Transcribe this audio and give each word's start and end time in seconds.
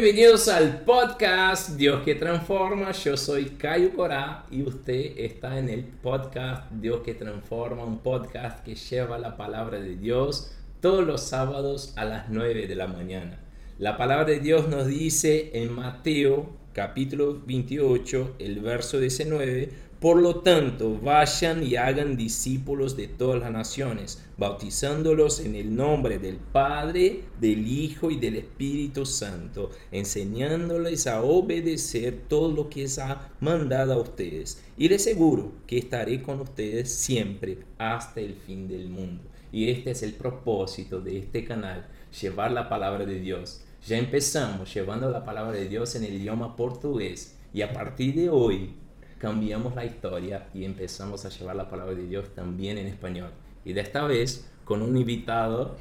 bienvenidos 0.00 0.46
al 0.46 0.82
podcast 0.82 1.70
Dios 1.70 2.04
que 2.04 2.14
transforma. 2.14 2.92
Yo 2.92 3.16
soy 3.16 3.46
Caio 3.58 3.92
Corá 3.96 4.46
y 4.48 4.62
usted 4.62 5.18
está 5.18 5.58
en 5.58 5.68
el 5.68 5.82
podcast 5.82 6.70
Dios 6.70 7.00
que 7.00 7.14
transforma, 7.14 7.82
un 7.82 7.98
podcast 7.98 8.64
que 8.64 8.76
lleva 8.76 9.18
la 9.18 9.36
palabra 9.36 9.80
de 9.80 9.96
Dios 9.96 10.52
todos 10.80 11.04
los 11.04 11.22
sábados 11.22 11.94
a 11.96 12.04
las 12.04 12.28
9 12.28 12.68
de 12.68 12.76
la 12.76 12.86
mañana. 12.86 13.40
La 13.80 13.96
palabra 13.96 14.26
de 14.26 14.38
Dios 14.38 14.68
nos 14.68 14.86
dice 14.86 15.50
en 15.54 15.72
Mateo 15.72 16.48
capítulo 16.72 17.42
28, 17.44 18.36
el 18.38 18.60
verso 18.60 19.00
19, 19.00 19.72
por 20.00 20.22
lo 20.22 20.42
tanto, 20.42 20.96
vayan 21.02 21.64
y 21.64 21.74
hagan 21.74 22.16
discípulos 22.16 22.96
de 22.96 23.08
todas 23.08 23.40
las 23.40 23.50
naciones, 23.50 24.22
bautizándolos 24.36 25.40
en 25.40 25.56
el 25.56 25.74
nombre 25.74 26.20
del 26.20 26.36
Padre, 26.36 27.24
del 27.40 27.66
Hijo 27.66 28.08
y 28.12 28.16
del 28.16 28.36
Espíritu 28.36 29.04
Santo, 29.04 29.70
enseñándoles 29.90 31.08
a 31.08 31.22
obedecer 31.22 32.22
todo 32.28 32.52
lo 32.52 32.70
que 32.70 32.82
les 32.82 33.00
ha 33.00 33.32
mandado 33.40 33.94
a 33.94 34.00
ustedes. 34.00 34.62
Y 34.76 34.88
les 34.88 35.02
aseguro 35.02 35.50
que 35.66 35.78
estaré 35.78 36.22
con 36.22 36.42
ustedes 36.42 36.94
siempre 36.94 37.58
hasta 37.76 38.20
el 38.20 38.34
fin 38.34 38.68
del 38.68 38.88
mundo. 38.90 39.24
Y 39.50 39.68
este 39.68 39.90
es 39.90 40.04
el 40.04 40.12
propósito 40.12 41.00
de 41.00 41.18
este 41.18 41.44
canal, 41.44 41.88
llevar 42.20 42.52
la 42.52 42.68
palabra 42.68 43.04
de 43.04 43.18
Dios. 43.18 43.62
Ya 43.84 43.98
empezamos 43.98 44.72
llevando 44.72 45.10
la 45.10 45.24
palabra 45.24 45.58
de 45.58 45.68
Dios 45.68 45.96
en 45.96 46.04
el 46.04 46.14
idioma 46.14 46.54
portugués 46.54 47.36
y 47.52 47.62
a 47.62 47.72
partir 47.72 48.14
de 48.14 48.28
hoy 48.28 48.74
cambiamos 49.18 49.74
la 49.74 49.84
historia 49.84 50.48
y 50.54 50.64
empezamos 50.64 51.24
a 51.24 51.28
llevar 51.28 51.56
la 51.56 51.68
palabra 51.68 51.94
de 51.94 52.06
Dios 52.06 52.34
también 52.34 52.78
en 52.78 52.86
español. 52.86 53.30
Y 53.64 53.72
de 53.72 53.80
esta 53.80 54.04
vez 54.04 54.48
con 54.64 54.82
un 54.82 54.96
invitado, 54.96 55.76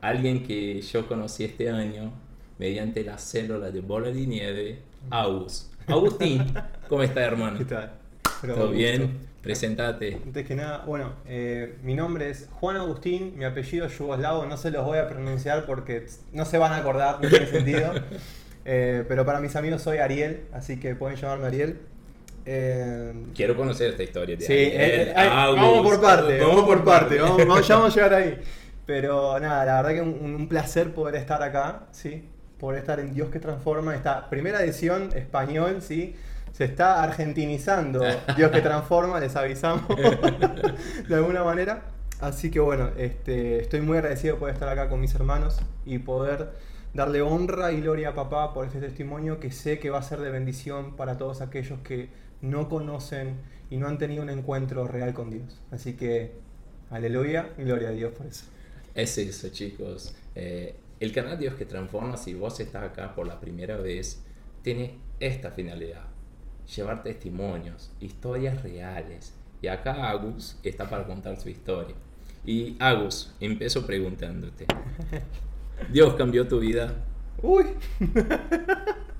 alguien 0.00 0.42
que 0.42 0.80
yo 0.80 1.06
conocí 1.08 1.44
este 1.44 1.70
año 1.70 2.12
mediante 2.58 3.04
la 3.04 3.18
célula 3.18 3.70
de 3.70 3.80
bola 3.80 4.10
de 4.10 4.26
nieve, 4.26 4.78
Agus. 5.10 5.70
Agustín, 5.86 6.44
¿cómo 6.88 7.02
estás 7.02 7.24
hermano? 7.24 7.58
¿Qué 7.58 7.64
tal? 7.64 7.92
¿Todo 8.42 8.70
bien? 8.70 9.28
Presentate. 9.42 10.20
Antes 10.24 10.46
que 10.46 10.54
nada, 10.54 10.84
bueno, 10.84 11.12
eh, 11.26 11.78
mi 11.82 11.94
nombre 11.94 12.28
es 12.28 12.48
Juan 12.52 12.76
Agustín, 12.76 13.38
mi 13.38 13.44
apellido 13.44 13.86
es 13.86 13.96
yugoslavo, 13.96 14.44
no 14.44 14.56
se 14.56 14.70
los 14.70 14.84
voy 14.84 14.98
a 14.98 15.08
pronunciar 15.08 15.64
porque 15.64 16.06
no 16.32 16.44
se 16.44 16.58
van 16.58 16.72
a 16.72 16.78
acordar, 16.78 17.20
no 17.22 17.28
tiene 17.28 17.46
sentido. 17.46 17.92
Eh, 18.70 19.02
pero 19.08 19.24
para 19.24 19.40
mis 19.40 19.56
amigos 19.56 19.80
soy 19.80 19.96
Ariel, 19.96 20.42
así 20.52 20.78
que 20.78 20.94
pueden 20.94 21.16
llamarme 21.16 21.46
Ariel. 21.46 21.78
Eh, 22.50 23.12
Quiero 23.34 23.54
conocer 23.54 23.90
esta 23.90 24.02
historia. 24.02 24.34
De 24.34 24.46
sí, 24.46 24.54
eh, 24.54 25.12
eh, 25.14 25.14
vamos 25.14 25.86
por 25.86 26.00
parte, 26.00 26.40
vamos 26.40 26.64
por 26.64 26.82
parte, 26.82 27.18
vamos, 27.18 27.68
ya 27.68 27.76
vamos 27.76 27.92
a 27.92 27.94
llegar 27.94 28.14
ahí. 28.14 28.38
Pero 28.86 29.38
nada, 29.38 29.66
la 29.66 29.82
verdad 29.82 29.90
que 29.90 30.00
un, 30.00 30.34
un 30.34 30.48
placer 30.48 30.94
poder 30.94 31.16
estar 31.16 31.42
acá, 31.42 31.88
¿sí? 31.92 32.26
Poder 32.58 32.78
estar 32.78 33.00
en 33.00 33.12
Dios 33.12 33.28
que 33.28 33.38
Transforma, 33.38 33.94
esta 33.94 34.30
primera 34.30 34.62
edición 34.62 35.10
español, 35.14 35.82
¿sí? 35.82 36.16
Se 36.52 36.64
está 36.64 37.02
argentinizando 37.02 38.00
Dios 38.36 38.50
que 38.50 38.62
Transforma, 38.62 39.20
les 39.20 39.36
avisamos 39.36 39.84
de 41.08 41.14
alguna 41.14 41.44
manera. 41.44 41.82
Así 42.18 42.50
que 42.50 42.60
bueno, 42.60 42.92
este, 42.96 43.60
estoy 43.60 43.82
muy 43.82 43.98
agradecido 43.98 44.38
por 44.38 44.48
estar 44.48 44.70
acá 44.70 44.88
con 44.88 45.00
mis 45.00 45.14
hermanos 45.14 45.60
y 45.84 45.98
poder 45.98 46.48
darle 46.94 47.20
honra 47.20 47.72
y 47.72 47.82
gloria 47.82 48.08
a 48.08 48.14
papá 48.14 48.54
por 48.54 48.64
este 48.64 48.80
testimonio 48.80 49.38
que 49.38 49.50
sé 49.50 49.78
que 49.78 49.90
va 49.90 49.98
a 49.98 50.02
ser 50.02 50.20
de 50.20 50.30
bendición 50.30 50.96
para 50.96 51.18
todos 51.18 51.42
aquellos 51.42 51.78
que 51.80 52.08
no 52.40 52.68
conocen 52.68 53.36
y 53.70 53.76
no 53.76 53.88
han 53.88 53.98
tenido 53.98 54.22
un 54.22 54.30
encuentro 54.30 54.86
real 54.86 55.14
con 55.14 55.30
Dios. 55.30 55.60
Así 55.70 55.94
que, 55.94 56.32
aleluya 56.90 57.50
y 57.58 57.62
gloria 57.62 57.88
a 57.88 57.92
Dios 57.92 58.12
por 58.12 58.26
eso. 58.26 58.44
Es 58.94 59.18
eso, 59.18 59.48
chicos. 59.50 60.14
Eh, 60.34 60.74
el 61.00 61.12
canal 61.12 61.38
Dios 61.38 61.54
que 61.54 61.64
transforma, 61.64 62.16
si 62.16 62.34
vos 62.34 62.58
estás 62.60 62.84
acá 62.84 63.14
por 63.14 63.26
la 63.26 63.38
primera 63.38 63.76
vez, 63.76 64.22
tiene 64.62 64.98
esta 65.20 65.50
finalidad. 65.50 66.04
Llevar 66.74 67.02
testimonios, 67.02 67.90
historias 68.00 68.62
reales. 68.62 69.32
Y 69.62 69.68
acá 69.68 70.10
Agus 70.10 70.56
está 70.62 70.88
para 70.88 71.06
contar 71.06 71.38
su 71.40 71.48
historia. 71.48 71.94
Y 72.44 72.76
Agus, 72.78 73.34
empiezo 73.40 73.86
preguntándote. 73.86 74.66
¿Dios 75.92 76.14
cambió 76.14 76.46
tu 76.48 76.58
vida? 76.60 76.94
Uy. 77.42 77.66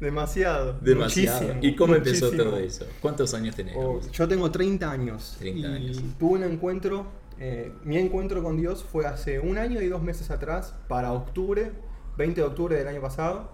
Demasiado. 0.00 0.76
Demasiado. 0.80 1.54
¿Y 1.62 1.74
cómo 1.74 1.94
empezó 1.94 2.30
todo 2.30 2.58
eso? 2.58 2.86
¿Cuántos 3.00 3.32
años 3.34 3.56
tenés? 3.56 3.74
Oh, 3.76 4.00
yo 4.12 4.28
tengo 4.28 4.50
30 4.50 4.90
años. 4.90 5.36
30 5.38 5.68
años. 5.68 6.02
tuve 6.18 6.38
un 6.38 6.44
encuentro, 6.44 7.06
eh, 7.38 7.72
mi 7.84 7.96
encuentro 7.96 8.42
con 8.42 8.56
Dios 8.56 8.84
fue 8.84 9.06
hace 9.06 9.38
un 9.38 9.56
año 9.56 9.80
y 9.80 9.88
dos 9.88 10.02
meses 10.02 10.30
atrás, 10.30 10.74
para 10.88 11.12
octubre, 11.12 11.72
20 12.18 12.40
de 12.40 12.46
octubre 12.46 12.76
del 12.76 12.88
año 12.88 13.00
pasado. 13.00 13.50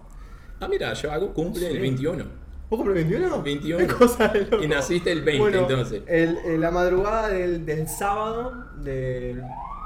Ah, 0.59 0.67
mira, 0.67 0.93
yo 0.93 1.11
hago 1.11 1.33
cumple 1.33 1.67
el 1.69 1.79
21. 1.79 2.25
¿Vos 2.69 2.77
cumple 2.77 2.99
el 3.01 3.07
21? 3.07 3.41
21. 3.41 4.63
Y 4.63 4.67
naciste 4.67 5.11
el 5.11 5.21
20, 5.21 5.57
entonces. 5.57 6.03
El, 6.07 6.59
la 6.59 6.71
madrugada 6.71 7.29
del, 7.29 7.65
del 7.65 7.87
sábado, 7.87 8.65
del 8.83 9.43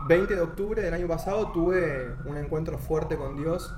20 0.08 0.36
de 0.36 0.42
octubre 0.42 0.82
del 0.82 0.94
año 0.94 1.08
pasado, 1.08 1.52
tuve 1.52 2.16
un 2.26 2.38
encuentro 2.38 2.80
fuerte 2.80 3.16
con 3.16 3.38
Dios 3.38 3.74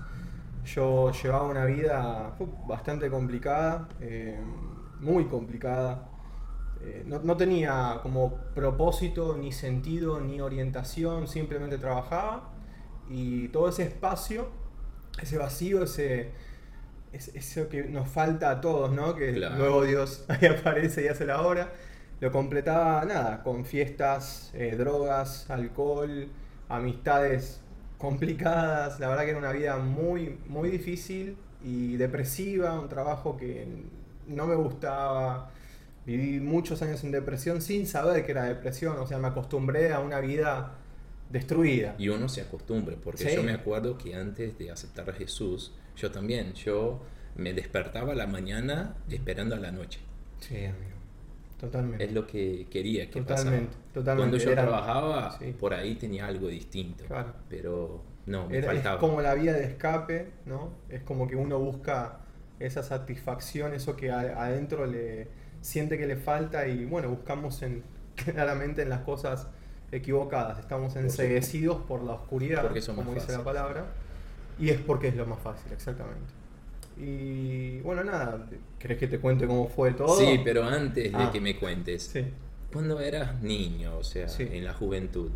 yo 0.66 1.12
llevaba 1.12 1.48
una 1.48 1.66
vida 1.66 2.36
bastante 2.68 3.10
complicada, 3.10 3.88
eh, 4.02 4.40
muy 5.00 5.26
complicada. 5.26 6.10
Eh, 6.82 7.04
no, 7.06 7.36
tenía 7.36 8.00
como 8.02 8.36
propósito, 8.56 9.36
ni 9.38 9.52
sentido, 9.52 10.22
ni 10.22 10.40
orientación, 10.40 11.28
simplemente 11.28 11.78
trabajaba 11.78 12.54
y 13.10 13.50
todo 13.50 13.68
ese 13.68 13.84
espacio, 13.84 14.48
ese 15.22 15.38
vacío, 15.38 15.84
ese, 15.84 16.32
eso 17.12 17.68
que 17.68 17.84
nos 17.84 18.08
falta 18.08 18.52
a 18.52 18.62
todos, 18.62 18.92
¿no? 18.92 19.16
Que 19.16 19.34
luego 19.34 19.84
Dios 19.84 20.26
ahí 20.30 20.48
aparece 20.48 21.04
y 21.04 21.08
hace 21.08 21.26
la 21.26 21.42
obra, 21.42 21.74
lo 22.22 22.32
completaba 22.32 23.04
nada, 23.04 23.44
con 23.44 23.66
fiestas, 23.66 24.52
eh, 24.54 24.76
drogas, 24.78 25.50
alcohol, 25.50 26.30
amistades 26.70 27.62
complicadas, 28.00 29.00
la 29.00 29.10
verdad 29.10 29.26
que 29.26 29.30
era 29.32 29.40
una 29.40 29.52
vida 29.52 29.78
muy, 29.78 30.40
muy 30.48 30.70
difícil 30.70 31.38
y 31.64 31.98
depresiva, 31.98 32.80
un 32.80 32.90
trabajo 32.90 33.38
que 33.38 33.68
no 34.26 34.48
me 34.48 34.56
gustaba. 34.56 35.52
Viví 36.06 36.40
muchos 36.40 36.82
años 36.82 37.04
en 37.04 37.12
depresión 37.12 37.62
sin 37.62 37.86
saber 37.86 38.26
que 38.26 38.32
era 38.32 38.46
depresión, 38.46 38.98
o 38.98 39.06
sea, 39.06 39.20
me 39.20 39.28
acostumbré 39.28 39.94
a 39.94 40.00
una 40.00 40.22
vida 40.22 40.72
destruida. 41.30 41.96
Y 42.00 42.08
uno 42.10 42.30
se 42.30 42.42
acostumbra, 42.42 42.96
porque 43.04 43.36
yo 43.36 43.44
me 43.44 43.52
acuerdo 43.52 43.98
que 43.98 44.16
antes 44.16 44.58
de 44.58 44.72
aceptar 44.72 45.10
a 45.10 45.14
Jesús, 45.14 45.74
yo 45.96 46.10
también, 46.10 46.54
yo 46.54 47.02
me 47.36 47.54
despertaba 47.54 48.14
a 48.14 48.16
la 48.16 48.28
mañana 48.28 48.96
esperando 49.10 49.56
a 49.56 49.60
la 49.60 49.72
noche. 49.72 50.00
Sí, 50.40 50.56
amigo. 50.56 50.99
Totalmente. 51.60 52.06
Es 52.06 52.14
lo 52.14 52.26
que 52.26 52.68
quería 52.72 53.10
que 53.10 53.20
totalmente, 53.20 53.76
Totalmente. 53.94 54.30
Cuando 54.30 54.38
yo 54.38 54.52
trabajaba, 54.54 55.40
por 55.60 55.74
ahí 55.74 55.96
tenía 55.96 56.26
algo 56.26 56.48
distinto. 56.48 57.04
Claro. 57.06 57.34
Pero 57.50 58.02
no, 58.26 58.48
me 58.48 58.62
faltaba. 58.64 58.96
Es 58.96 59.00
como 59.02 59.22
la 59.22 59.34
vía 59.34 59.54
de 59.54 59.66
escape, 59.66 60.32
¿no? 60.46 60.72
Es 60.88 61.02
como 61.02 61.28
que 61.28 61.36
uno 61.36 61.60
busca 61.60 62.20
esa 62.60 62.82
satisfacción, 62.82 63.74
eso 63.74 63.96
que 63.96 64.12
adentro 64.12 64.86
le 64.86 65.28
siente 65.62 65.98
que 65.98 66.08
le 66.08 66.16
falta 66.16 66.68
y 66.68 66.86
bueno, 66.86 67.10
buscamos 67.10 67.62
en, 67.62 67.84
claramente 68.16 68.84
en 68.84 68.90
las 68.90 69.02
cosas 69.02 69.48
equivocadas. 69.92 70.60
Estamos 70.60 70.96
enseguecidos 70.96 71.82
por 71.82 72.04
la 72.04 72.14
oscuridad, 72.14 72.72
como 72.96 73.14
dice 73.14 73.34
la 73.34 73.44
palabra, 73.44 73.86
y 74.58 74.70
es 74.70 74.80
porque 74.80 75.10
es 75.10 75.16
lo 75.16 75.26
más 75.26 75.40
fácil, 75.40 75.72
exactamente. 75.74 76.39
Y 77.00 77.80
bueno, 77.80 78.04
nada, 78.04 78.46
¿querés 78.78 78.98
que 78.98 79.08
te 79.08 79.20
cuente 79.20 79.48
cómo 79.48 79.70
fue 79.70 79.94
todo? 79.94 80.18
Sí, 80.18 80.42
pero 80.44 80.66
antes 80.66 81.12
de 81.12 81.18
ah. 81.18 81.30
que 81.32 81.40
me 81.40 81.56
cuentes, 81.58 82.14
cuando 82.74 83.00
eras 83.00 83.42
niño, 83.42 83.98
o 83.98 84.04
sea, 84.04 84.28
en 84.38 84.66
la 84.66 84.74
juventud, 84.74 85.32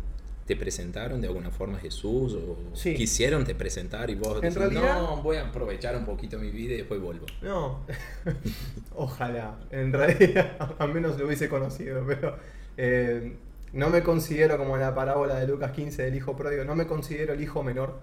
¿te 0.46 0.56
presentaron 0.56 1.22
de 1.22 1.28
alguna 1.28 1.50
forma 1.50 1.78
Jesús 1.78 2.34
o 2.34 2.72
quisieron 2.82 3.44
te 3.44 3.54
presentar 3.54 4.10
y 4.10 4.14
vos 4.14 4.42
en 4.42 4.54
realidad, 4.54 5.00
no, 5.00 5.22
voy 5.22 5.38
a 5.38 5.48
aprovechar 5.48 5.96
un 5.96 6.04
poquito 6.04 6.38
mi 6.38 6.50
vida 6.50 6.74
y 6.74 6.76
después 6.78 7.00
vuelvo? 7.00 7.24
No, 7.40 7.80
ojalá, 8.94 9.58
en 9.70 9.92
realidad 9.92 10.58
al 10.78 10.92
menos 10.92 11.18
lo 11.18 11.26
hubiese 11.26 11.48
conocido, 11.48 12.04
pero 12.06 12.36
eh, 12.76 13.36
no 13.72 13.88
me 13.88 14.02
considero 14.02 14.58
como 14.58 14.74
en 14.74 14.82
la 14.82 14.94
parábola 14.94 15.36
de 15.36 15.46
Lucas 15.46 15.72
15 15.72 16.02
del 16.02 16.14
hijo 16.14 16.36
pródigo, 16.36 16.64
no 16.64 16.74
me 16.74 16.86
considero 16.86 17.32
el 17.32 17.40
hijo 17.40 17.62
menor, 17.62 18.00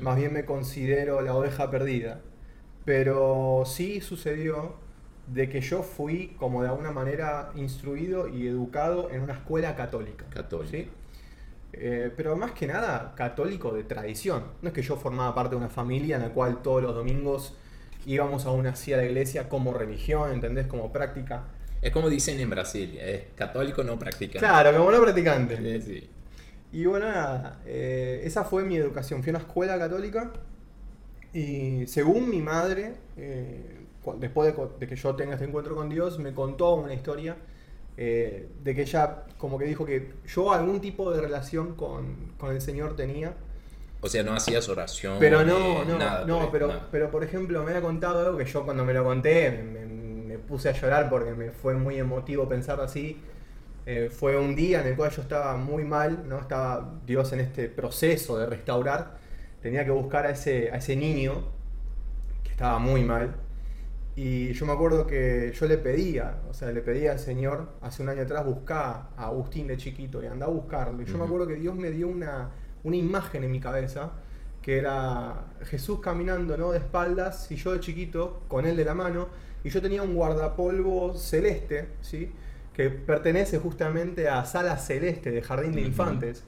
más 0.00 0.16
bien 0.16 0.32
me 0.32 0.44
considero 0.44 1.20
la 1.20 1.34
oveja 1.34 1.70
perdida. 1.70 2.20
Pero 2.84 3.62
sí 3.66 4.00
sucedió 4.00 4.74
de 5.26 5.48
que 5.48 5.60
yo 5.60 5.82
fui 5.82 6.36
como 6.38 6.62
de 6.62 6.68
alguna 6.68 6.90
manera 6.90 7.50
instruido 7.54 8.28
y 8.28 8.46
educado 8.46 9.10
en 9.10 9.22
una 9.22 9.34
escuela 9.34 9.74
católica. 9.74 10.26
Católica. 10.28 10.90
Eh, 11.72 12.12
pero 12.16 12.36
más 12.36 12.52
que 12.52 12.66
nada 12.66 13.14
católico 13.16 13.72
de 13.72 13.84
tradición. 13.84 14.44
No 14.62 14.68
es 14.68 14.74
que 14.74 14.82
yo 14.82 14.96
formaba 14.96 15.34
parte 15.34 15.50
de 15.50 15.56
una 15.56 15.68
familia 15.68 16.16
en 16.16 16.22
la 16.22 16.28
cual 16.28 16.62
todos 16.62 16.82
los 16.82 16.94
domingos 16.94 17.56
íbamos 18.06 18.46
a 18.46 18.50
una 18.50 18.70
así 18.70 18.92
a 18.92 18.98
la 18.98 19.04
iglesia 19.04 19.48
como 19.48 19.72
religión, 19.72 20.32
¿entendés? 20.32 20.66
Como 20.66 20.92
práctica. 20.92 21.44
Es 21.82 21.90
como 21.90 22.08
dicen 22.08 22.38
en 22.40 22.48
Brasil, 22.50 22.96
es 22.98 23.24
católico 23.34 23.82
no 23.82 23.98
practicante. 23.98 24.38
Claro, 24.38 24.76
como 24.76 24.90
no 24.90 25.02
practicante. 25.02 25.80
Sí, 25.82 26.08
Y 26.72 26.86
bueno, 26.86 27.06
nada, 27.06 27.60
eh, 27.66 28.22
esa 28.24 28.44
fue 28.44 28.64
mi 28.64 28.76
educación. 28.76 29.22
Fui 29.22 29.30
a 29.30 29.36
una 29.36 29.40
escuela 29.40 29.78
católica 29.78 30.32
Y 31.34 31.86
según 31.86 32.30
mi 32.30 32.40
madre, 32.40 32.94
eh, 33.16 33.80
después 34.18 34.54
de, 34.78 34.86
que 34.86 34.96
yo 34.96 35.14
tenga 35.14 35.34
este 35.34 35.44
encuentro 35.44 35.74
con 35.74 35.90
Dios, 35.90 36.18
me 36.18 36.32
contó 36.32 36.74
una 36.76 36.94
historia 36.94 37.36
eh, 37.96 38.48
de 38.62 38.74
que 38.74 38.82
ella 38.82 39.24
como 39.36 39.58
que 39.58 39.66
dijo 39.66 39.84
que 39.84 40.12
yo 40.26 40.52
algún 40.52 40.80
tipo 40.80 41.12
de 41.12 41.20
relación 41.20 41.74
con, 41.74 42.32
con 42.38 42.52
el 42.52 42.60
Señor 42.60 42.96
tenía. 42.96 43.34
O 44.00 44.08
sea, 44.08 44.22
no 44.22 44.32
hacías 44.34 44.68
oración. 44.68 45.16
Pero 45.18 45.44
no, 45.44 45.82
eh, 45.82 45.84
no, 45.88 45.98
nada 45.98 46.24
no, 46.24 46.50
pero, 46.52 46.68
nada. 46.68 46.88
pero 46.90 47.10
por 47.10 47.24
ejemplo 47.24 47.62
me 47.62 47.70
había 47.70 47.82
contado 47.82 48.20
algo 48.24 48.38
que 48.38 48.44
yo 48.44 48.64
cuando 48.64 48.84
me 48.84 48.94
lo 48.94 49.02
conté 49.02 49.50
me 49.50 50.38
puse 50.38 50.68
a 50.68 50.72
llorar 50.72 51.08
porque 51.08 51.32
me 51.32 51.50
fue 51.50 51.74
muy 51.74 51.98
emotivo 51.98 52.48
pensar 52.48 52.80
así. 52.80 53.20
Eh, 53.86 54.10
fue 54.10 54.36
un 54.38 54.54
día 54.54 54.80
en 54.80 54.88
el 54.88 54.96
cual 54.96 55.10
yo 55.10 55.20
estaba 55.20 55.56
muy 55.56 55.84
mal, 55.84 56.26
¿no? 56.26 56.38
Estaba 56.38 56.94
Dios 57.06 57.32
en 57.32 57.40
este 57.40 57.68
proceso 57.68 58.38
de 58.38 58.46
restaurar. 58.46 59.23
Tenía 59.64 59.82
que 59.82 59.92
buscar 59.92 60.26
a 60.26 60.30
ese, 60.30 60.70
a 60.70 60.76
ese 60.76 60.94
niño 60.94 61.42
que 62.42 62.50
estaba 62.50 62.78
muy 62.78 63.02
mal. 63.02 63.34
Y 64.14 64.52
yo 64.52 64.66
me 64.66 64.74
acuerdo 64.74 65.06
que 65.06 65.54
yo 65.58 65.66
le 65.66 65.78
pedía, 65.78 66.36
o 66.50 66.52
sea, 66.52 66.70
le 66.70 66.82
pedía 66.82 67.12
al 67.12 67.18
Señor 67.18 67.70
hace 67.80 68.02
un 68.02 68.10
año 68.10 68.20
atrás 68.20 68.44
buscar 68.44 69.08
a 69.16 69.24
Agustín 69.24 69.66
de 69.66 69.78
chiquito 69.78 70.22
y 70.22 70.26
anda 70.26 70.44
a 70.44 70.50
buscarlo. 70.50 71.00
Y 71.00 71.06
yo 71.06 71.16
me 71.16 71.24
acuerdo 71.24 71.46
que 71.46 71.54
Dios 71.54 71.74
me 71.74 71.90
dio 71.90 72.08
una, 72.08 72.50
una 72.82 72.96
imagen 72.96 73.42
en 73.42 73.52
mi 73.52 73.58
cabeza 73.58 74.12
que 74.60 74.76
era 74.76 75.46
Jesús 75.62 75.98
caminando 75.98 76.58
¿no? 76.58 76.72
de 76.72 76.80
espaldas 76.80 77.50
y 77.50 77.56
yo 77.56 77.72
de 77.72 77.80
chiquito 77.80 78.42
con 78.48 78.66
él 78.66 78.76
de 78.76 78.84
la 78.84 78.94
mano 78.94 79.28
y 79.64 79.70
yo 79.70 79.80
tenía 79.80 80.02
un 80.02 80.14
guardapolvo 80.14 81.14
celeste, 81.14 81.88
¿sí? 82.02 82.30
que 82.74 82.90
pertenece 82.90 83.58
justamente 83.58 84.28
a 84.28 84.44
Sala 84.44 84.76
Celeste 84.76 85.30
de 85.30 85.40
Jardín 85.40 85.72
de. 85.72 85.80
Infantes. 85.80 86.44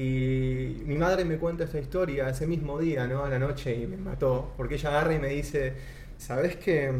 Y 0.00 0.82
mi 0.84 0.96
madre 0.98 1.24
me 1.24 1.38
cuenta 1.38 1.64
esta 1.64 1.78
historia 1.78 2.28
ese 2.28 2.46
mismo 2.46 2.78
día, 2.78 3.06
¿no? 3.06 3.24
A 3.24 3.30
la 3.30 3.38
noche 3.38 3.74
y 3.74 3.86
me 3.86 3.96
mató, 3.96 4.52
porque 4.56 4.74
ella 4.74 4.90
agarra 4.90 5.14
y 5.14 5.18
me 5.18 5.28
dice, 5.28 5.72
¿sabes 6.18 6.56
que 6.56 6.92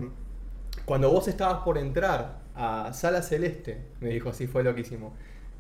cuando 0.87 1.11
vos 1.11 1.29
estabas 1.29 1.63
por 1.65 1.77
entrar 1.79 2.41
a 2.55 2.93
Sala 2.95 3.21
Celeste, 3.23 3.79
me 4.01 4.09
dijo 4.11 4.31
así, 4.31 4.47
fue 4.47 4.63
loquísimo, 4.65 5.15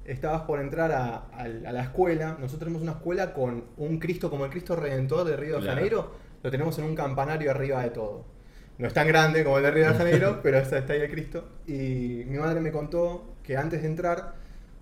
estabas 0.07 0.43
por 0.43 0.61
entrar 0.61 0.93
a, 0.93 1.17
a- 1.33 1.43
a 1.45 1.73
la 1.73 1.83
escuela, 1.83 2.31
nosotros 2.41 2.61
tenemos 2.61 2.81
una 2.83 2.93
escuela 2.93 3.35
con 3.35 3.65
un 3.77 3.99
Cristo 3.99 4.31
como 4.31 4.45
el 4.47 4.51
Cristo 4.51 4.75
Redentor 4.77 5.25
de 5.27 5.37
Río 5.37 5.57
de 5.57 5.63
Claro. 5.63 5.77
Janeiro, 5.77 6.11
lo 6.43 6.51
tenemos 6.51 6.79
en 6.79 6.85
un 6.85 6.95
campanario 6.95 7.51
arriba 7.51 7.83
de 7.83 7.91
todo. 7.91 8.25
No 8.79 8.87
es 8.87 8.95
tan 8.95 9.09
grande 9.09 9.43
como 9.45 9.59
el 9.59 9.65
de 9.65 9.71
Río 9.73 9.89
de 9.89 9.95
Janeiro, 9.95 10.41
pero 10.43 10.59
está, 10.59 10.79
está 10.79 10.93
ahí 10.95 11.01
el 11.03 11.11
Cristo. 11.11 11.45
Y 11.67 12.23
mi 12.27 12.39
madre 12.39 12.61
me 12.61 12.73
contó 12.73 13.35
que 13.43 13.57
antes 13.57 13.83
de 13.83 13.89
entrar, 13.89 14.35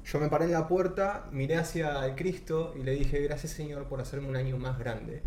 yo 0.05 0.21
me 0.21 0.29
paré 0.29 0.45
en 0.47 0.53
la 0.53 0.69
puerta, 0.69 1.27
miré 1.33 1.57
hacia 1.57 2.05
el 2.07 2.15
Cristo 2.15 2.75
y 2.79 2.83
le 2.83 2.93
dije, 2.93 3.21
gracias 3.23 3.53
Señor 3.53 3.85
por 3.85 4.01
hacerme 4.01 4.29
un 4.29 4.37
año 4.37 4.59
más 4.59 4.79
grande. 4.79 5.23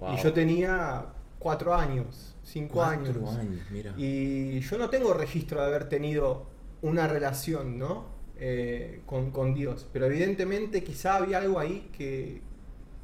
Wow. 0.00 0.14
Y 0.14 0.22
yo 0.22 0.32
tenía 0.32 1.06
cuatro 1.38 1.74
años, 1.74 2.36
cinco 2.42 2.74
Cuatro 2.74 3.28
años. 3.28 3.36
años, 3.36 3.60
mira. 3.70 3.94
Y 3.96 4.60
yo 4.60 4.78
no 4.78 4.90
tengo 4.90 5.14
registro 5.14 5.60
de 5.60 5.66
haber 5.66 5.88
tenido 5.88 6.46
una 6.82 7.06
relación, 7.08 7.78
¿no? 7.78 8.06
Eh, 8.40 9.02
con, 9.06 9.30
con 9.30 9.54
Dios. 9.54 9.86
Pero 9.92 10.06
evidentemente 10.06 10.84
quizá 10.84 11.16
había 11.16 11.38
algo 11.38 11.58
ahí 11.58 11.90
que 11.96 12.42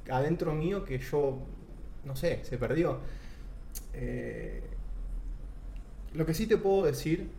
adentro 0.08 0.52
mío 0.55 0.84
que 0.84 0.99
yo, 0.99 1.38
no 2.05 2.14
sé, 2.16 2.44
se 2.44 2.58
perdió. 2.58 3.00
Eh, 3.93 4.62
lo 6.12 6.25
que 6.26 6.34
sí 6.34 6.46
te 6.46 6.56
puedo 6.56 6.84
decir, 6.84 7.31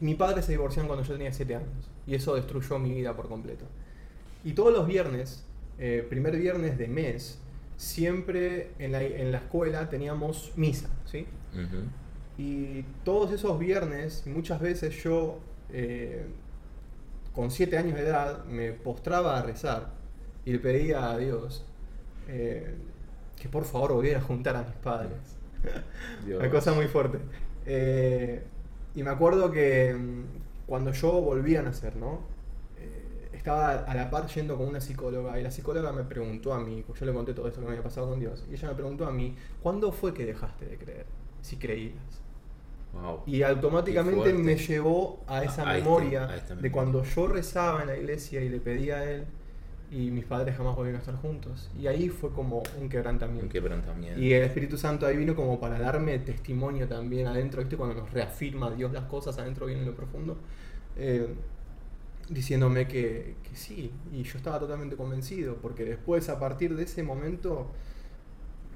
mi 0.00 0.14
padre 0.14 0.42
se 0.42 0.52
divorció 0.52 0.86
cuando 0.86 1.04
yo 1.04 1.14
tenía 1.14 1.32
7 1.32 1.56
años. 1.56 1.90
Y 2.06 2.14
eso 2.14 2.34
destruyó 2.34 2.78
mi 2.78 2.92
vida 2.92 3.14
por 3.14 3.28
completo. 3.28 3.64
Y 4.44 4.52
todos 4.52 4.72
los 4.72 4.86
viernes, 4.86 5.44
eh, 5.78 6.06
primer 6.08 6.36
viernes 6.36 6.76
de 6.76 6.88
mes, 6.88 7.38
siempre 7.76 8.70
en 8.78 8.92
la, 8.92 9.02
en 9.02 9.32
la 9.32 9.38
escuela 9.38 9.88
teníamos 9.88 10.52
misa, 10.56 10.88
¿sí? 11.06 11.26
Y 12.36 12.82
todos 13.04 13.32
esos 13.32 13.58
viernes, 13.58 14.24
muchas 14.26 14.60
veces 14.60 15.02
yo, 15.02 15.38
eh, 15.72 16.26
con 17.32 17.50
siete 17.50 17.78
años 17.78 17.94
de 17.94 18.02
edad, 18.02 18.44
me 18.44 18.72
postraba 18.72 19.38
a 19.38 19.42
rezar 19.42 19.90
y 20.44 20.52
le 20.52 20.58
pedía 20.58 21.10
a 21.10 21.18
Dios 21.18 21.64
eh, 22.28 22.74
que 23.40 23.48
por 23.48 23.64
favor 23.64 23.92
volviera 23.94 24.18
a 24.18 24.22
juntar 24.22 24.56
a 24.56 24.62
mis 24.62 24.74
padres. 24.76 25.36
Dios. 26.24 26.38
Una 26.40 26.50
cosa 26.50 26.72
muy 26.72 26.86
fuerte. 26.86 27.18
Eh, 27.66 28.42
y 28.94 29.02
me 29.02 29.10
acuerdo 29.10 29.50
que 29.50 29.94
mm, 29.94 30.24
cuando 30.66 30.92
yo 30.92 31.12
volví 31.20 31.56
a 31.56 31.62
nacer, 31.62 31.96
¿no? 31.96 32.20
Eh, 32.78 33.30
estaba 33.32 33.72
a 33.84 33.94
la 33.94 34.10
par 34.10 34.26
yendo 34.28 34.56
con 34.56 34.68
una 34.68 34.80
psicóloga 34.80 35.38
y 35.38 35.42
la 35.42 35.50
psicóloga 35.50 35.92
me 35.92 36.04
preguntó 36.04 36.52
a 36.54 36.60
mí, 36.60 36.82
pues 36.86 36.98
yo 37.00 37.06
le 37.06 37.12
conté 37.12 37.34
todo 37.34 37.48
esto 37.48 37.60
que 37.60 37.66
me 37.66 37.72
había 37.72 37.82
pasado 37.82 38.08
con 38.08 38.20
Dios, 38.20 38.44
y 38.50 38.54
ella 38.54 38.68
me 38.68 38.74
preguntó 38.74 39.06
a 39.06 39.10
mí, 39.12 39.34
¿cuándo 39.62 39.92
fue 39.92 40.14
que 40.14 40.24
dejaste 40.26 40.66
de 40.66 40.76
creer? 40.78 41.06
Si 41.42 41.56
creías. 41.56 41.94
Wow. 42.92 43.22
Y 43.26 43.42
automáticamente 43.42 44.32
me 44.32 44.56
llevó 44.56 45.20
a 45.26 45.42
esa 45.42 45.68
A 45.68 45.76
este- 45.76 45.82
memoria 45.90 46.26
a 46.28 46.36
esta 46.36 46.54
de 46.54 46.70
cuando 46.70 47.02
yo 47.02 47.26
rezaba 47.26 47.82
en 47.82 47.88
la 47.88 47.96
iglesia 47.96 48.40
y 48.40 48.48
le 48.48 48.60
pedía 48.60 48.98
a 48.98 49.04
él 49.10 49.26
y 49.94 50.10
mis 50.10 50.24
padres 50.24 50.56
jamás 50.56 50.74
volvieron 50.76 50.98
a 50.98 51.02
estar 51.04 51.16
juntos. 51.16 51.70
Y 51.80 51.86
ahí 51.86 52.08
fue 52.08 52.30
como 52.32 52.62
un 52.80 52.88
quebrantamiento. 52.88 53.44
Un 53.44 53.48
quebrantamiento. 53.50 54.20
Y 54.20 54.32
el 54.32 54.42
Espíritu 54.44 54.76
Santo 54.76 55.06
ahí 55.06 55.16
vino 55.16 55.34
como 55.36 55.60
para 55.60 55.78
darme 55.78 56.18
testimonio 56.18 56.88
también 56.88 57.26
adentro, 57.26 57.60
¿viste? 57.60 57.76
Cuando 57.76 57.94
nos 57.96 58.10
reafirma 58.12 58.70
Dios 58.72 58.92
las 58.92 59.04
cosas 59.04 59.38
adentro 59.38 59.66
bien 59.66 59.78
en 59.80 59.86
lo 59.86 59.94
profundo. 59.94 60.36
eh, 60.96 61.28
diciéndome 62.28 62.88
que, 62.88 63.36
que 63.42 63.54
sí, 63.56 63.92
y 64.12 64.22
yo 64.22 64.38
estaba 64.38 64.58
totalmente 64.58 64.96
convencido, 64.96 65.56
porque 65.60 65.84
después, 65.84 66.28
a 66.30 66.38
partir 66.40 66.74
de 66.74 66.84
ese 66.84 67.02
momento, 67.02 67.70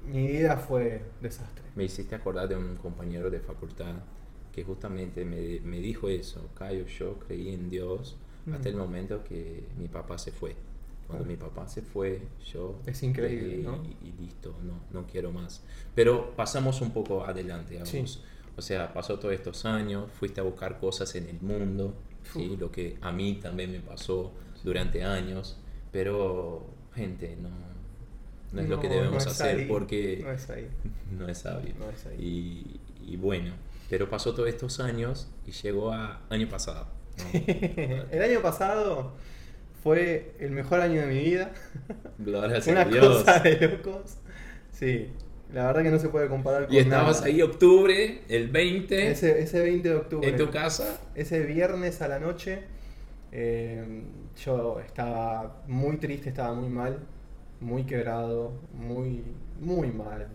mi 0.07 0.27
vida 0.27 0.57
fue 0.57 1.03
desastre. 1.21 1.65
Me 1.75 1.85
hiciste 1.85 2.15
acordar 2.15 2.49
de 2.49 2.57
un 2.57 2.77
compañero 2.77 3.31
de 3.31 3.41
facultad 3.41 3.95
que 4.53 4.65
justamente 4.65 5.25
me, 5.25 5.61
me 5.61 5.79
dijo 5.81 6.09
eso. 6.09 6.49
Cayo, 6.55 6.87
yo 6.87 7.19
creí 7.21 7.55
en 7.55 7.69
Dios 7.71 8.17
hasta 8.51 8.69
Mm. 8.69 8.73
el 8.73 8.77
momento 8.77 9.25
que 9.25 9.69
mi 9.79 9.89
papá 9.89 10.19
se 10.19 10.33
fue. 10.33 10.57
Cuando 11.09 11.25
mi 11.25 11.37
papá 11.37 11.67
se 11.67 11.81
fue, 11.81 12.21
yo... 12.53 12.81
Es 12.87 13.03
increíble, 13.03 13.57
dejé 13.57 13.63
¿no? 13.63 13.83
Y, 13.83 14.09
y 14.09 14.13
listo, 14.21 14.55
no, 14.63 14.79
no 14.93 15.07
quiero 15.07 15.33
más. 15.33 15.63
Pero 15.95 16.37
pasamos 16.37 16.83
un 16.83 16.93
poco 16.93 17.25
adelante, 17.25 17.81
Sí. 17.85 18.05
O 18.59 18.61
sea, 18.61 18.93
pasó 18.93 19.19
todos 19.19 19.35
estos 19.35 19.65
años, 19.65 20.11
fuiste 20.19 20.41
a 20.41 20.43
buscar 20.43 20.81
cosas 20.81 21.15
en 21.15 21.29
el 21.29 21.41
mundo, 21.41 21.95
¿sí? 22.33 22.57
Lo 22.59 22.73
que 22.73 22.99
a 23.01 23.13
mí 23.13 23.39
también 23.41 23.71
me 23.71 23.79
pasó 23.79 24.33
durante 24.65 25.05
años. 25.05 25.57
Pero, 25.93 26.67
gente, 26.93 27.37
no, 27.41 27.51
no 28.53 28.61
es 28.61 28.69
lo 28.69 28.81
que 28.81 28.89
No, 28.89 28.95
debemos 28.95 29.25
no 29.25 29.31
hacer 29.31 29.61
ahí, 29.61 29.67
porque 29.67 30.21
No 30.23 30.33
es 30.33 30.51
ahí. 30.51 30.69
no 31.17 31.29
es 31.29 31.39
sabio. 31.39 31.73
No 31.79 31.89
es 31.89 32.05
ahí. 32.07 32.81
Y, 33.05 33.13
y 33.13 33.17
bueno, 33.17 33.53
pero 33.89 34.11
pasó 34.11 34.35
todos 34.35 34.49
estos 34.49 34.81
años 34.81 35.29
y 35.47 35.53
llegó 35.53 35.93
a 35.93 36.21
año 36.29 36.49
pasado. 36.49 36.89
¿no? 37.17 37.39
el 38.11 38.23
año 38.23 38.43
pasado 38.43 39.13
fue 39.89 40.35
el 40.39 40.51
mejor 40.51 40.81
año 40.81 41.01
de 41.01 41.07
mi 41.07 41.19
vida. 41.21 41.51
Gloria 42.19 42.61
Una 42.69 42.81
a 42.83 42.85
Dios. 42.85 43.07
cosa 43.25 43.41
de 43.41 43.69
locos. 43.69 44.19
Sí, 44.73 45.11
la 45.53 45.67
verdad 45.67 45.83
que 45.83 45.91
no 45.91 45.99
se 45.99 46.09
puede 46.11 46.29
comparar 46.29 46.67
con 46.67 46.75
Y 46.75 46.79
estabas 46.79 47.17
nada. 47.21 47.27
ahí 47.29 47.43
octubre, 47.43 48.23
el 48.29 48.49
20, 48.49 49.11
Ese, 49.11 49.41
ese 49.43 49.63
20 49.63 49.89
de 49.89 49.95
octubre. 49.95 50.29
en 50.29 50.37
tu 50.37 50.51
casa. 50.51 51.01
Ese 51.15 51.41
viernes 51.41 52.03
a 52.03 52.09
la 52.09 52.19
noche, 52.19 52.61
eh, 53.33 54.03
yo 54.45 54.81
estaba 54.81 55.63
muy 55.67 55.97
triste, 55.97 56.29
estaba 56.29 56.55
muy 56.55 56.69
mal, 56.69 56.99
muy 57.61 57.85
quebrado, 57.85 58.53
muy, 58.75 59.25
muy 59.61 59.89
mal, 59.91 60.29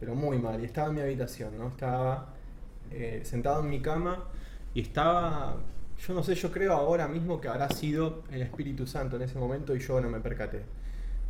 pero 0.00 0.14
muy 0.14 0.38
mal. 0.38 0.60
Y 0.60 0.64
estaba 0.64 0.88
en 0.88 0.94
mi 0.94 1.00
habitación, 1.02 1.56
¿no? 1.58 1.68
Estaba 1.68 2.34
eh, 2.90 3.20
sentado 3.24 3.60
en 3.60 3.68
mi 3.70 3.80
cama 3.82 4.24
y 4.74 4.80
estaba, 4.80 5.56
yo 6.06 6.14
no 6.14 6.22
sé, 6.22 6.34
yo 6.34 6.50
creo 6.50 6.72
ahora 6.72 7.08
mismo 7.08 7.40
que 7.40 7.48
habrá 7.48 7.68
sido 7.70 8.24
el 8.30 8.42
Espíritu 8.42 8.86
Santo 8.86 9.16
en 9.16 9.22
ese 9.22 9.38
momento 9.38 9.74
y 9.76 9.80
yo 9.80 10.00
no 10.00 10.08
me 10.08 10.20
percaté. 10.20 10.62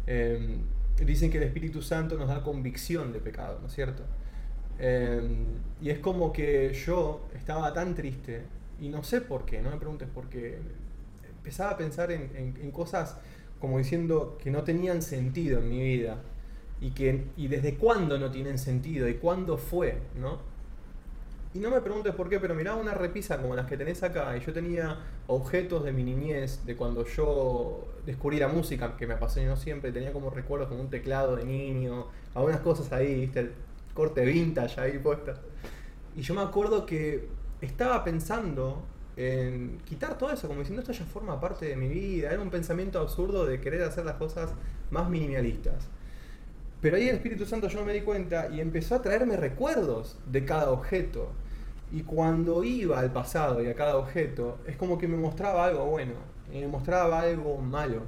Eh, 0.07 0.59
dicen 1.05 1.31
que 1.31 1.39
el 1.39 1.45
Espíritu 1.45 1.83
Santo 1.83 2.17
nos 2.17 2.29
da 2.29 2.43
convicción 2.43 3.13
de 3.13 3.21
pecado, 3.21 3.59
¿no 3.61 3.69
es 3.69 3.75
cierto? 3.75 4.05
Eh, 4.79 5.21
y 5.83 5.91
es 5.91 5.99
como 5.99 6.33
que 6.33 6.73
yo 6.75 7.29
estaba 7.35 7.73
tan 7.73 7.95
triste, 7.95 8.43
y 8.81 8.89
no 8.89 9.03
sé 9.03 9.21
por 9.21 9.45
qué, 9.45 9.61
no 9.63 9.71
me 9.71 9.77
preguntes 9.77 10.09
por 10.09 10.29
qué, 10.29 10.59
empezaba 11.29 11.73
a 11.73 11.77
pensar 11.77 12.11
en, 12.13 12.31
en- 12.37 12.59
en 12.63 12.71
cosas 12.71 13.17
como 13.61 13.79
diciendo 13.79 14.39
que 14.43 14.51
no 14.51 14.63
tenían 14.65 15.03
sentido 15.03 15.59
en 15.61 15.69
mi 15.69 15.81
vida, 15.81 16.19
y, 16.81 16.93
que, 16.93 17.27
y 17.37 17.49
desde 17.49 17.77
cuándo 17.77 18.19
no 18.19 18.31
tienen 18.31 18.59
sentido, 18.59 19.09
y 19.09 19.15
cuándo 19.15 19.59
fue, 19.59 19.99
¿no? 20.19 20.39
Y 21.53 21.59
no 21.59 21.71
me 21.71 21.81
preguntes 21.81 22.15
por 22.15 22.29
qué, 22.29 22.39
pero 22.39 22.55
miraba 22.55 22.81
una 22.81 22.95
repisa 22.95 23.39
como 23.43 23.57
las 23.57 23.67
que 23.67 23.77
tenés 23.77 24.05
acá, 24.05 24.37
y 24.37 24.41
yo 24.41 24.53
tenía 24.53 24.99
objetos 25.27 25.83
de 25.85 25.93
mi 25.93 26.05
niñez, 26.05 26.65
de 26.65 26.77
cuando 26.77 27.05
yo 27.05 27.89
descubrí 28.07 28.39
la 28.39 28.47
música, 28.47 28.97
que 28.97 29.07
me 29.07 29.15
apasionó 29.15 29.57
siempre, 29.57 29.91
tenía 29.91 30.13
como 30.13 30.31
recuerdos 30.31 30.69
como 30.69 30.81
un 30.81 30.91
teclado 30.91 31.35
de 31.35 31.45
niño, 31.45 32.07
algunas 32.35 32.61
cosas 32.61 32.93
ahí, 32.93 33.23
viste, 33.23 33.41
el 33.41 33.53
corte 33.95 34.25
vintage 34.25 34.81
ahí 34.81 34.99
puesta. 34.99 35.41
Y 36.17 36.23
yo 36.23 36.35
me 36.35 36.43
acuerdo 36.43 36.87
que 36.87 37.29
estaba 37.61 38.05
pensando 38.05 38.85
en 39.17 39.79
quitar 39.85 40.17
todo 40.17 40.31
eso, 40.31 40.47
como 40.47 40.61
diciendo 40.61 40.83
esto 40.83 40.93
ya 40.93 41.05
forma 41.05 41.41
parte 41.41 41.67
de 41.67 41.75
mi 41.75 41.89
vida, 41.89 42.31
era 42.31 42.41
un 42.41 42.51
pensamiento 42.51 43.01
absurdo 43.01 43.45
de 43.45 43.61
querer 43.61 43.83
hacer 43.83 44.05
las 44.05 44.15
cosas 44.15 44.53
más 44.91 45.11
minimalistas. 45.11 45.89
Pero 46.81 46.97
ahí 46.97 47.09
el 47.09 47.17
Espíritu 47.17 47.45
Santo 47.45 47.69
yo 47.69 47.81
no 47.81 47.87
me 47.87 47.93
di 47.93 48.01
cuenta 48.01 48.49
y 48.49 48.61
empezó 48.61 48.95
a 48.95 49.03
traerme 49.03 49.37
recuerdos 49.37 50.17
de 50.27 50.45
cada 50.45 50.71
objeto. 50.71 51.31
Y 51.93 52.03
cuando 52.03 52.65
iba 52.65 52.99
al 52.99 53.13
pasado 53.13 53.63
y 53.63 53.67
a 53.67 53.75
cada 53.75 53.97
objeto, 53.97 54.59
es 54.67 54.77
como 54.77 54.97
que 54.97 55.09
me 55.09 55.17
mostraba 55.17 55.65
algo 55.65 55.85
bueno 55.87 56.13
y 56.53 56.61
me 56.61 56.69
mostraba 56.69 57.21
algo 57.21 57.59
malo. 57.59 58.03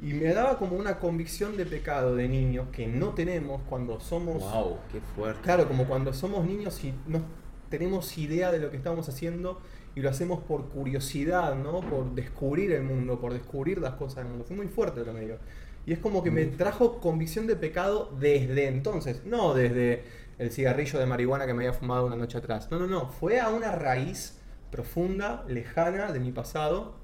Y 0.00 0.12
me 0.12 0.32
daba 0.32 0.58
como 0.58 0.76
una 0.76 0.98
convicción 0.98 1.56
de 1.56 1.64
pecado 1.64 2.14
de 2.16 2.28
niños 2.28 2.68
que 2.70 2.86
no 2.86 3.10
tenemos 3.14 3.62
cuando 3.68 3.98
somos... 3.98 4.42
Wow, 4.42 4.78
qué 4.92 5.00
fuerte. 5.14 5.40
Claro, 5.42 5.66
como 5.66 5.86
cuando 5.86 6.12
somos 6.12 6.46
niños 6.46 6.82
y 6.84 6.92
no 7.06 7.22
tenemos 7.70 8.16
idea 8.18 8.52
de 8.52 8.58
lo 8.58 8.70
que 8.70 8.76
estamos 8.76 9.08
haciendo 9.08 9.60
y 9.94 10.00
lo 10.00 10.10
hacemos 10.10 10.40
por 10.40 10.68
curiosidad, 10.68 11.54
¿no? 11.54 11.80
Por 11.80 12.14
descubrir 12.14 12.72
el 12.72 12.82
mundo, 12.82 13.18
por 13.18 13.32
descubrir 13.32 13.78
las 13.78 13.94
cosas 13.94 14.16
del 14.16 14.28
mundo. 14.28 14.44
Fue 14.44 14.56
muy 14.56 14.68
fuerte 14.68 15.00
lo 15.00 15.06
que 15.06 15.12
me 15.12 15.20
dio. 15.24 15.38
Y 15.86 15.92
es 15.92 15.98
como 16.00 16.22
que 16.24 16.30
me 16.32 16.44
trajo 16.46 16.98
convicción 17.00 17.46
de 17.46 17.54
pecado 17.56 18.10
desde 18.18 18.66
entonces, 18.66 19.22
no 19.24 19.54
desde 19.54 20.02
el 20.38 20.50
cigarrillo 20.50 20.98
de 20.98 21.06
marihuana 21.06 21.46
que 21.46 21.54
me 21.54 21.64
había 21.66 21.72
fumado 21.78 22.06
una 22.06 22.16
noche 22.16 22.38
atrás. 22.38 22.68
No, 22.70 22.78
no, 22.80 22.86
no. 22.88 23.08
Fue 23.08 23.38
a 23.40 23.48
una 23.50 23.72
raíz 23.72 24.38
profunda, 24.70 25.44
lejana 25.48 26.10
de 26.12 26.18
mi 26.20 26.32
pasado. 26.32 26.96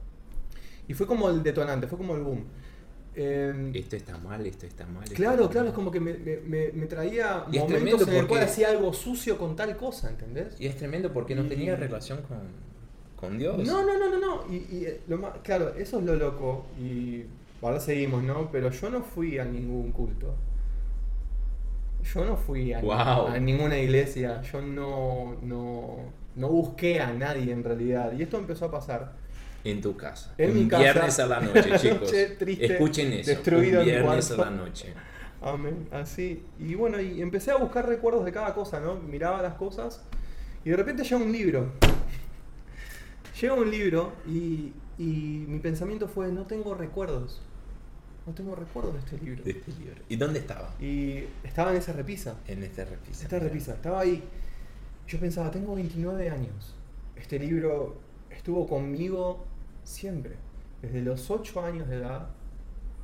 Y 0.89 0.95
fue 0.95 1.07
como 1.07 1.29
el 1.31 1.43
detonante, 1.43 1.87
fue 1.87 1.97
como 1.97 2.17
el 2.17 2.23
boom. 2.23 2.45
Eh, 3.15 3.71
esto 3.75 3.95
está 3.95 4.19
mal, 4.19 4.45
esto 4.47 4.67
está 4.67 4.87
mal. 4.87 5.05
Esto 5.05 5.15
claro, 5.17 5.43
está 5.43 5.53
claro, 5.53 5.65
mal. 5.67 5.69
es 5.69 5.75
como 5.75 5.91
que 5.91 6.01
me, 6.01 6.15
me- 6.15 6.73
me 6.73 6.87
traía 6.87 7.45
Y 7.53 7.59
momentos 7.59 8.09
en 8.09 8.15
el 8.17 8.27
cual 8.27 8.43
hacía 8.43 8.71
algo 8.71 8.93
sucio 8.93 9.39
con 9.39 9.55
tal 9.55 9.77
cosa, 9.77 10.09
¿entendés? 10.11 10.59
Y 10.59 10.67
es 10.67 10.77
tremendo 10.77 11.13
porque 11.13 11.35
no 11.35 11.45
Y- 11.45 11.49
tenía 11.49 11.77
relación 11.77 12.23
con, 12.23 12.39
con 13.17 13.39
Dios. 13.39 13.59
No, 13.59 13.85
no, 13.87 13.99
no, 13.99 14.09
no, 14.11 14.19
no. 14.19 14.53
Y, 14.53 14.57
y, 14.57 14.87
lo 15.09 15.19
más, 15.19 15.35
claro, 15.43 15.75
eso 15.77 15.99
es 16.01 16.05
lo 16.05 16.17
loco. 16.17 16.67
Y 16.81 17.25
ahora 17.63 17.81
seguimos, 17.81 18.23
¿no? 18.23 18.51
Pero 18.51 18.71
yo 18.71 18.91
no 18.91 19.03
fui 19.03 19.39
a 19.39 19.45
ningún 19.45 19.93
culto. 19.93 20.35
Yo 22.15 22.25
no 22.25 22.37
fui 22.37 22.73
a, 22.73 22.81
Wow. 22.81 23.29
a 23.29 23.39
ninguna 23.39 23.79
iglesia. 23.79 24.43
Yo 24.43 24.61
no, 24.61 25.37
no, 25.43 25.97
no 26.35 26.49
busqué 26.49 27.01
a 27.01 27.13
nadie 27.13 27.53
en 27.53 27.63
realidad. 27.63 28.13
Y 28.19 28.23
esto 28.23 28.39
empezó 28.39 28.65
a 28.67 28.71
pasar. 28.71 29.13
En 29.65 29.81
tu 29.81 29.97
casa. 29.97 30.35
En 30.39 30.55
mi 30.55 30.67
casa. 30.67 30.83
viernes 30.83 31.19
a 31.21 31.27
la 31.27 31.41
noche, 31.41 31.71
chicos. 31.79 32.13
Triste, 32.39 32.67
Escuchen 32.67 33.13
eso. 33.13 33.31
destruido 33.31 33.81
un 33.81 33.87
viernes 33.87 34.31
a 34.33 34.37
la 34.37 34.51
noche. 34.51 34.93
Amén. 35.41 35.89
Así. 35.93 36.45
Y 36.59 36.75
bueno, 36.75 37.01
y 37.01 37.23
empecé 37.23 37.53
a 37.53 37.57
buscar 37.57 37.87
recuerdos 37.87 38.25
de 38.25 38.33
cada 38.33 38.55
cosa, 38.55 38.81
¿no? 38.81 38.97
Miraba 38.97 39.41
las 39.41 39.55
cosas. 39.55 40.03
Y 40.65 40.71
de 40.71 40.77
repente 40.77 41.05
llega 41.05 41.17
un 41.17 41.31
libro. 41.33 41.71
Llega 43.41 43.55
un 43.55 43.71
libro 43.71 44.13
y, 44.27 44.73
y 44.99 45.45
mi 45.49 45.59
pensamiento 45.61 46.09
fue, 46.09 46.31
no 46.33 46.47
tengo 46.47 46.75
recuerdos. 46.75 47.41
No 48.27 48.33
tengo 48.35 48.55
recuerdos 48.55 48.95
de 48.95 49.01
este 49.01 49.19
libro. 49.25 49.43
De 49.43 49.51
este 49.51 49.73
libro. 49.73 49.97
¿Y 50.09 50.17
dónde 50.17 50.39
estaba? 50.39 50.75
Y 50.81 51.25
estaba 51.43 51.73
en 51.73 51.79
esa 51.79 51.93
repisa. 51.93 52.37
En 52.47 52.63
este 52.63 52.85
repisa. 52.85 53.25
Esta 53.25 53.39
repisa. 53.39 53.75
Estaba 53.75 54.01
ahí. 54.01 54.23
Yo 55.09 55.19
pensaba, 55.19 55.51
tengo 55.51 55.75
29 55.75 56.31
años. 56.31 56.75
Este 57.17 57.39
libro 57.39 57.97
estuvo 58.31 58.67
conmigo 58.69 59.45
siempre. 59.83 60.37
Desde 60.81 61.03
los 61.03 61.31
8 61.31 61.65
años 61.65 61.89
de 61.89 61.97
edad 61.97 62.29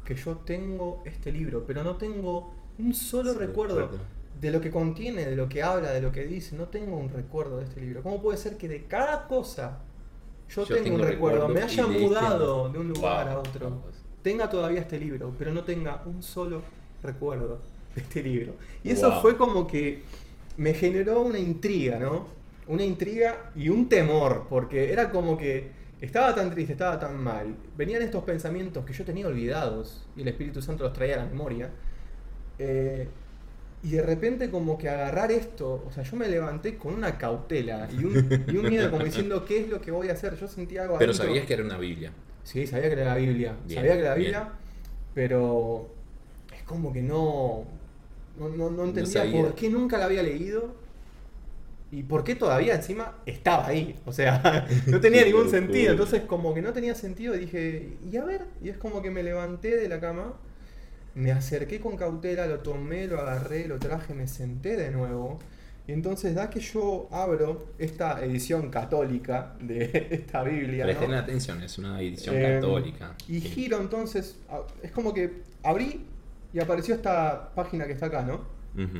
que 0.04 0.14
yo 0.14 0.36
tengo 0.36 1.02
este 1.04 1.32
libro. 1.32 1.64
Pero 1.66 1.82
no 1.82 1.96
tengo 1.96 2.52
un 2.78 2.94
solo 2.94 3.32
Sí, 3.32 3.38
recuerdo 3.40 3.80
recuerdo. 3.80 4.04
de 4.40 4.50
lo 4.52 4.60
que 4.60 4.70
contiene, 4.70 5.26
de 5.26 5.34
lo 5.34 5.48
que 5.48 5.62
habla, 5.64 5.90
de 5.90 6.00
lo 6.00 6.12
que 6.12 6.24
dice. 6.24 6.56
No 6.56 6.68
tengo 6.68 6.96
un 6.96 7.08
recuerdo 7.08 7.58
de 7.58 7.64
este 7.64 7.80
libro. 7.80 8.04
¿Cómo 8.04 8.22
puede 8.22 8.38
ser 8.38 8.56
que 8.56 8.68
de 8.68 8.84
cada 8.84 9.26
cosa 9.26 9.78
yo, 10.48 10.64
Yo 10.64 10.76
tengo, 10.80 10.94
un 10.96 11.02
recuerdo? 11.02 11.48
recuerdo 11.48 11.48
Me 11.48 11.62
haya 11.62 11.82
este 11.82 11.98
mudado 12.06 12.68
de 12.70 12.78
un 12.78 12.88
lugar 12.88 13.26
Wow. 13.26 13.34
a 13.36 13.38
otro. 13.40 13.82
Tenga 14.28 14.50
todavía 14.50 14.80
este 14.82 14.98
libro, 14.98 15.34
pero 15.38 15.54
no 15.54 15.64
tenga 15.64 16.02
un 16.04 16.22
solo 16.22 16.60
recuerdo 17.02 17.62
de 17.94 18.02
este 18.02 18.22
libro. 18.22 18.56
Y 18.84 18.90
eso 18.90 19.10
Wow. 19.10 19.22
fue 19.22 19.38
como 19.38 19.66
que 19.66 20.02
me 20.58 20.74
generó 20.74 21.22
una 21.22 21.38
intriga, 21.38 21.98
¿no? 21.98 22.26
Una 22.66 22.82
intriga 22.84 23.50
y 23.56 23.70
un 23.70 23.88
temor, 23.88 24.44
porque 24.50 24.92
era 24.92 25.10
como 25.10 25.38
que 25.38 25.70
estaba 26.02 26.34
tan 26.34 26.50
triste, 26.50 26.72
estaba 26.74 27.00
tan 27.00 27.16
mal. 27.16 27.54
Venían 27.74 28.02
estos 28.02 28.22
pensamientos 28.22 28.84
que 28.84 28.92
yo 28.92 29.02
tenía 29.02 29.26
olvidados 29.26 30.06
y 30.14 30.20
el 30.20 30.28
Espíritu 30.28 30.60
Santo 30.60 30.84
los 30.84 30.92
traía 30.92 31.14
a 31.14 31.18
la 31.24 31.26
memoria. 31.26 31.70
Eh, 32.58 33.08
y 33.82 33.90
de 33.90 34.02
repente 34.02 34.50
como 34.50 34.76
que 34.78 34.88
agarrar 34.88 35.30
esto, 35.32 35.84
o 35.88 35.92
sea, 35.92 36.02
yo 36.02 36.16
me 36.16 36.28
levanté 36.28 36.76
con 36.76 36.94
una 36.94 37.16
cautela 37.18 37.88
y 37.92 38.04
un, 38.04 38.44
y 38.48 38.56
un 38.56 38.68
miedo 38.68 38.90
como 38.90 39.04
diciendo, 39.04 39.44
¿qué 39.46 39.60
es 39.60 39.68
lo 39.68 39.80
que 39.80 39.90
voy 39.90 40.08
a 40.08 40.12
hacer? 40.14 40.36
Yo 40.36 40.48
sentía 40.48 40.82
algo 40.82 40.98
Pero 40.98 41.12
adentro. 41.12 41.26
sabías 41.26 41.46
que 41.46 41.54
era 41.54 41.62
una 41.64 41.78
Biblia. 41.78 42.12
Sí, 42.44 42.66
sabía 42.66 42.86
que 42.88 42.92
era 42.94 43.04
la 43.06 43.14
Biblia. 43.16 43.56
Bien, 43.66 43.78
sabía 43.80 43.92
que 43.94 44.00
era 44.00 44.08
la 44.10 44.14
bien. 44.16 44.32
Biblia, 44.32 44.52
pero 45.14 45.88
es 46.56 46.62
como 46.64 46.92
que 46.92 47.02
no, 47.02 47.64
no, 48.38 48.48
no- 48.48 48.70
no 48.70 48.84
entendía 48.84 49.22
sabía. 49.22 49.42
por 49.42 49.54
qué 49.54 49.70
nunca 49.70 49.96
la 49.98 50.06
había 50.06 50.22
leído 50.22 50.74
y 51.90 52.02
por 52.02 52.22
qué 52.22 52.34
todavía 52.34 52.74
encima 52.74 53.14
estaba 53.26 53.66
ahí. 53.68 53.96
O 54.06 54.12
sea, 54.12 54.66
no 54.86 55.00
tenía 55.00 55.24
ningún 55.26 55.48
sentido. 55.50 55.92
Entonces 55.92 56.22
como 56.22 56.52
que 56.54 56.62
no 56.62 56.72
tenía 56.72 56.94
sentido 56.94 57.34
y 57.34 57.38
dije, 57.38 57.96
y 58.10 58.16
a 58.16 58.24
ver, 58.24 58.42
y 58.62 58.68
es 58.68 58.76
como 58.76 59.00
que 59.02 59.10
me 59.10 59.22
levanté 59.22 59.76
de 59.76 59.88
la 59.88 60.00
cama, 60.00 60.34
me 61.18 61.32
acerqué 61.32 61.80
con 61.80 61.96
cautela, 61.96 62.46
lo 62.46 62.60
tomé, 62.60 63.06
lo 63.06 63.20
agarré, 63.20 63.66
lo 63.66 63.78
traje, 63.78 64.14
me 64.14 64.26
senté 64.28 64.76
de 64.76 64.90
nuevo. 64.90 65.38
Y 65.86 65.92
entonces 65.92 66.34
da 66.34 66.50
que 66.50 66.60
yo 66.60 67.08
abro 67.10 67.68
esta 67.78 68.22
edición 68.24 68.70
católica 68.70 69.54
de 69.60 70.08
esta 70.10 70.42
Biblia. 70.42 70.84
¿no? 70.84 70.90
Presten 70.92 71.14
atención, 71.14 71.62
es 71.62 71.78
una 71.78 72.00
edición 72.00 72.36
Eh, 72.36 72.42
católica. 72.60 73.14
Y 73.26 73.40
Sí. 73.40 73.48
giro 73.48 73.80
entonces, 73.80 74.36
es 74.82 74.90
como 74.92 75.12
que 75.14 75.42
abrí 75.62 76.04
y 76.52 76.60
apareció 76.60 76.94
esta 76.94 77.52
página 77.54 77.86
que 77.86 77.92
está 77.94 78.06
acá, 78.06 78.22
¿no? 78.22 78.34
Ujú. 78.74 78.98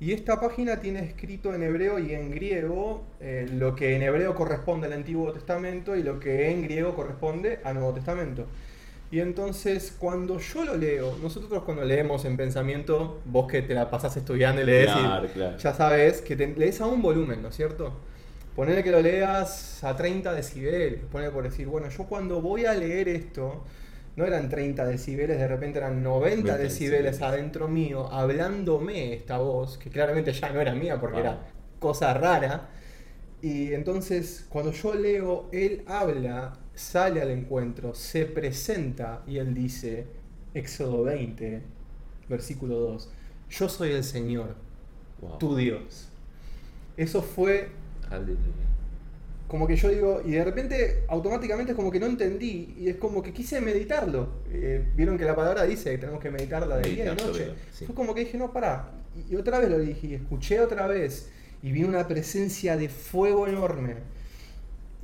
Y 0.00 0.12
esta 0.12 0.40
página 0.40 0.80
tiene 0.80 1.00
escrito 1.04 1.54
en 1.54 1.62
hebreo 1.62 1.98
y 1.98 2.14
en 2.14 2.30
griego 2.30 3.04
eh, 3.20 3.46
lo 3.54 3.74
que 3.76 3.94
en 3.94 4.02
hebreo 4.02 4.34
corresponde 4.34 4.86
al 4.86 4.92
Antiguo 4.94 5.32
Testamento 5.32 5.94
y 5.94 6.02
lo 6.02 6.18
que 6.18 6.50
en 6.50 6.62
griego 6.62 6.94
corresponde 6.96 7.60
al 7.64 7.74
Nuevo 7.74 7.92
Testamento. 7.94 8.46
Y 9.10 9.20
entonces 9.20 9.94
cuando 9.98 10.38
yo 10.40 10.64
lo 10.64 10.76
leo, 10.76 11.16
nosotros 11.22 11.62
cuando 11.64 11.84
leemos 11.84 12.24
en 12.24 12.36
pensamiento, 12.36 13.22
vos 13.26 13.46
que 13.50 13.62
te 13.62 13.74
la 13.74 13.90
pasás 13.90 14.16
estudiando 14.16 14.62
y 14.62 14.64
lees, 14.64 14.96
y 14.96 15.20
Claro, 15.32 15.56
ya 15.58 15.72
sabes 15.74 16.20
que 16.22 16.34
te 16.36 16.48
lees 16.48 16.80
a 16.80 16.86
un 16.86 17.00
volumen, 17.02 17.42
¿no 17.42 17.48
es 17.48 17.56
cierto? 17.56 18.00
Ponele 18.56 18.82
que 18.84 18.90
lo 18.90 19.00
leas 19.00 19.82
a 19.84 19.96
30 19.96 20.32
decibeles, 20.32 21.04
ponele 21.10 21.30
por 21.32 21.44
decir, 21.44 21.66
bueno, 21.68 21.88
yo 21.90 22.04
cuando 22.06 22.40
voy 22.40 22.66
a 22.66 22.74
leer 22.74 23.08
esto, 23.08 23.64
no 24.16 24.24
eran 24.24 24.48
30 24.48 24.84
decibeles, 24.86 25.38
de 25.38 25.48
repente 25.48 25.78
eran 25.78 26.02
90 26.02 26.56
90 26.56 26.56
decibeles 26.58 27.20
decibeles. 27.20 27.22
adentro 27.22 27.68
mío, 27.68 28.08
hablándome 28.12 29.12
esta 29.14 29.38
voz, 29.38 29.78
que 29.78 29.90
claramente 29.90 30.32
ya 30.32 30.50
no 30.50 30.60
era 30.60 30.74
mía 30.74 31.00
porque 31.00 31.20
Wow. 31.20 31.20
era 31.20 31.46
cosa 31.80 32.14
rara. 32.14 32.70
Y 33.42 33.72
entonces 33.74 34.46
cuando 34.48 34.72
yo 34.72 34.94
leo, 34.94 35.48
él 35.52 35.84
habla, 35.86 36.58
sale 36.74 37.20
al 37.22 37.30
encuentro, 37.30 37.94
se 37.94 38.26
presenta 38.26 39.22
y 39.26 39.38
él 39.38 39.54
dice, 39.54 40.06
Éxodo 40.54 41.04
20, 41.04 41.62
versículo 42.28 42.78
2, 42.78 43.10
yo 43.50 43.68
soy 43.68 43.92
el 43.92 44.04
Señor, 44.04 44.54
Wow. 45.20 45.38
tu 45.38 45.56
Dios. 45.56 46.08
Eso 46.96 47.22
fue 47.22 47.68
Aleluya. 48.10 48.36
como 49.48 49.66
que 49.66 49.76
yo 49.76 49.88
digo, 49.88 50.20
y 50.24 50.32
de 50.32 50.44
repente 50.44 51.04
automáticamente 51.08 51.72
es 51.72 51.76
como 51.76 51.90
que 51.90 52.00
no 52.00 52.06
entendí, 52.06 52.74
y 52.78 52.88
es 52.88 52.96
como 52.96 53.22
que 53.22 53.32
quise 53.32 53.60
meditarlo. 53.60 54.28
Eh, 54.50 54.84
Vieron 54.96 55.16
que 55.16 55.24
la 55.24 55.36
palabra 55.36 55.64
dice 55.64 55.90
que 55.92 55.98
tenemos 55.98 56.20
que 56.20 56.30
meditarla 56.30 56.78
de 56.78 56.90
día 56.90 57.04
y 57.04 57.08
noche. 57.08 57.54
sí. 57.72 57.86
Fue 57.86 57.94
como 57.94 58.14
que 58.14 58.20
dije, 58.24 58.36
no, 58.38 58.52
pará. 58.52 58.90
Y, 59.28 59.32
y 59.32 59.36
otra 59.36 59.60
vez 59.60 59.70
lo 59.70 59.78
dije, 59.78 60.06
y 60.08 60.14
escuché 60.14 60.60
otra 60.60 60.86
vez, 60.88 61.30
y 61.62 61.72
vi 61.72 61.84
una 61.84 62.06
presencia 62.08 62.76
de 62.76 62.88
fuego 62.88 63.46
enorme. 63.46 63.94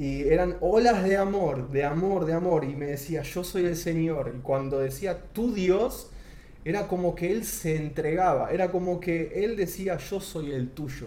Y 0.01 0.23
eran 0.23 0.57
olas 0.63 1.05
de 1.05 1.19
amor, 1.19 1.71
de 1.71 1.85
amor, 1.85 2.25
de 2.25 2.33
amor, 2.33 2.65
y 2.65 2.75
me 2.75 2.87
decía, 2.87 3.21
yo 3.21 3.45
soy 3.45 3.67
el 3.67 3.77
Señor. 3.77 4.33
Y 4.35 4.41
cuando 4.41 4.79
decía, 4.79 5.25
tu 5.35 5.53
Dios, 5.53 6.09
era 6.65 6.89
como 6.89 7.15
que 7.15 7.31
Él 7.31 7.45
se 7.45 7.77
entregaba, 7.77 8.51
era 8.51 8.71
como 8.71 8.99
que 8.99 9.45
Él 9.45 9.57
decía, 9.57 9.99
yo 9.99 10.19
soy 10.19 10.53
el 10.53 10.71
tuyo. 10.71 11.07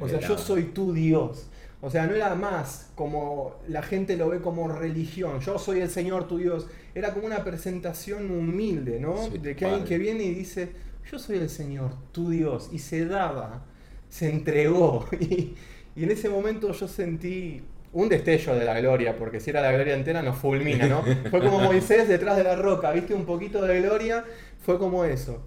O 0.00 0.08
sea, 0.08 0.18
yo 0.18 0.36
soy 0.36 0.64
tu 0.64 0.92
Dios. 0.92 1.46
O 1.80 1.88
sea, 1.88 2.08
no 2.08 2.16
era 2.16 2.34
más 2.34 2.90
como 2.96 3.60
la 3.68 3.80
gente 3.80 4.16
lo 4.16 4.30
ve 4.30 4.40
como 4.40 4.66
religión. 4.66 5.38
Yo 5.38 5.56
soy 5.60 5.78
el 5.78 5.88
Señor 5.88 6.26
tu 6.26 6.38
Dios. 6.38 6.66
Era 6.96 7.14
como 7.14 7.26
una 7.26 7.44
presentación 7.44 8.28
humilde, 8.28 8.98
¿no? 8.98 9.28
Soy 9.28 9.38
de 9.38 9.54
que 9.54 9.66
alguien 9.66 9.84
que 9.84 9.98
viene 9.98 10.24
y 10.24 10.34
dice, 10.34 10.72
yo 11.08 11.20
soy 11.20 11.38
el 11.38 11.48
Señor 11.48 11.92
tu 12.10 12.30
Dios. 12.30 12.70
Y 12.72 12.80
se 12.80 13.04
daba, 13.04 13.66
se 14.08 14.30
entregó. 14.30 15.06
Y, 15.20 15.54
y 15.94 16.04
en 16.04 16.10
ese 16.10 16.28
momento 16.28 16.72
yo 16.72 16.88
sentí 16.88 17.62
un 17.92 18.08
destello 18.08 18.54
de 18.54 18.64
la 18.64 18.80
gloria, 18.80 19.16
porque 19.16 19.38
si 19.38 19.50
era 19.50 19.60
la 19.60 19.72
gloria 19.72 19.94
entera 19.94 20.22
nos 20.22 20.38
fulmina, 20.38 20.86
¿no? 20.86 21.04
Fue 21.30 21.40
como 21.40 21.60
Moisés 21.60 22.08
detrás 22.08 22.36
de 22.36 22.44
la 22.44 22.56
roca, 22.56 22.90
¿viste? 22.90 23.14
Un 23.14 23.26
poquito 23.26 23.62
de 23.62 23.80
gloria, 23.80 24.24
fue 24.60 24.78
como 24.78 25.04
eso. 25.04 25.46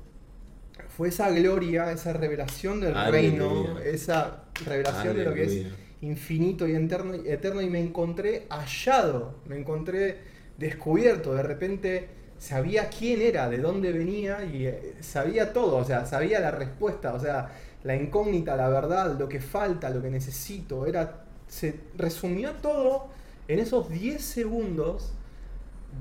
Fue 0.89 1.09
esa 1.09 1.29
gloria, 1.31 1.91
esa 1.91 2.13
revelación 2.13 2.79
del 2.79 2.93
reino, 3.11 3.79
esa 3.79 4.43
revelación 4.65 5.17
de 5.17 5.25
lo 5.25 5.33
que 5.33 5.43
es 5.43 5.65
infinito 6.01 6.67
y 6.67 6.75
eterno, 6.75 7.13
eterno 7.15 7.61
y 7.61 7.69
me 7.69 7.81
encontré 7.81 8.45
hallado, 8.49 9.39
me 9.47 9.57
encontré 9.57 10.19
descubierto, 10.57 11.33
de 11.33 11.43
repente 11.43 12.07
sabía 12.37 12.89
quién 12.89 13.21
era, 13.21 13.49
de 13.49 13.57
dónde 13.57 13.91
venía 13.91 14.45
y 14.45 14.67
eh, 14.67 14.93
sabía 15.01 15.51
todo, 15.51 15.77
o 15.77 15.83
sea, 15.83 16.05
sabía 16.05 16.39
la 16.39 16.51
respuesta, 16.51 17.13
o 17.13 17.19
sea, 17.19 17.49
la 17.83 17.95
incógnita, 17.95 18.55
la 18.55 18.69
verdad, 18.69 19.17
lo 19.17 19.27
que 19.27 19.39
falta, 19.39 19.89
lo 19.89 20.01
que 20.01 20.09
necesito, 20.09 20.85
era 20.85 21.24
se 21.47 21.79
resumió 21.97 22.53
todo 22.53 23.07
en 23.47 23.59
esos 23.59 23.89
10 23.89 24.23
segundos 24.23 25.13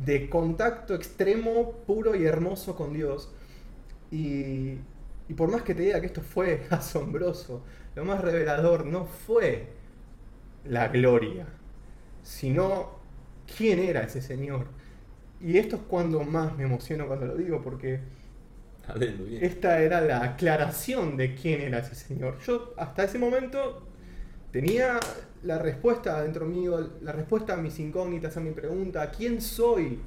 de 0.05 0.29
contacto 0.29 0.95
extremo, 0.95 1.73
puro 1.87 2.15
y 2.15 2.25
hermoso 2.27 2.77
con 2.77 2.93
Dios. 2.93 3.31
Y, 4.11 4.79
y 5.29 5.35
por 5.37 5.51
más 5.51 5.63
que 5.63 5.75
te 5.75 5.83
diga 5.83 6.01
que 6.01 6.07
esto 6.07 6.23
fue 6.23 6.67
asombroso, 6.71 7.63
lo 7.95 8.05
más 8.05 8.21
revelador 8.21 8.87
no 8.87 9.07
fue 9.07 9.69
la 10.65 10.89
gloria, 10.89 11.47
sino 12.23 13.01
quién 13.57 13.79
era 13.81 14.03
ese 14.05 14.23
Señor. 14.23 14.67
Y 15.41 15.59
esto 15.59 15.77
es 15.77 15.83
cuando 15.89 16.23
más 16.25 16.57
me 16.57 16.65
emociono 16.65 17.07
cuando 17.07 17.27
lo 17.27 17.37
digo, 17.37 17.63
porque 17.63 18.01
esta 19.41 19.81
era 19.81 20.01
la 20.01 20.23
aclaración 20.23 21.17
de 21.17 21.35
quién 21.35 21.61
era 21.61 21.79
ese 21.79 21.95
Señor. 21.95 22.39
Yo 22.41 22.75
hasta 22.77 23.05
ese 23.05 23.19
momento 23.19 23.87
tenía 24.54 25.00
la 25.42 25.58
respuesta 25.58 26.23
dentro 26.23 26.46
mío, 26.46 26.92
la 27.02 27.11
respuesta 27.11 27.54
a 27.54 27.56
mis 27.56 27.76
incógnitas, 27.80 28.37
a 28.37 28.40
mi 28.40 28.52
pregunta, 28.52 29.11
¿quién 29.11 29.40
soy? 29.40 29.99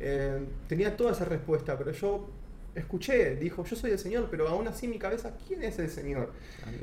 Eh, 0.00 0.42
tenía 0.66 0.96
toda 0.96 1.12
esa 1.12 1.26
respuesta, 1.26 1.76
pero 1.76 1.92
yo 1.92 2.30
escuché, 2.74 3.36
dijo, 3.36 3.62
yo 3.62 3.76
soy 3.76 3.90
el 3.90 3.98
Señor, 3.98 4.28
pero 4.30 4.48
aún 4.48 4.66
así 4.68 4.88
mi 4.88 4.98
cabeza, 4.98 5.36
¿quién 5.46 5.62
es 5.64 5.78
el 5.78 5.90
Señor? 5.90 6.32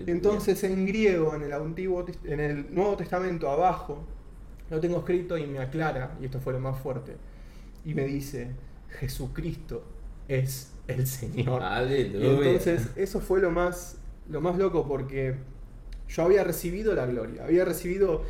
Entonces 0.06 0.64
en 0.64 0.86
griego, 0.86 1.34
en 1.34 1.42
el, 1.42 1.54
Antiguo, 1.54 2.06
en 2.24 2.40
el 2.40 2.72
Nuevo 2.72 2.96
Testamento, 2.96 3.50
abajo, 3.50 4.06
lo 4.70 4.80
tengo 4.80 5.00
escrito 5.00 5.40
y 5.40 5.48
me 5.48 5.58
aclara, 5.58 6.16
y 6.22 6.26
esto 6.26 6.40
fue 6.40 6.54
lo 6.54 6.60
más 6.60 6.80
fuerte, 6.80 7.14
y 7.84 7.96
me 7.96 8.06
dice, 8.06 8.52
Jesucristo 9.00 9.84
es 10.28 10.72
el 10.88 11.08
Señor. 11.08 11.64
Y 11.90 12.28
entonces 12.28 12.92
eso 12.96 13.20
fue 13.22 13.42
lo 13.42 13.50
más, 13.50 13.98
lo 14.30 14.40
más 14.40 14.56
loco 14.60 14.88
porque 14.88 15.57
yo 16.08 16.24
había 16.24 16.44
recibido 16.44 16.94
la 16.96 17.06
gloria, 17.06 17.44
había 17.44 17.66
recibido 17.66 18.24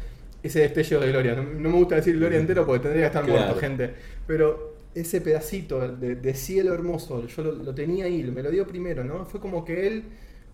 ese 0.44 0.60
destello 0.62 1.00
de 1.00 1.12
gloria. 1.12 1.36
No, 1.36 1.44
me 1.44 1.78
gusta 1.78 1.96
decir 1.96 2.18
gloria 2.18 2.40
entero 2.40 2.66
porque 2.66 2.84
tendría 2.84 3.04
que 3.04 3.18
estar 3.18 3.28
muerto 3.28 3.56
gente, 3.60 3.94
pero 4.26 4.76
ese 4.94 5.22
pedacito 5.22 5.96
de, 5.96 6.34
cielo 6.34 6.74
hermoso, 6.74 7.28
yo 7.28 7.44
lo, 7.44 7.76
tenía 7.76 8.06
ahí, 8.06 8.24
me 8.24 8.42
lo 8.42 8.50
dio 8.50 8.66
primero, 8.66 9.04
¿no? 9.04 9.26
Fue 9.26 9.40
como 9.40 9.64
que 9.64 9.88
él 9.88 10.04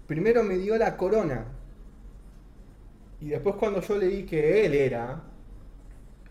primero 0.05 0.43
me 0.43 0.57
dio 0.57 0.77
la 0.77 0.97
corona. 0.97 1.45
Y 3.21 3.29
después 3.29 3.55
cuando 3.55 3.79
yo 3.81 3.97
leí 3.97 4.23
que 4.23 4.65
él 4.65 4.73
era, 4.73 5.23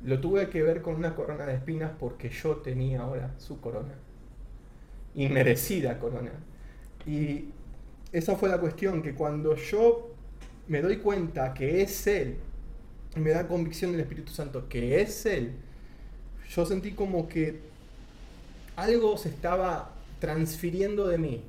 lo 0.05 0.21
tuve 0.21 0.51
que 0.51 0.63
ver 0.63 0.83
con 0.83 0.97
una 0.97 1.15
corona 1.15 1.47
de 1.47 1.55
espinas 1.55 1.93
porque 1.99 2.29
yo 2.29 2.57
tenía 2.57 3.01
ahora 3.01 3.35
su 3.39 3.61
corona. 3.61 3.95
Y 5.15 5.29
merecida 5.29 5.99
corona. 5.99 6.33
Y 7.07 7.49
esa 8.13 8.37
fue 8.37 8.51
la 8.51 8.59
cuestión, 8.59 9.01
que 9.03 9.15
cuando 9.15 9.57
yo 9.57 10.12
me 10.73 10.81
doy 10.81 10.97
cuenta 10.97 11.52
que 11.52 11.83
es 11.83 12.07
Él, 12.07 12.38
y 13.14 13.21
me 13.21 13.29
da 13.29 13.47
convicción 13.47 13.93
del 13.93 14.00
Espíritu 14.00 14.33
Santo 14.33 14.71
que 14.71 15.02
es 15.02 15.26
Él, 15.26 15.52
yo 16.49 16.64
sentí 16.64 16.93
como 16.93 17.29
que 17.29 17.61
algo 18.75 19.19
se 19.19 19.29
estaba 19.29 19.91
transfiriendo 20.19 21.07
de 21.09 21.19
mí, 21.19 21.45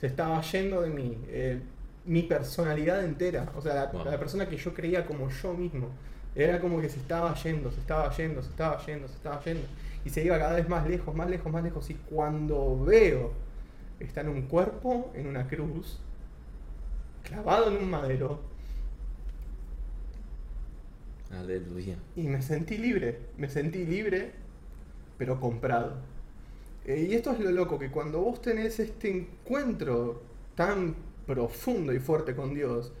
se 0.00 0.08
estaba 0.08 0.40
yendo 0.42 0.82
de 0.82 0.90
mí, 0.90 1.16
eh, 1.28 1.60
mi 2.06 2.24
personalidad 2.24 3.04
entera, 3.04 3.52
o 3.56 3.62
sea, 3.62 3.88
la, 3.92 4.18
persona 4.18 4.48
que 4.48 4.56
yo 4.56 4.74
creía 4.74 5.06
como 5.06 5.30
yo 5.30 5.54
mismo, 5.54 5.90
era 6.34 6.60
como 6.60 6.80
que 6.80 6.88
se 6.88 6.98
estaba 6.98 7.36
yendo, 7.36 7.70
se 7.70 7.78
estaba 7.78 8.10
yendo, 8.16 8.42
se 8.42 8.50
estaba 8.50 8.84
yendo, 8.84 9.06
se 9.06 9.14
estaba 9.14 9.44
yendo, 9.44 9.64
y 10.04 10.10
se 10.10 10.24
iba 10.24 10.36
cada 10.40 10.54
vez 10.54 10.68
más 10.68 10.88
lejos, 10.88 11.14
más 11.14 11.30
lejos, 11.30 11.52
más 11.52 11.62
lejos, 11.62 11.88
y 11.88 11.94
cuando 11.94 12.84
veo, 12.84 13.32
está 14.00 14.22
en 14.22 14.28
un 14.28 14.42
cuerpo, 14.42 15.12
en 15.14 15.28
una 15.28 15.46
cruz, 15.46 16.00
clavado 17.22 17.70
en 17.70 17.76
un 17.76 17.90
madero, 17.90 18.55
Aleluya. 21.30 21.96
Y 22.14 22.22
me 22.28 22.42
sentí 22.42 22.78
libre, 22.78 23.18
me 23.36 23.48
sentí 23.48 23.84
libre, 23.84 24.32
pero 25.18 25.40
comprado. 25.40 25.94
Eh, 26.84 27.08
y 27.10 27.14
esto 27.14 27.32
es 27.32 27.40
lo 27.40 27.50
loco, 27.50 27.78
que 27.78 27.90
cuando 27.90 28.20
vos 28.20 28.40
tenés 28.40 28.78
este 28.78 29.10
encuentro 29.10 30.22
tan 30.54 30.94
profundo 31.26 31.92
y 31.92 31.98
fuerte 31.98 32.36
con 32.36 32.54
Dios, 32.54 32.92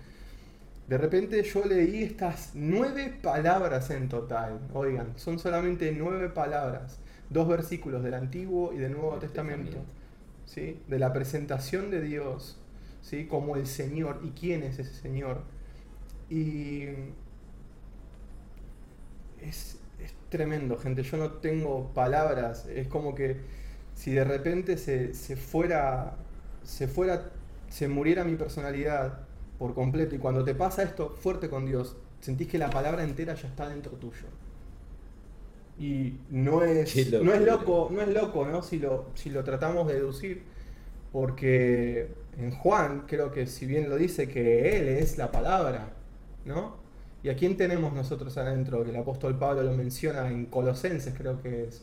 de 0.88 0.98
repente 0.98 1.42
yo 1.42 1.64
leí 1.64 2.02
estas 2.02 2.52
nueve 2.54 3.16
palabras 3.22 3.90
en 3.90 4.08
total. 4.08 4.60
Oigan, 4.72 5.12
son 5.16 5.38
solamente 5.38 5.92
nueve 5.96 6.28
palabras, 6.28 6.98
dos 7.30 7.48
versículos 7.48 8.02
del 8.02 8.14
Antiguo 8.14 8.72
y 8.72 8.78
del 8.78 8.92
Nuevo 8.92 9.16
Testamento, 9.18 9.78
¿sí? 10.44 10.80
de 10.88 10.98
la 10.98 11.12
presentación 11.12 11.90
de 11.90 12.02
Dios 12.02 12.58
¿sí? 13.02 13.26
como 13.26 13.56
el 13.56 13.66
Señor 13.66 14.20
y 14.22 14.30
quién 14.30 14.62
es 14.62 14.78
ese 14.78 14.94
Señor. 14.94 15.42
Y 16.28 16.86
es, 19.48 19.78
es 20.02 20.14
tremendo, 20.28 20.76
gente. 20.76 21.02
Yo 21.02 21.16
no 21.16 21.32
tengo 21.32 21.92
palabras. 21.94 22.66
Es 22.66 22.88
como 22.88 23.14
que 23.14 23.36
si 23.94 24.12
de 24.12 24.24
repente 24.24 24.76
se, 24.76 25.36
fuera, 25.36 26.16
se 26.62 26.86
fuera, 26.86 27.30
se 27.68 27.88
muriera 27.88 28.24
mi 28.24 28.36
personalidad 28.36 29.20
por 29.58 29.74
completo 29.74 30.14
y 30.14 30.18
cuando 30.18 30.44
te 30.44 30.54
pasa 30.54 30.82
esto 30.82 31.16
fuerte 31.18 31.48
con 31.48 31.64
Dios, 31.64 31.96
sentís 32.20 32.46
que 32.48 32.58
la 32.58 32.68
palabra 32.70 33.02
entera 33.02 33.34
ya 33.34 33.48
está 33.48 33.68
dentro 33.68 33.92
tuyo. 33.92 34.26
Y 35.78 36.20
no 36.30 36.62
es, 36.62 36.94
no 37.22 37.32
es 37.32 37.42
loco, 37.42 37.88
no 37.90 38.00
es 38.00 38.08
loco, 38.08 38.46
¿no? 38.46 38.62
Si 38.62 38.78
lo, 38.78 39.06
si 39.14 39.30
lo 39.30 39.44
tratamos 39.44 39.86
de 39.88 39.94
deducir, 39.94 40.42
porque 41.12 42.08
en 42.38 42.50
Juan 42.50 43.04
creo 43.06 43.30
que 43.32 43.46
si 43.46 43.66
bien 43.66 43.88
lo 43.88 43.96
dice 43.96 44.28
que 44.28 44.78
Él 44.78 44.88
es 44.88 45.16
la 45.18 45.30
palabra, 45.30 45.92
¿no? 46.44 46.85
¿Y 47.22 47.28
a 47.28 47.36
quién 47.36 47.56
tenemos 47.56 47.92
nosotros 47.92 48.36
adentro? 48.38 48.84
Que 48.84 48.90
el 48.90 48.96
apóstol 48.96 49.38
Pablo 49.38 49.62
lo 49.62 49.72
menciona 49.72 50.28
en 50.30 50.46
Colosenses, 50.46 51.14
creo 51.16 51.42
que 51.42 51.64
es 51.64 51.82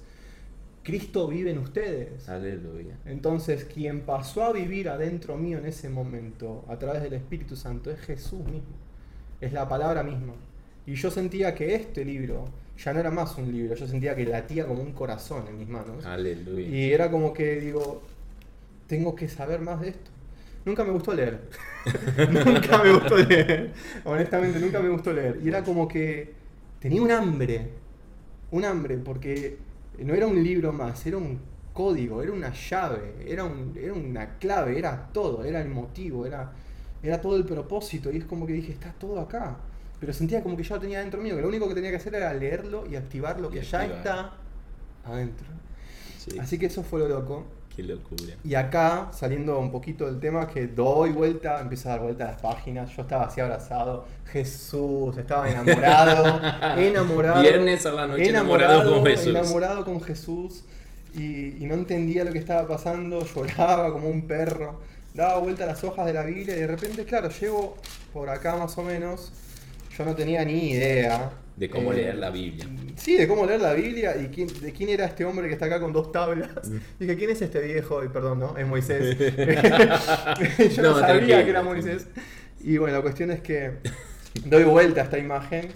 Cristo 0.83 1.27
vive 1.27 1.51
en 1.51 1.59
ustedes. 1.59 2.27
Aleluya. 2.27 2.97
Entonces, 3.05 3.63
quien 3.63 4.01
pasó 4.01 4.43
a 4.43 4.51
vivir 4.51 4.89
adentro 4.89 5.37
mío 5.37 5.57
en 5.57 5.65
ese 5.65 5.89
momento, 5.89 6.65
a 6.67 6.77
través 6.77 7.01
del 7.01 7.13
Espíritu 7.13 7.55
Santo, 7.55 7.89
es 7.89 7.99
Jesús 8.01 8.43
mismo. 8.45 8.75
Es 9.39 9.53
la 9.53 9.67
palabra 9.67 10.03
misma. 10.03 10.33
Y 10.85 10.95
yo 10.95 11.09
sentía 11.09 11.55
que 11.55 11.73
este 11.75 12.03
libro 12.03 12.45
ya 12.77 12.93
no 12.93 12.99
era 12.99 13.11
más 13.11 13.37
un 13.37 13.51
libro, 13.51 13.75
yo 13.75 13.87
sentía 13.87 14.15
que 14.15 14.25
latía 14.25 14.67
como 14.67 14.81
un 14.81 14.91
corazón 14.91 15.47
en 15.47 15.57
mis 15.57 15.69
manos. 15.69 16.05
Aleluya. 16.05 16.67
Y 16.67 16.91
era 16.91 17.09
como 17.09 17.33
que 17.33 17.61
digo, 17.61 18.01
tengo 18.87 19.15
que 19.15 19.29
saber 19.29 19.61
más 19.61 19.79
de 19.79 19.89
esto. 19.89 20.11
Nunca 20.65 20.83
me 20.83 20.91
gustó 20.91 21.13
leer. 21.13 21.41
nunca 22.45 22.83
me 22.83 22.93
gustó 22.93 23.17
leer. 23.17 23.73
Honestamente, 24.05 24.59
nunca 24.59 24.79
me 24.79 24.89
gustó 24.89 25.11
leer. 25.11 25.39
Y 25.43 25.49
era 25.49 25.63
como 25.63 25.87
que 25.87 26.33
tenía 26.79 27.01
un 27.01 27.11
hambre. 27.11 27.69
Un 28.51 28.65
hambre, 28.65 28.97
porque 28.97 29.57
no 29.99 30.13
era 30.13 30.27
un 30.27 30.41
libro 30.41 30.71
más, 30.71 31.05
era 31.05 31.17
un 31.17 31.39
código, 31.73 32.21
era 32.21 32.31
una 32.31 32.53
llave, 32.53 33.15
era, 33.27 33.43
un, 33.43 33.73
era 33.75 33.93
una 33.93 34.37
clave, 34.37 34.77
era 34.77 35.09
todo, 35.11 35.43
era 35.43 35.59
el 35.59 35.69
motivo, 35.69 36.25
era, 36.25 36.51
era 37.01 37.19
todo 37.19 37.35
el 37.35 37.45
propósito. 37.45 38.11
Y 38.11 38.17
es 38.17 38.25
como 38.25 38.45
que 38.45 38.53
dije, 38.53 38.71
está 38.71 38.93
todo 38.93 39.19
acá. 39.19 39.57
Pero 39.99 40.13
sentía 40.13 40.43
como 40.43 40.55
que 40.55 40.63
ya 40.63 40.75
lo 40.75 40.81
tenía 40.81 40.99
dentro 40.99 41.21
mío, 41.21 41.35
que 41.35 41.41
lo 41.41 41.47
único 41.47 41.67
que 41.67 41.75
tenía 41.75 41.89
que 41.89 41.97
hacer 41.97 42.15
era 42.15 42.33
leerlo 42.33 42.85
y 42.89 42.95
activar 42.95 43.39
lo 43.39 43.49
que 43.49 43.61
ya 43.61 43.85
está 43.85 44.33
adentro. 45.05 45.47
Así 46.39 46.57
que 46.57 46.67
eso 46.67 46.83
fue 46.83 46.99
lo 46.99 47.07
loco. 47.07 47.45
Qué 47.75 47.81
locura. 47.81 48.35
Y 48.43 48.53
acá, 48.53 49.09
saliendo 49.11 49.57
un 49.57 49.71
poquito 49.71 50.05
del 50.05 50.19
tema, 50.19 50.47
que 50.47 50.67
doy 50.67 51.11
vuelta, 51.11 51.59
empiezo 51.59 51.89
a 51.89 51.93
dar 51.93 52.01
vuelta 52.01 52.25
a 52.25 52.31
las 52.31 52.41
páginas. 52.41 52.95
Yo 52.95 53.01
estaba 53.01 53.25
así 53.25 53.41
abrazado. 53.41 54.05
Jesús, 54.31 55.17
estaba 55.17 55.49
enamorado. 55.49 56.39
enamorado. 56.77 57.41
Viernes 57.41 57.85
a 57.87 57.91
la 57.91 58.07
noche 58.07 58.29
enamorado, 58.29 58.93
con 58.93 59.05
Jesús. 59.05 59.27
Enamorado 59.27 59.85
con 59.85 60.01
Jesús. 60.01 60.63
Y, 61.15 61.65
no 61.65 61.73
entendía 61.73 62.23
lo 62.23 62.31
que 62.31 62.39
estaba 62.39 62.67
pasando. 62.67 63.25
Lloraba 63.35 63.91
como 63.91 64.07
un 64.07 64.27
perro. 64.27 64.81
Daba 65.15 65.39
vuelta 65.39 65.63
a 65.63 65.67
las 65.67 65.83
hojas 65.83 66.05
de 66.05 66.13
la 66.13 66.23
Biblia. 66.23 66.55
Y 66.55 66.59
de 66.59 66.67
repente, 66.67 67.05
claro, 67.05 67.29
llego 67.29 67.77
por 68.13 68.29
acá 68.29 68.55
más 68.55 68.77
o 68.77 68.83
menos. 68.83 69.31
Yo 69.97 70.05
no 70.05 70.15
tenía 70.15 70.45
ni 70.45 70.71
idea 70.71 71.31
de 71.55 71.69
cómo 71.69 71.93
eh, 71.93 71.97
leer 71.97 72.15
la 72.15 72.29
Biblia. 72.29 72.67
Sí, 72.95 73.15
de 73.17 73.27
cómo 73.27 73.45
leer 73.45 73.61
la 73.61 73.73
Biblia 73.73 74.15
y 74.17 74.27
quién, 74.27 74.47
de 74.61 74.71
quién 74.71 74.89
era 74.89 75.05
este 75.05 75.25
hombre 75.25 75.47
que 75.47 75.53
está 75.53 75.65
acá 75.65 75.79
con 75.79 75.93
dos 75.93 76.11
tablas. 76.11 76.49
Mm. 76.69 76.77
Dije, 76.99 77.15
¿quién 77.15 77.29
es 77.29 77.41
este 77.41 77.61
viejo? 77.61 78.03
Y 78.03 78.09
perdón, 78.09 78.39
¿no? 78.39 78.57
Es 78.57 78.65
Moisés. 78.65 79.17
Yo 80.75 80.81
no, 80.81 80.99
sabía 80.99 81.43
que 81.43 81.49
era 81.49 81.61
Moisés. 81.61 82.07
Y 82.61 82.77
bueno, 82.77 82.97
la 82.97 83.01
cuestión 83.01 83.31
es 83.31 83.41
que 83.41 83.73
doy 84.45 84.63
vuelta 84.63 85.01
a 85.01 85.03
esta 85.05 85.19
imagen 85.19 85.69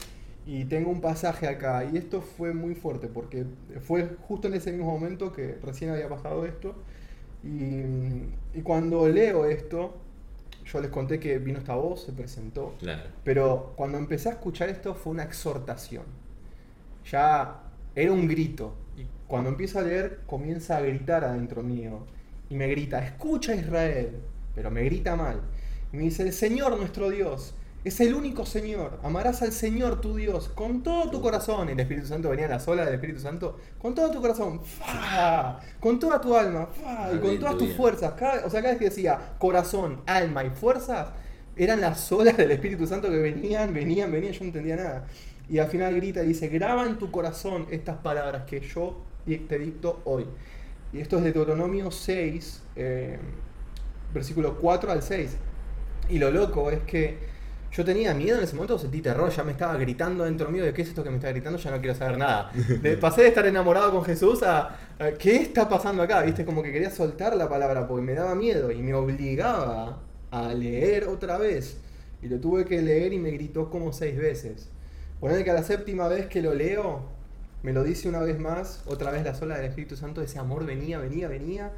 y 0.45 0.65
tengo 0.65 0.89
un 0.89 1.01
pasaje 1.01 1.47
acá. 1.47 1.85
Y 1.91 1.97
esto 1.97 2.21
fue 2.21 2.53
muy 2.53 2.75
fuerte 2.75 3.07
porque 3.07 3.45
fue 3.81 4.09
justo 4.27 4.47
en 4.47 4.55
ese 4.55 4.71
mismo 4.71 4.91
momento 4.91 5.33
que 5.33 5.57
recién 5.63 5.91
había 5.91 6.09
pasado 6.09 6.45
esto. 6.45 6.75
Y, 7.43 8.57
y 8.57 8.61
cuando 8.63 9.07
leo 9.07 9.45
esto, 9.45 9.95
yo 10.71 10.81
les 10.81 10.91
conté 10.91 11.19
que 11.19 11.37
vino 11.39 11.59
esta 11.59 11.75
voz, 11.75 12.03
se 12.03 12.11
presentó. 12.11 12.75
Pero 13.23 13.73
cuando 13.75 13.97
empecé 13.97 14.29
a 14.29 14.33
escuchar 14.33 14.69
esto 14.69 14.93
fue 14.93 15.13
una 15.13 15.23
exhortación. 15.23 16.03
Ya 17.09 17.63
era 17.95 18.11
un 18.11 18.27
grito. 18.27 18.75
Y 18.97 19.05
cuando 19.27 19.49
empiezo 19.49 19.79
a 19.79 19.83
leer, 19.83 20.21
comienza 20.27 20.77
a 20.77 20.81
gritar 20.81 21.23
adentro 21.23 21.63
mío. 21.63 22.05
Y 22.49 22.55
me 22.55 22.67
grita, 22.67 23.03
escucha 23.03 23.55
Israel. 23.55 24.17
Pero 24.53 24.69
me 24.69 24.83
grita 24.83 25.15
mal. 25.15 25.41
Y 25.93 25.97
me 25.97 26.03
dice, 26.03 26.23
el 26.23 26.33
Señor 26.33 26.77
nuestro 26.77 27.09
Dios 27.09 27.53
es 27.83 27.99
el 28.01 28.13
único 28.13 28.45
Señor. 28.45 28.99
Amarás 29.03 29.41
al 29.41 29.51
Señor 29.51 30.01
tu 30.01 30.15
Dios 30.15 30.49
con 30.49 30.83
todo 30.83 31.09
tu 31.09 31.21
corazón. 31.21 31.69
Y 31.69 31.71
el 31.71 31.79
Espíritu 31.79 32.07
Santo 32.07 32.29
venía 32.29 32.45
a 32.45 32.49
la 32.49 32.59
sola 32.59 32.83
del 32.85 32.95
Espíritu 32.95 33.19
Santo. 33.19 33.57
Con 33.79 33.95
todo 33.95 34.11
tu 34.11 34.21
corazón. 34.21 34.59
¡fa! 34.61 35.59
Con 35.79 35.99
toda 35.99 36.19
tu 36.19 36.35
alma. 36.35 36.67
¡fa! 36.67 37.11
Y 37.13 37.19
con 37.19 37.39
todas 37.39 37.57
tus 37.57 37.73
fuerzas. 37.75 38.13
Cada- 38.13 38.45
o 38.45 38.49
sea, 38.49 38.61
cada 38.61 38.73
vez 38.73 38.79
que 38.79 38.85
decía 38.89 39.33
corazón, 39.37 40.01
alma 40.05 40.43
y 40.43 40.49
fuerzas, 40.49 41.09
eran 41.55 41.79
las 41.81 42.11
olas 42.11 42.35
del 42.37 42.51
Espíritu 42.51 42.85
Santo 42.87 43.09
que 43.09 43.17
venían, 43.17 43.73
venían, 43.73 44.11
venían. 44.11 44.33
Yo 44.33 44.39
no 44.41 44.45
entendía 44.47 44.75
nada. 44.75 45.05
Y 45.49 45.59
al 45.59 45.67
final 45.69 45.95
grita 45.95 46.23
y 46.23 46.27
dice, 46.27 46.49
graba 46.49 46.85
en 46.85 46.97
tu 46.97 47.09
corazón 47.09 47.67
estas 47.71 47.97
palabras 47.97 48.43
que 48.45 48.59
yo 48.59 48.97
te 49.25 49.59
dicto 49.59 50.01
hoy. 50.03 50.25
Y 50.91 50.99
esto 50.99 51.17
es 51.17 51.23
de 51.23 51.31
Deuteronomio 51.31 51.89
6, 51.91 52.63
eh, 52.75 53.17
versículo 54.13 54.57
4 54.57 54.91
al 54.91 55.01
6. 55.01 55.37
Y 56.09 56.19
lo 56.19 56.31
loco 56.31 56.69
es 56.71 56.79
que 56.83 57.17
yo 57.71 57.85
tenía 57.85 58.13
miedo 58.13 58.37
en 58.37 58.43
ese 58.43 58.55
momento, 58.55 58.79
sentí 58.79 59.01
terror, 59.01 59.29
ya 59.29 59.43
me 59.43 59.51
estaba 59.51 59.75
gritando 59.77 60.23
dentro 60.23 60.49
mío 60.49 60.63
de 60.63 60.73
qué 60.73 60.81
es 60.81 60.89
esto 60.89 61.03
que 61.03 61.09
me 61.09 61.17
está 61.17 61.29
gritando, 61.29 61.57
ya 61.59 61.71
no 61.71 61.79
quiero 61.79 61.95
saber 61.95 62.17
nada. 62.17 62.51
De- 62.81 62.97
pasé 63.01 63.23
de 63.23 63.27
estar 63.29 63.45
enamorado 63.45 63.91
con 63.91 64.03
Jesús 64.03 64.41
a, 64.43 64.75
a, 64.99 65.11
qué 65.17 65.35
está 65.37 65.67
pasando 65.69 66.01
acá, 66.03 66.21
viste, 66.23 66.45
como 66.45 66.63
que 66.63 66.71
quería 66.71 66.89
soltar 66.89 67.35
la 67.35 67.47
palabra 67.49 67.87
porque 67.87 68.03
me 68.03 68.13
daba 68.13 68.35
miedo 68.35 68.71
y 68.71 68.81
me 68.81 68.93
obligaba 68.93 69.99
a 70.31 70.53
leer 70.53 71.07
otra 71.07 71.37
vez. 71.37 71.77
Y 72.21 72.27
lo 72.29 72.39
tuve 72.39 72.65
que 72.65 72.81
leer 72.81 73.13
y 73.13 73.19
me 73.19 73.31
gritó 73.31 73.69
como 73.69 73.93
seis 73.93 74.17
veces. 74.17 74.69
Poner 75.19 75.43
que 75.43 75.51
a 75.51 75.53
la 75.53 75.63
séptima 75.63 76.07
vez 76.07 76.27
que 76.27 76.41
lo 76.41 76.53
leo, 76.53 77.01
me 77.63 77.73
lo 77.73 77.83
dice 77.83 78.07
una 78.09 78.19
vez 78.19 78.39
más, 78.39 78.81
otra 78.87 79.11
vez 79.11 79.23
la 79.23 79.35
sola 79.35 79.55
del 79.57 79.65
Espíritu 79.65 79.95
Santo, 79.95 80.21
ese 80.21 80.39
amor 80.39 80.65
venía, 80.65 80.99
venía, 80.99 81.27
venía. 81.27 81.71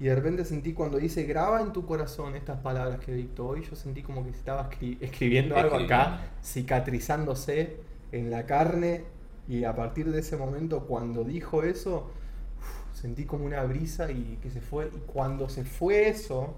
Y 0.00 0.06
de 0.06 0.14
repente 0.16 0.44
sentí 0.46 0.72
cuando 0.74 0.98
dice, 0.98 1.24
graba 1.24 1.60
en 1.62 1.72
tu 1.72 1.86
corazón 1.86 2.34
estas 2.36 2.60
palabras 2.60 3.00
que 3.00 3.12
dicto 3.14 3.46
hoy, 3.46 3.64
yo 3.68 3.76
sentí 3.76 4.02
como 4.02 4.24
que 4.24 4.30
estaba 4.30 4.70
escri- 4.70 4.98
escribiendo 5.00 5.58
algo 5.58 5.76
acá, 5.76 6.20
cicatrizándose 6.42 7.76
en 8.12 8.30
la 8.30 8.46
carne. 8.46 9.04
Y 9.48 9.64
a 9.64 9.74
partir 9.76 10.10
de 10.10 10.20
ese 10.20 10.36
momento, 10.38 10.86
cuando 10.86 11.24
dijo 11.24 11.62
eso, 11.64 12.12
uf, 12.58 12.96
sentí 12.98 13.26
como 13.26 13.44
una 13.44 13.62
brisa 13.64 14.10
y 14.10 14.38
que 14.42 14.50
se 14.50 14.60
fue. 14.62 14.86
Y 14.94 15.00
cuando 15.06 15.48
se 15.50 15.64
fue 15.64 16.08
eso, 16.08 16.54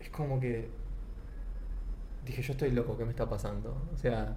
es 0.00 0.10
como 0.10 0.40
que 0.40 0.68
dije, 2.26 2.42
yo 2.42 2.52
estoy 2.52 2.70
loco, 2.70 2.96
¿qué 2.96 3.04
me 3.04 3.10
está 3.10 3.28
pasando? 3.28 3.76
O 3.94 3.96
sea, 3.96 4.36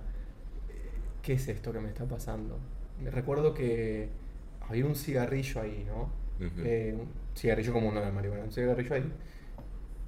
¿qué 1.22 1.34
es 1.34 1.48
esto 1.48 1.72
que 1.72 1.80
me 1.80 1.90
está 1.90 2.06
pasando? 2.06 2.60
Me 3.02 3.10
recuerdo 3.12 3.54
que 3.54 4.10
había 4.68 4.86
un 4.86 4.96
cigarrillo 4.96 5.62
ahí, 5.62 5.84
¿no? 5.88 6.10
Eh, 6.40 6.96
un 7.00 7.08
cigarrillo 7.36 7.74
como 7.74 7.90
uno 7.90 8.02
de 8.02 8.12
marihuana, 8.12 8.44
un 8.46 8.52
cigarrillo 8.52 8.96
ahí. 8.96 9.12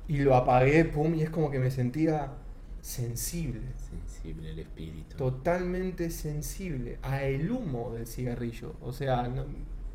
Y 0.07 0.19
lo 0.19 0.35
apagué, 0.35 0.85
pum, 0.85 1.15
y 1.15 1.23
es 1.23 1.29
como 1.29 1.49
que 1.51 1.59
me 1.59 1.71
sentía 1.71 2.33
sensible, 2.81 3.61
Sensible 3.77 4.51
el 4.51 4.59
espíritu. 4.59 5.17
totalmente 5.17 6.09
sensible 6.09 6.99
a 7.01 7.23
el 7.23 7.49
humo 7.51 7.91
del 7.93 8.07
cigarrillo. 8.07 8.75
O 8.81 8.91
sea, 8.93 9.27
no- 9.27 9.45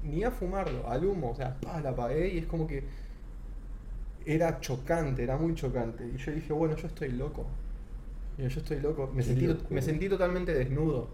ni 0.03 0.25
a 0.25 0.31
fumarlo, 0.31 0.89
al 0.89 1.05
humo. 1.05 1.31
O 1.31 1.35
sea, 1.35 1.61
pa, 1.61 1.81
la 1.81 1.91
apagué 1.91 2.29
y 2.35 2.39
es 2.39 2.47
como 2.47 2.67
que 2.67 2.85
era 4.25 4.61
chocante, 4.61 5.23
era 5.23 5.37
muy 5.37 5.55
chocante. 5.55 6.07
Y 6.07 6.17
yo 6.19 6.33
dije, 6.33 6.53
bueno, 6.53 6.77
yo 6.77 6.87
estoy 6.87 7.11
loco. 7.13 7.47
Yo, 8.39 8.49
yo 8.49 8.61
estoy 8.61 8.81
loco. 8.81 9.11
Me 9.15 9.23
sentí, 9.23 9.47
locura. 9.47 9.69
me 9.71 9.83
sentí 9.83 10.09
totalmente 10.09 10.55
desnudo. 10.55 11.11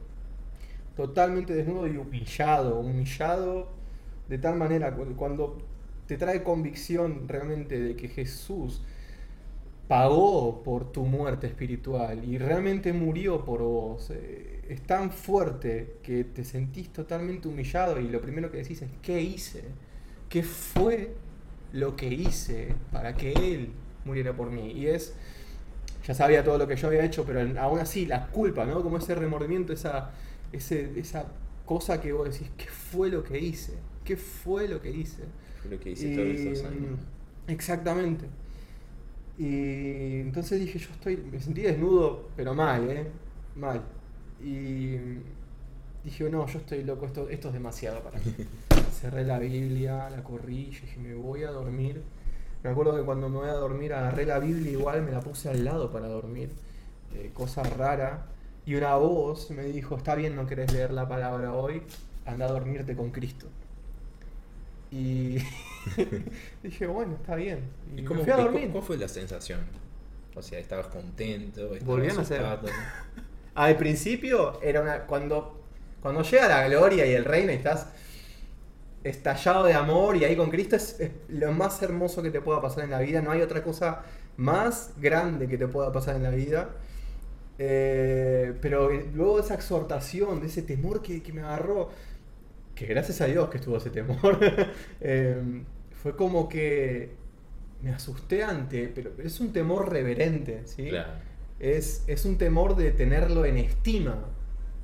Totalmente 0.96 1.55
desnudo 1.55 1.87
y 1.88 1.96
humillado. 1.96 2.81
Humillado 2.81 3.75
de 4.28 4.38
tal 4.38 4.56
manera 4.56 4.94
cu- 4.94 5.14
cuando 5.16 5.58
te 6.06 6.16
trae 6.16 6.42
convicción 6.42 7.28
realmente 7.28 7.80
de 7.80 7.96
que 7.96 8.08
Jesús 8.08 8.82
pagó 9.88 10.62
por 10.64 10.90
tu 10.90 11.04
muerte 11.04 11.46
espiritual 11.46 12.24
y 12.24 12.38
realmente 12.38 12.92
murió 12.92 13.44
por 13.44 13.62
vos. 13.62 14.10
eh, 14.10 14.64
es 14.68 14.82
tan 14.82 15.12
fuerte 15.12 15.98
que 16.02 16.24
te 16.24 16.44
sentís 16.44 16.92
totalmente 16.92 17.46
humillado 17.48 18.00
y 18.00 18.08
lo 18.08 18.20
primero 18.20 18.50
que 18.50 18.58
decís 18.58 18.82
es, 18.82 18.90
¿qué 19.00 19.20
hice? 19.22 19.62
¿Qué 20.28 20.42
fue 20.42 21.14
lo 21.72 21.94
que 21.96 22.08
hice 22.12 22.74
para 22.92 23.16
que 23.16 23.32
Él 23.32 23.70
muriera 24.04 24.34
por 24.36 24.50
mí? 24.50 24.72
Y 24.72 24.88
es, 24.88 25.14
ya 26.06 26.14
sabía 26.14 26.44
todo 26.44 26.58
lo 26.58 26.66
que 26.68 26.76
yo 26.76 26.88
había 26.88 27.04
hecho, 27.04 27.24
pero 27.26 27.40
aún 27.60 27.80
así 27.80 28.06
la 28.06 28.28
culpa, 28.28 28.64
¿no? 28.66 28.82
Como 28.82 28.98
ese 28.98 29.14
remordimiento, 29.14 29.72
esa, 29.72 30.12
esa 30.52 31.26
cosa 31.66 32.00
que 32.00 32.12
vos 32.12 32.30
decís, 32.32 32.50
¿qué 32.56 32.66
fue 32.66 33.10
lo 33.10 33.24
que 33.24 33.38
hice? 33.38 33.74
¿Qué 34.07 34.16
fue 34.16 34.69
lo 34.69 34.81
que 34.81 34.90
hice? 34.90 35.25
Lo 35.69 35.79
que 35.81 35.90
hice 35.90 36.14
todos 36.14 36.64
años. 36.64 37.01
Exactamente. 37.49 38.27
Y 39.37 40.21
entonces 40.21 40.61
dije, 40.61 40.79
yo 40.79 40.88
estoy, 40.92 41.16
me 41.16 41.40
sentí 41.40 41.62
desnudo, 41.62 42.29
pero 42.37 42.55
mal, 42.55 42.88
¿eh? 42.88 43.07
Mal. 43.57 43.83
Y 44.40 44.97
dije, 46.05 46.31
no, 46.31 46.47
yo 46.47 46.59
estoy 46.61 46.85
loco, 46.85 47.07
esto, 47.07 47.29
esto 47.29 47.49
es 47.49 47.55
demasiado 47.55 48.01
para 48.01 48.19
mí. 48.21 48.33
Cerré 49.01 49.25
la 49.25 49.40
Biblia, 49.40 50.09
la 50.09 50.23
corrí, 50.23 50.71
yo 50.71 50.81
dije, 50.83 50.99
me 50.99 51.14
voy 51.14 51.42
a 51.42 51.51
dormir. 51.51 52.03
Me 52.62 52.71
acuerdo 52.71 52.97
que 52.97 53.03
cuando 53.03 53.29
me 53.29 53.38
voy 53.38 53.49
a 53.49 53.55
dormir 53.55 53.92
agarré 53.92 54.25
la 54.25 54.38
Biblia 54.38 54.71
igual, 54.71 55.03
me 55.03 55.11
la 55.11 55.21
puse 55.21 55.51
al 55.51 55.64
lado 55.64 55.90
para 55.90 56.07
dormir. 56.07 56.51
Eh, 57.12 57.33
cosa 57.35 57.64
rara. 57.64 58.27
Y 58.64 58.77
una 58.77 58.95
voz 58.95 59.51
me 59.51 59.64
dijo, 59.64 59.97
está 59.97 60.14
bien, 60.14 60.37
no 60.37 60.47
querés 60.47 60.73
leer 60.73 60.92
la 60.92 61.09
palabra 61.09 61.53
hoy, 61.53 61.83
anda 62.25 62.47
a 62.47 62.53
dormirte 62.53 62.97
con 62.97 63.11
Cristo. 63.11 63.49
Y 64.90 65.38
dije, 66.62 66.87
bueno, 66.87 67.16
está 67.16 67.35
bien. 67.35 67.61
Y, 67.94 68.01
¿Y 68.01 68.03
me 68.03 68.09
cómo, 68.09 68.22
fui 68.22 68.33
a 68.33 68.37
dormir. 68.37 68.66
cu- 68.66 68.72
¿Cuál 68.72 68.85
fue 68.85 68.96
la 68.99 69.09
sensación? 69.09 69.61
O 70.35 70.42
sea, 70.42 70.59
¿estabas 70.59 70.88
contento? 70.88 71.75
¿Estabas 71.75 71.85
Volví 71.85 72.09
a 72.09 72.11
asustado? 72.12 72.61
Al 73.55 73.77
principio 73.77 74.61
era 74.62 74.83
una. 74.83 75.07
Cuando, 75.07 75.61
cuando 76.03 76.22
llega 76.22 76.49
la 76.49 76.68
gloria 76.68 77.07
y 77.07 77.12
el 77.14 77.25
reino 77.25 77.53
y 77.53 77.57
estás 77.57 77.87
estallado 79.05 79.64
de 79.64 79.75
amor 79.75 80.16
y 80.16 80.25
ahí 80.25 80.37
con 80.37 80.51
Cristo 80.51 80.77
es, 80.77 80.99
es 81.01 81.11
lo 81.29 81.53
más 81.53 81.81
hermoso 81.83 82.22
que 82.22 82.31
te 82.31 82.40
pueda 82.40 82.61
pasar 82.61 82.85
en 82.85 82.90
la 82.90 82.99
vida. 83.01 83.22
No 83.22 83.31
hay 83.31 83.40
otra 83.42 83.62
cosa 83.62 84.03
más 84.37 84.92
grande 84.99 85.49
que 85.49 85.57
te 85.59 85.68
pueda 85.68 85.92
pasar 85.92 86.16
en 86.16 86.22
la 86.25 86.31
vida. 86.31 86.70
Eh, 87.59 88.53
pero 88.61 88.90
luego 89.14 89.37
de 89.38 89.42
esa 89.42 89.55
exhortación, 89.55 90.40
de 90.40 90.49
ese 90.49 90.62
temor 90.62 91.01
que, 91.03 91.22
que 91.22 91.33
me 91.33 91.40
agarró, 91.42 91.90
que 92.76 92.86
gracias 92.86 93.20
a 93.22 93.26
Dios 93.26 93.50
que 93.50 93.58
estuvo 93.58 93.78
ese 93.78 93.90
temor, 93.90 94.38
eh, 95.00 95.62
fue 96.02 96.14
como 96.16 96.48
que 96.48 97.10
me 97.82 97.92
asusté 97.92 98.44
ante, 98.44 98.88
pero 98.88 99.12
es 99.22 99.40
un 99.40 99.52
temor 99.52 99.90
reverente, 99.92 100.62
¿sí? 100.66 100.88
Claro. 100.90 101.12
Es, 101.60 102.04
es 102.06 102.24
un 102.26 102.38
temor 102.38 102.76
de 102.76 102.92
tenerlo 102.92 103.44
en 103.46 103.58
estima, 103.58 104.26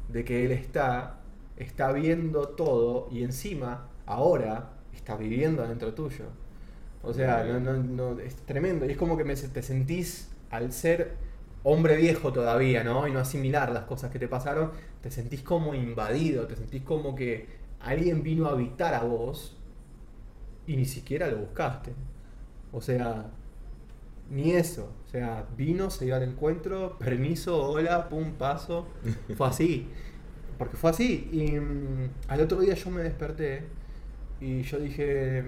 de 0.08 0.24
que 0.24 0.44
Él 0.46 0.52
está, 0.52 1.20
está 1.56 1.92
viendo 1.92 2.48
todo 2.50 3.08
y 3.12 3.24
encima, 3.24 3.88
ahora, 4.06 4.72
está 4.94 5.16
viviendo 5.16 5.66
dentro 5.68 5.94
tuyo. 5.94 6.26
O 7.02 7.12
sea, 7.12 7.44
no, 7.44 7.60
no- 7.60 7.82
no- 8.14 8.20
es 8.20 8.36
tremendo. 8.36 8.86
Y 8.86 8.92
es 8.92 8.96
como 8.96 9.16
que 9.16 9.24
me, 9.24 9.34
te 9.36 9.62
sentís, 9.62 10.30
al 10.50 10.72
ser 10.72 11.12
hombre 11.64 11.96
viejo 11.96 12.32
todavía, 12.32 12.84
¿no? 12.84 13.06
Y 13.08 13.12
no 13.12 13.18
asimilar 13.20 13.72
las 13.72 13.84
cosas 13.84 14.10
que 14.10 14.18
te 14.18 14.28
pasaron, 14.28 14.72
te 15.00 15.10
sentís 15.10 15.42
como 15.42 15.74
invadido, 15.74 16.46
te 16.46 16.56
sentís 16.56 16.82
como 16.82 17.14
que 17.14 17.46
alguien 17.82 18.22
vino 18.22 18.46
a 18.46 18.52
habitar 18.52 18.94
a 18.94 19.02
vos 19.02 19.56
y 20.66 20.76
ni 20.76 20.84
siquiera 20.84 21.28
lo 21.28 21.38
buscaste. 21.38 21.92
O 22.72 22.80
sea, 22.80 23.26
ni 24.30 24.52
eso. 24.52 24.92
O 25.06 25.08
sea, 25.10 25.46
vino, 25.56 25.90
se 25.90 26.04
dio 26.06 26.16
al 26.16 26.22
encuentro, 26.22 26.98
permiso, 26.98 27.62
hola, 27.62 28.08
pum, 28.08 28.32
paso. 28.32 28.86
Fue 29.36 29.46
así. 29.48 29.88
Porque 30.58 30.76
fue 30.76 30.90
así. 30.90 31.28
Y 31.32 31.58
mm, 31.58 32.10
al 32.28 32.40
otro 32.40 32.60
día 32.60 32.74
yo 32.74 32.90
me 32.90 33.02
desperté 33.02 33.64
y 34.40 34.62
yo 34.62 34.78
dije, 34.78 35.42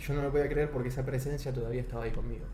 yo 0.00 0.14
no 0.14 0.22
lo 0.22 0.30
podía 0.30 0.48
creer 0.48 0.70
porque 0.70 0.88
esa 0.88 1.04
presencia 1.04 1.52
todavía 1.52 1.80
estaba 1.82 2.04
ahí 2.04 2.10
conmigo. 2.10 2.44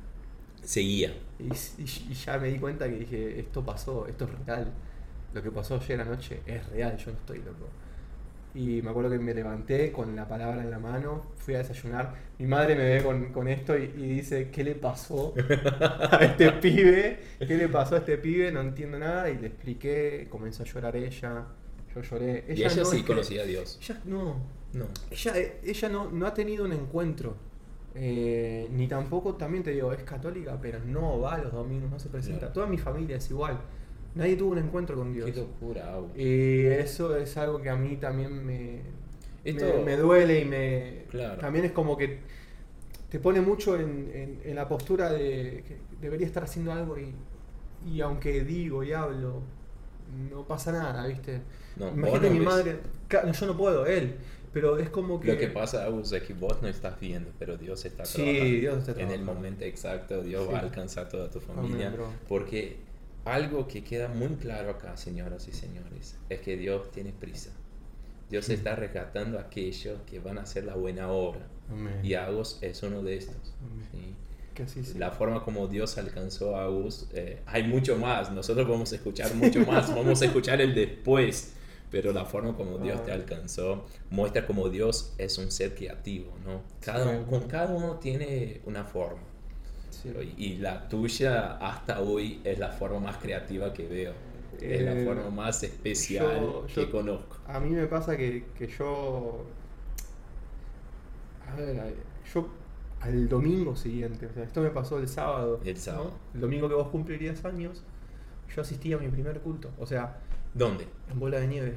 Seguía. 0.63 1.15
Y, 1.39 1.45
y- 1.45 2.07
y 2.11 2.15
ya 2.15 2.39
me 2.39 2.49
di 2.49 2.59
cuenta 2.59 2.89
que 2.89 2.97
dije, 2.97 3.41
esto 3.41 3.65
pasó, 3.65 4.07
esto 4.07 4.25
es 4.25 4.47
real. 4.47 4.73
Lo 5.33 5.43
que 5.43 5.51
pasó 5.51 5.77
ayer 5.77 6.01
anoche 6.01 6.41
es 6.47 6.67
real, 6.71 6.97
yo 6.97 7.13
no 7.13 7.19
estoy 7.19 7.39
loco. 7.39 7.69
Y 8.57 8.81
me 8.83 8.91
acuerdo 8.91 9.11
que 9.11 9.19
me 9.19 9.35
levanté 9.35 9.93
con 9.93 10.17
la 10.17 10.27
palabra 10.27 10.63
en 10.63 10.71
la 10.71 10.79
mano, 10.79 11.23
fui 11.37 11.55
a 11.55 11.59
desayunar. 11.59 12.15
Mi 12.39 12.47
madre 12.47 12.75
me 12.75 12.85
ve 12.85 13.03
con, 13.05 13.33
con 13.33 13.49
esto 13.49 13.77
y, 13.79 13.83
y 13.97 14.07
dice, 14.17 14.51
¿qué 14.51 14.65
le 14.65 14.75
pasó 14.75 15.35
a 16.11 16.19
este 16.25 16.51
pibe? 16.63 17.21
¿Qué 17.39 17.57
le 17.57 17.69
pasó 17.69 17.97
a 17.97 17.99
este 17.99 18.17
pibe? 18.19 18.51
No 18.53 18.61
entiendo 18.63 18.99
nada. 18.99 19.29
Y 19.31 19.39
le 19.39 19.49
expliqué, 19.49 20.27
comenzó 20.31 20.63
a 20.63 20.67
llorar 20.67 20.97
ella, 20.97 21.47
yo 21.95 22.01
lloré. 22.03 22.45
y 22.49 22.53
ella 22.53 22.71
no 22.77 22.85
sí 22.87 23.03
conocía 23.03 23.43
a 23.43 23.45
Dios. 23.45 23.79
Ella 23.83 24.01
no, 24.07 24.37
No. 24.73 24.87
ella, 25.11 25.35
ella 25.63 25.89
no, 25.89 26.11
no 26.11 26.27
ha 26.27 26.33
tenido 26.35 26.65
un 26.65 26.73
encuentro. 26.73 27.37
eh, 27.95 28.69
ni 28.73 28.89
tampoco, 28.89 29.35
también 29.37 29.65
te 29.65 29.71
digo, 29.71 29.93
es 29.93 30.03
católica, 30.03 30.59
pero 30.61 30.79
no 30.81 31.21
va 31.21 31.39
los 31.39 31.53
domingos, 31.53 31.91
no 31.91 31.99
se 31.99 32.09
presenta. 32.09 32.53
Toda 32.53 32.67
mi 32.67 32.79
familia 32.79 33.17
es 33.17 33.31
igual. 33.31 33.59
Nadie 34.17 34.37
tuvo 34.37 34.53
un 34.53 34.59
encuentro 34.59 34.97
con 34.97 35.13
Dios. 35.13 35.31
Qué 35.31 35.37
locura. 35.41 35.95
Y 36.17 36.65
eso 36.67 37.17
es 37.17 37.37
algo 37.37 37.61
que 37.63 37.71
a 37.71 37.77
mí 37.77 37.97
también 37.97 38.45
me... 38.45 38.81
Esto- 39.45 39.79
me, 39.79 39.85
me 39.85 39.97
duele 39.97 40.41
y 40.41 40.45
me... 40.45 41.05
Claro. 41.11 41.39
También 41.41 41.67
es 41.67 41.73
como 41.73 41.97
que 41.97 42.19
te 43.11 43.21
pone 43.21 43.41
mucho 43.41 43.77
en, 43.77 44.11
en- 44.13 44.41
en 44.45 44.55
la 44.57 44.67
postura 44.69 45.13
de 45.13 45.63
que 45.69 45.77
debería 46.01 46.27
estar 46.27 46.43
haciendo 46.43 46.73
algo 46.73 46.99
y, 46.99 47.15
y 47.89 48.01
aunque 48.01 48.43
digo 48.43 48.83
y 48.83 48.93
hablo, 48.93 49.43
no 50.31 50.45
pasa 50.47 50.73
nada, 50.73 51.07
¿viste? 51.07 51.41
No, 51.77 51.89
Imagínate 51.89 52.27
no 52.29 52.33
mi 52.33 52.39
ves. 52.41 52.49
madre... 52.49 52.79
Yo 53.39 53.47
no 53.47 53.57
puedo, 53.57 53.87
él. 53.87 54.17
Pero 54.53 54.79
es 54.79 54.89
como 54.89 55.21
que... 55.21 55.35
Lo 55.35 55.39
que 55.39 55.49
pasa, 55.49 55.85
Agus, 55.85 56.11
es 56.13 56.23
que 56.23 56.33
vos 56.33 56.63
no 56.63 56.69
estás 56.69 56.99
viendo, 56.99 57.31
pero 57.39 57.59
Dios 57.59 57.85
está 57.85 58.07
Sí, 58.07 58.23
trabajando. 58.23 58.45
Dios 58.59 58.79
está 58.79 58.93
En 58.93 58.99
el 59.01 59.07
trabajando. 59.07 59.35
momento 59.35 59.65
exacto, 59.67 60.23
Dios 60.23 60.47
Sí. 60.47 60.53
va 60.53 60.59
a 60.59 60.63
alcanzar 60.63 61.09
toda 61.11 61.29
tu 61.31 61.41
familia. 61.41 61.89
Amén, 61.89 62.01
porque 62.27 62.79
algo 63.27 63.67
que 63.69 63.83
queda 63.85 64.09
muy 64.09 64.29
claro 64.37 64.71
acá, 64.71 64.97
señoras 64.97 65.49
y 65.49 65.53
señores, 65.53 66.17
es 66.29 66.41
que 66.41 66.57
Dios 66.57 66.91
tiene 66.93 67.13
prisa. 67.13 67.51
Dios 68.31 68.49
está 68.49 68.75
rescatando 68.75 69.39
a 69.39 69.43
aquellos 69.43 70.01
que 70.07 70.19
van 70.19 70.39
a 70.39 70.43
hacer 70.43 70.65
la 70.65 70.75
buena 70.75 71.11
obra. 71.11 71.47
Amén. 71.71 72.01
Y 72.03 72.15
Agus 72.15 72.59
es 72.61 72.83
uno 72.83 73.03
de 73.03 73.17
estos. 73.17 73.55
¿sí? 73.93 74.15
Que 74.55 74.63
así 74.65 74.83
sea. 74.85 74.99
La 74.99 75.11
forma 75.11 75.45
como 75.45 75.67
Dios 75.69 75.99
alcanzó 75.99 76.57
a 76.57 76.65
Agus, 76.65 77.07
eh, 77.13 77.41
hay 77.47 77.65
mucho 77.65 77.97
más. 77.99 78.33
Nosotros 78.33 78.67
vamos 78.69 78.93
a 78.93 78.97
escuchar 78.97 79.35
mucho 79.35 79.61
más. 79.61 79.89
Vamos 79.95 80.23
a 80.23 80.25
escuchar 80.25 80.61
el 80.61 80.75
después. 80.75 81.53
Pero 81.89 82.13
la 82.13 82.25
forma 82.25 82.57
como 82.57 82.79
Dios 82.79 83.05
te 83.05 83.13
alcanzó 83.13 83.87
muestra 84.11 84.45
como 84.45 84.69
Dios 84.69 85.15
es 85.19 85.39
un 85.39 85.53
ser 85.53 85.75
creativo, 85.77 86.33
¿no? 86.45 86.63
Cada, 86.81 87.17
Sí. 87.17 87.25
con 87.31 87.47
cada 87.47 87.73
uno 87.73 87.99
tiene 88.01 88.61
una 88.67 88.85
forma. 88.85 89.23
Sí. 90.03 90.35
Y, 90.37 90.57
la 90.59 90.89
tuya 90.89 91.57
hasta 91.57 92.01
hoy 92.01 92.41
es 92.45 92.59
la 92.59 92.69
forma 92.69 93.01
más 93.01 93.17
creativa 93.19 93.73
que 93.73 93.87
veo. 93.89 94.13
Es 94.61 94.83
la 94.83 94.93
Eh, 94.99 95.05
forma 95.05 95.29
más 95.31 95.63
especial 95.63 96.41
yo- 96.41 96.67
que 96.67 96.73
yo- 96.83 96.91
conozco. 96.91 97.37
A 97.47 97.61
mí 97.61 97.71
me 97.71 97.87
pasa 97.87 98.17
que, 98.17 98.47
que 98.57 98.67
yo. 98.69 99.45
A 101.51 101.55
ver, 101.57 101.81
a- 101.81 101.89
yo 102.35 102.49
al 103.01 103.29
domingo 103.29 103.77
siguiente, 103.77 104.27
o 104.27 104.33
sea, 104.33 104.45
esto 104.45 104.61
me 104.63 104.71
pasó 104.71 104.99
el 104.99 105.09
sábado. 105.09 105.61
El 105.65 105.77
sábado. 105.77 106.05
¿no? 106.33 106.35
El 106.35 106.41
domingo 106.41 106.69
que 106.69 106.75
vos 106.75 106.89
cumplirías 106.89 107.45
años, 107.45 107.83
yo 108.55 108.63
asistí 108.63 108.93
a 108.93 108.99
mi 108.99 109.09
primer 109.09 109.41
culto. 109.41 109.71
O 109.79 109.87
sea, 109.87 110.19
¿Dónde? 110.55 110.87
en 111.13 111.19
bola 111.21 111.39
de 111.39 111.47
nieve. 111.49 111.75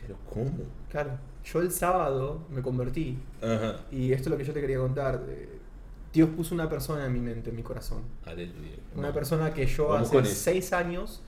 Pero 0.00 0.16
¿cómo? 0.32 0.52
Claro, 0.90 1.18
yo 1.44 1.60
el 1.60 1.72
sábado 1.72 2.40
me 2.50 2.62
convertí. 2.62 3.18
Ajá. 3.42 3.80
Y 3.90 4.12
esto 4.12 4.28
es 4.28 4.30
lo 4.30 4.36
que 4.38 4.44
yo 4.44 4.52
te 4.52 4.60
quería 4.60 4.78
contar. 4.78 5.22
eh, 5.28 5.48
Dios 6.16 6.30
puso 6.30 6.54
una 6.54 6.66
persona 6.66 7.04
en 7.04 7.12
mi 7.12 7.20
mente, 7.20 7.50
en 7.50 7.56
mi 7.56 7.62
corazón. 7.62 8.02
Aleluya. 8.24 8.76
Una 8.94 9.12
persona 9.12 9.52
que 9.52 9.66
yo 9.66 9.88
Vamos 9.88 10.14
hace 10.14 10.34
seis 10.34 10.72
años 10.72 11.22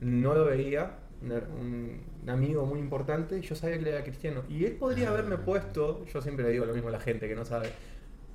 no 0.00 0.34
lo 0.34 0.46
veía, 0.46 0.98
un, 1.22 2.00
amigo 2.28 2.66
muy 2.66 2.80
importante, 2.80 3.38
y 3.38 3.42
yo 3.42 3.54
sabía 3.54 3.76
que 3.76 3.82
él 3.82 3.88
era 3.88 4.02
cristiano. 4.02 4.42
Y 4.48 4.64
él 4.64 4.72
podría 4.72 5.08
Ah. 5.08 5.12
haberme 5.12 5.38
puesto, 5.38 6.04
yo 6.12 6.20
siempre 6.20 6.44
le 6.44 6.50
digo 6.50 6.64
lo 6.66 6.74
mismo 6.74 6.88
a 6.88 6.92
la 6.92 6.98
gente 6.98 7.28
que 7.28 7.36
no 7.36 7.44
sabe, 7.44 7.70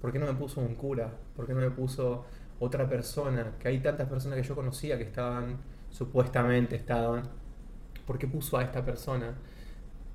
¿por 0.01 0.13
qué 0.13 0.19
no 0.19 0.27
me 0.27 0.33
puso 0.33 0.61
un 0.61 0.75
cura? 0.75 1.11
¿Por 1.35 1.45
qué 1.45 1.53
no 1.53 1.59
me 1.59 1.71
puso 1.71 2.25
otra 2.59 2.87
persona? 2.87 3.55
Que 3.59 3.67
hay 3.67 3.79
tantas 3.79 4.07
personas 4.07 4.39
que 4.39 4.47
yo 4.47 4.55
conocía 4.55 4.97
que 4.97 5.03
estaban, 5.03 5.57
supuestamente 5.89 6.77
estaban, 6.77 7.23
¿por 8.05 8.17
qué 8.17 8.27
puso 8.27 8.57
a 8.57 8.63
esta 8.63 8.85
persona? 8.85 9.35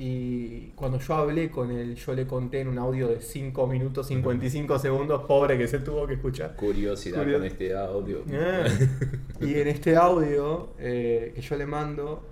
Y 0.05 0.73
cuando 0.75 0.99
yo 0.99 1.15
hablé 1.15 1.49
con 1.49 1.71
él, 1.71 1.95
yo 1.95 2.13
le 2.13 2.27
conté 2.27 2.59
en 2.61 2.67
un 2.69 2.79
audio 2.79 3.07
de 3.07 3.21
5 3.21 3.69
minutos 3.69 4.09
55 4.09 4.77
segundos, 4.81 5.23
pobre 5.29 5.57
que 5.57 5.69
se 5.69 5.79
tuvo 5.79 6.09
que 6.09 6.15
escuchar. 6.15 6.57
Curiosidad 6.57 7.19
Curio- 7.23 7.39
con 7.39 7.47
este 7.47 7.77
audio. 7.77 8.25
Ah. 8.33 8.65
Y 9.41 9.55
en 9.55 9.69
este 9.69 9.95
audio 9.95 10.71
eh, 10.81 11.31
que 11.37 11.41
yo 11.41 11.57
le 11.57 11.67
mando, 11.67 12.27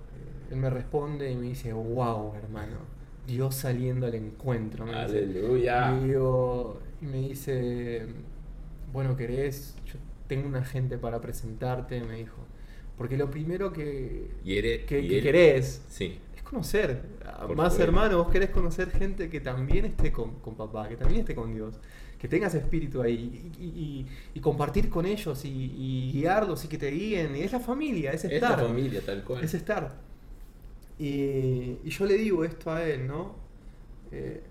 él 0.51 0.57
me 0.57 0.69
responde 0.69 1.31
y 1.31 1.35
me 1.37 1.47
dice, 1.47 1.71
wow, 1.71 2.33
hermano, 2.35 2.75
Dios 3.25 3.55
saliendo 3.55 4.05
al 4.05 4.15
encuentro. 4.15 4.85
Me 4.85 4.91
dice. 4.91 5.19
Aleluya. 5.19 5.97
Y, 5.97 6.07
digo- 6.09 6.77
y 7.01 7.05
me 7.05 7.17
dice, 7.29 8.05
bueno, 8.91 9.15
¿querés? 9.15 9.75
Yo 9.85 9.93
tengo 10.27 10.45
una 10.49 10.65
gente 10.65 10.97
para 10.97 11.21
presentarte, 11.21 12.01
me 12.03 12.17
dijo. 12.17 12.35
Porque 12.97 13.15
lo 13.15 13.31
primero 13.31 13.71
que, 13.71 14.27
Y 14.43 14.57
eres- 14.57 14.83
que, 14.85 14.99
y 14.99 15.07
que 15.07 15.17
él- 15.19 15.23
querés 15.23 15.81
Sí. 15.87 16.19
Es 16.59 16.73
conocer. 16.73 17.01
Por 17.45 17.57
Más 17.57 17.73
supuesto. 17.73 17.83
hermano, 17.83 18.17
vos 18.23 18.31
querés 18.31 18.49
conocer 18.51 18.91
gente 18.91 19.29
que 19.29 19.41
también 19.41 19.85
esté 19.85 20.11
con, 20.11 20.39
con 20.39 20.55
papá, 20.55 20.87
que 20.89 20.97
también 20.97 21.21
esté 21.21 21.35
con 21.35 21.53
Dios, 21.53 21.79
que 22.19 22.27
tengas 22.27 22.53
espíritu 22.55 23.01
ahí 23.01 23.51
y, 23.59 23.65
y- 23.65 24.07
y 24.35 24.39
compartir 24.41 24.89
con 24.89 25.05
ellos 25.05 25.43
y, 25.45 26.11
guiarlos 26.13 26.65
y 26.65 26.67
que 26.67 26.77
te 26.77 26.91
guíen. 26.91 27.35
Y 27.35 27.41
es 27.41 27.51
la 27.51 27.59
familia, 27.59 28.11
es 28.13 28.25
Es 28.25 28.31
estar. 28.33 28.59
la 28.61 28.67
familia, 28.67 29.01
tal 29.05 29.23
cual. 29.23 29.43
Es 29.43 29.53
estar. 29.53 30.01
Y, 30.99 31.79
y 31.83 31.89
yo 31.89 32.05
le 32.05 32.15
digo 32.17 32.43
esto 32.45 32.71
a 32.71 32.83
él, 32.85 33.07
¿no? 33.07 33.35
Eh, 34.11 34.43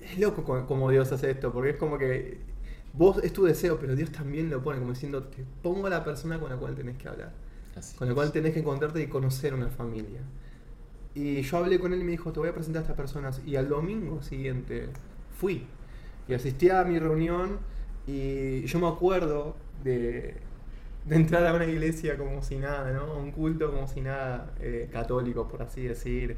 es 0.00 0.18
loco 0.18 0.44
co- 0.44 0.66
como 0.66 0.90
Dios 0.90 1.12
hace 1.12 1.30
esto, 1.30 1.52
porque 1.52 1.70
es 1.70 1.76
como 1.76 1.98
que 1.98 2.40
vos 2.94 3.18
es 3.24 3.32
tu 3.32 3.44
deseo, 3.44 3.78
pero 3.80 3.96
Dios 3.96 4.12
también 4.12 4.50
lo 4.50 4.62
pone 4.62 4.78
como 4.80 4.92
diciendo, 4.92 5.24
te 5.24 5.44
pongo 5.62 5.86
a 5.88 5.90
la 5.90 6.04
persona 6.04 6.40
con 6.40 6.50
la 6.50 6.56
cual 6.58 6.74
tenés 6.76 6.98
que 6.98 7.08
hablar 7.08 7.32
Así 7.74 7.98
con 7.98 8.08
es. 8.08 8.14
cual 8.14 8.32
tenés 8.32 8.54
que 8.54 8.60
encontrarte 8.60 9.02
y 9.02 9.08
conocer 9.08 9.54
una 9.54 9.68
familia. 9.70 10.20
Y 11.14 11.42
yo 11.42 11.58
hablé 11.58 11.78
con 11.78 11.92
él 11.92 12.00
y 12.00 12.04
me 12.04 12.12
dijo, 12.12 12.32
te 12.32 12.40
voy 12.40 12.48
a 12.48 12.54
presentar 12.54 12.80
a 12.80 12.82
estas 12.84 12.96
personas. 12.96 13.42
Y 13.46 13.56
al 13.56 13.68
domingo 13.68 14.22
siguiente 14.22 14.88
fui 15.38 15.66
y 16.28 16.34
asistí 16.34 16.70
a 16.70 16.84
mi 16.84 16.98
reunión 16.98 17.58
y 18.06 18.64
yo 18.64 18.78
me 18.80 18.88
acuerdo 18.88 19.56
de, 19.84 20.36
de 21.06 21.16
entrar 21.16 21.46
a 21.46 21.54
una 21.54 21.66
iglesia 21.66 22.16
como 22.16 22.42
si 22.42 22.58
nada, 22.58 22.92
¿no? 22.92 23.14
Un 23.18 23.32
culto 23.32 23.70
como 23.72 23.86
si 23.88 24.00
nada, 24.00 24.52
eh, 24.60 24.88
católico 24.92 25.48
por 25.48 25.62
así 25.62 25.82
decir, 25.82 26.36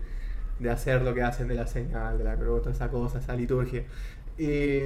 de 0.59 0.71
hacer 0.71 1.03
lo 1.03 1.15
que 1.15 1.23
hacen 1.23 1.49
de 1.49 1.55
la 1.55 1.67
señal, 1.67 2.19
de 2.19 2.25
la 2.25 2.37
cruz, 2.37 2.63
toda 2.63 2.73
esa 2.75 2.91
cosa, 2.91 3.19
esa 3.19 3.37
liturgia. 3.37 3.85
Y, 4.39 4.81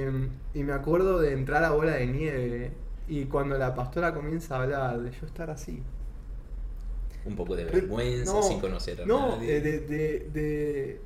y 0.53 0.63
me 0.63 0.73
acuerdo 0.73 1.19
de 1.19 1.33
entrar 1.33 1.63
a 1.63 1.71
bola 1.71 1.93
de 1.93 2.07
nieve 2.07 2.71
y 3.07 3.25
cuando 3.25 3.57
la 3.57 3.73
pastora 3.75 4.13
comienza 4.13 4.57
a 4.57 4.63
hablar, 4.63 5.01
de 5.01 5.11
yo 5.11 5.25
estar 5.25 5.49
así. 5.49 5.83
Un 7.25 7.35
poco 7.35 7.55
de 7.55 7.65
vergüenza, 7.65 8.33
No, 8.33 8.43
sin 8.43 8.59
conocer 8.59 9.01
a 9.01 9.05
no, 9.05 9.35
nadie. 9.35 9.57
eh, 9.57 9.61
de, 9.61 9.79
de, 9.81 10.29
de, 10.33 11.01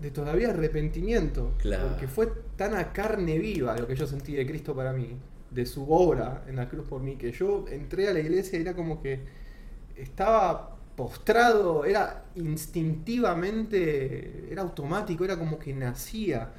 de 0.00 0.10
todavía 0.10 0.50
arrepentimiento. 0.50 1.52
Claro. 1.58 1.88
Porque 1.90 2.08
fue 2.08 2.28
tan 2.56 2.74
a 2.74 2.92
carne 2.92 3.38
viva 3.38 3.76
lo 3.78 3.86
que 3.86 3.94
yo 3.94 4.06
sentí 4.06 4.34
de 4.34 4.46
Cristo 4.46 4.74
para 4.74 4.92
mí, 4.92 5.16
de 5.50 5.66
su 5.66 5.90
obra 5.92 6.44
en 6.48 6.56
la 6.56 6.68
cruz 6.68 6.86
por 6.88 7.00
mí, 7.02 7.16
que 7.16 7.30
yo 7.32 7.64
entré 7.70 8.08
a 8.08 8.12
la 8.12 8.20
iglesia 8.20 8.58
y 8.58 8.62
era 8.62 8.74
como 8.74 9.00
que 9.00 9.20
estaba 9.96 10.76
postrado, 10.96 11.84
era 11.84 12.24
instintivamente, 12.36 14.48
era 14.50 14.62
automático, 14.62 15.24
era 15.24 15.38
como 15.38 15.58
que 15.58 15.72
nacía. 15.72 16.50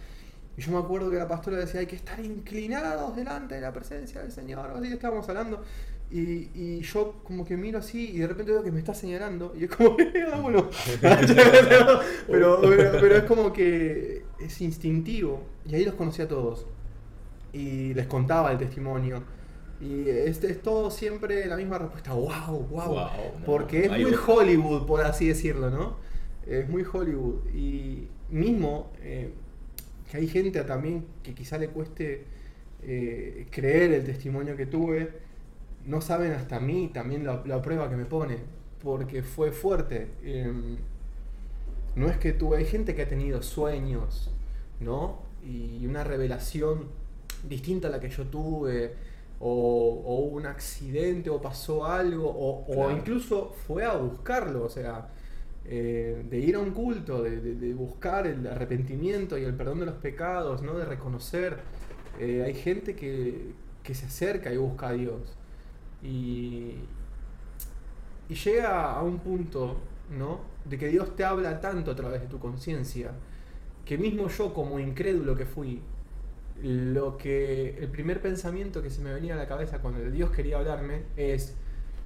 Y 0.55 0.61
yo 0.61 0.71
me 0.71 0.77
acuerdo 0.77 1.09
que 1.09 1.17
la 1.17 1.27
pastora 1.27 1.57
decía, 1.57 1.79
hay 1.79 1.87
que 1.87 1.95
estar 1.95 2.19
inclinados 2.23 3.15
delante 3.15 3.55
de 3.55 3.61
la 3.61 3.73
presencia 3.73 4.21
del 4.21 4.31
Señor, 4.31 4.71
así 4.75 4.87
que 4.87 4.93
estábamos 4.93 5.27
hablando. 5.29 5.63
Y, 6.13 6.52
y 6.54 6.82
yo 6.82 7.15
como 7.23 7.43
que 7.43 7.58
miro 7.58 7.80
así 7.80 8.12
y 8.12 8.19
de 8.19 8.28
repente 8.28 8.52
veo 8.52 8.62
que 8.62 8.71
me 8.71 8.78
está 8.78 8.93
señalando 8.93 9.52
y 9.60 9.63
es 9.63 9.71
como 9.71 9.97
pero, 11.02 12.02
pero, 12.28 12.62
pero 12.62 13.15
es 13.15 13.23
como 13.23 13.52
que 13.52 14.23
es 14.39 14.62
instintivo. 14.62 15.43
Y 15.65 15.73
ahí 15.73 15.84
los 15.86 15.95
conocí 15.95 16.21
a 16.21 16.28
todos. 16.28 16.67
Y 17.52 17.95
les 17.95 18.06
contaba 18.06 18.52
el 18.52 18.60
testimonio. 18.60 19.23
Y 19.82 20.08
es, 20.08 20.43
es 20.43 20.62
todo 20.62 20.91
siempre 20.91 21.47
la 21.47 21.58
misma 21.58 21.80
respuesta, 21.80 22.13
wow, 22.13 22.60
wow. 22.69 22.89
Wow, 22.89 22.95
no, 22.95 23.45
porque 23.45 23.86
es 23.86 23.89
muy. 23.89 24.13
Hollywood, 24.13 24.86
por 24.86 25.02
así 25.02 25.28
decirlo, 25.28 25.71
¿no? 25.71 25.97
Es 26.45 26.69
muy 26.69 26.84
Hollywood. 26.84 27.47
Y 27.56 28.08
mismo 28.30 28.91
eh, 29.02 29.34
que 30.12 30.17
hay 30.17 30.28
gente 30.28 30.62
también 30.62 31.06
que 31.23 31.34
quizá 31.34 31.58
le 31.58 31.69
cueste 31.69 32.26
eh, 32.84 33.47
creer 33.49 33.93
el 33.93 34.04
testimonio 34.06 34.56
que 34.56 34.67
tuve, 34.67 35.12
no 35.86 36.02
saben 36.02 36.32
hasta 36.34 36.60
mí 36.60 36.89
también 36.93 37.26
la, 37.26 37.43
la 37.46 37.62
prueba 37.62 37.89
que 37.89 37.96
me 37.96 38.06
pone, 38.06 38.38
porque 38.84 39.24
fue 39.24 39.52
fuerte. 39.52 40.10
Em, 40.24 40.78
no 41.96 42.08
es 42.10 42.17
que 42.17 42.34
tuve, 42.34 42.58
hay 42.58 42.65
gente 42.65 42.96
que 42.96 43.04
ha 43.04 43.08
tenido 43.08 43.41
sueños, 43.41 44.32
¿no? 44.80 45.19
Y 45.43 45.86
una 45.86 46.04
revelación 46.04 46.88
distinta 47.48 47.88
a 47.89 47.91
la 47.91 48.00
que 48.00 48.10
yo 48.10 48.26
tuve, 48.28 48.93
o, 49.39 50.30
un 50.32 50.46
accidente, 50.46 51.30
o 51.30 51.41
pasó 51.41 51.86
algo, 51.86 52.30
o, 52.34 52.65
incluso 52.91 53.54
fue 53.67 53.84
a 53.86 53.93
buscarlo, 53.98 54.63
o 54.65 54.69
sea, 54.69 55.10
eh, 55.65 56.26
de 56.30 56.39
ir 56.39 56.56
a 56.56 56.60
un 56.60 56.72
culto, 56.72 57.22
de, 57.24 57.39
de- 57.41 57.56
de 57.56 57.74
buscar 57.74 58.26
el 58.28 58.48
arrepentimiento 58.48 59.38
y 59.38 59.43
el 59.43 59.54
perdón 59.56 59.80
de 59.82 59.86
los 59.88 59.96
pecados, 59.96 60.62
¿no? 60.62 60.78
De 60.78 60.86
reconocer. 60.86 61.58
Eh, 62.19 62.43
hay 62.46 62.54
gente 62.54 62.96
que, 62.96 63.54
que 63.84 63.96
se 63.96 64.06
acerca 64.08 64.54
y 64.54 64.58
busca 64.58 64.89
a 64.89 64.93
Dios. 64.93 65.38
Y, 66.03 66.75
y 68.29 68.35
llega 68.35 68.93
a 68.93 69.03
un 69.03 69.19
punto, 69.19 69.77
¿no? 70.09 70.41
De 70.65 70.77
que 70.77 70.87
Dios 70.87 71.15
te 71.15 71.23
habla 71.23 71.59
tanto 71.59 71.91
a 71.91 71.95
través 71.95 72.21
de 72.21 72.27
tu 72.27 72.39
conciencia, 72.39 73.11
que 73.85 73.97
mismo 73.97 74.27
yo 74.29 74.53
como 74.53 74.79
incrédulo 74.79 75.35
que 75.35 75.45
fui, 75.45 75.81
lo 76.63 77.17
que 77.17 77.77
el 77.79 77.89
primer 77.89 78.21
pensamiento 78.21 78.81
que 78.83 78.89
se 78.91 79.01
me 79.01 79.13
venía 79.13 79.35
a 79.35 79.37
la 79.37 79.47
cabeza 79.47 79.79
cuando 79.81 80.01
Dios 80.11 80.31
quería 80.31 80.57
hablarme 80.59 81.03
es, 81.17 81.55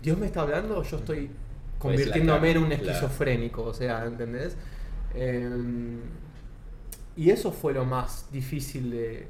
¿Dios 0.02 0.18
me 0.20 0.28
está 0.28 0.42
hablando 0.44 0.80
o 0.80 0.84
yo 0.84 0.98
estoy 1.00 1.32
convirtiéndome 1.80 2.52
en 2.52 2.58
un 2.60 2.70
Pues 2.74 2.74
esquizofrénico? 2.74 3.64
O 3.64 3.74
sea, 3.74 4.06
¿entendés? 4.06 4.58
Em, 5.14 6.02
Y 7.16 7.32
eso 7.32 7.52
fue 7.52 7.74
lo 7.74 7.86
más 7.86 8.32
difícil 8.32 8.92
de, 8.92 9.28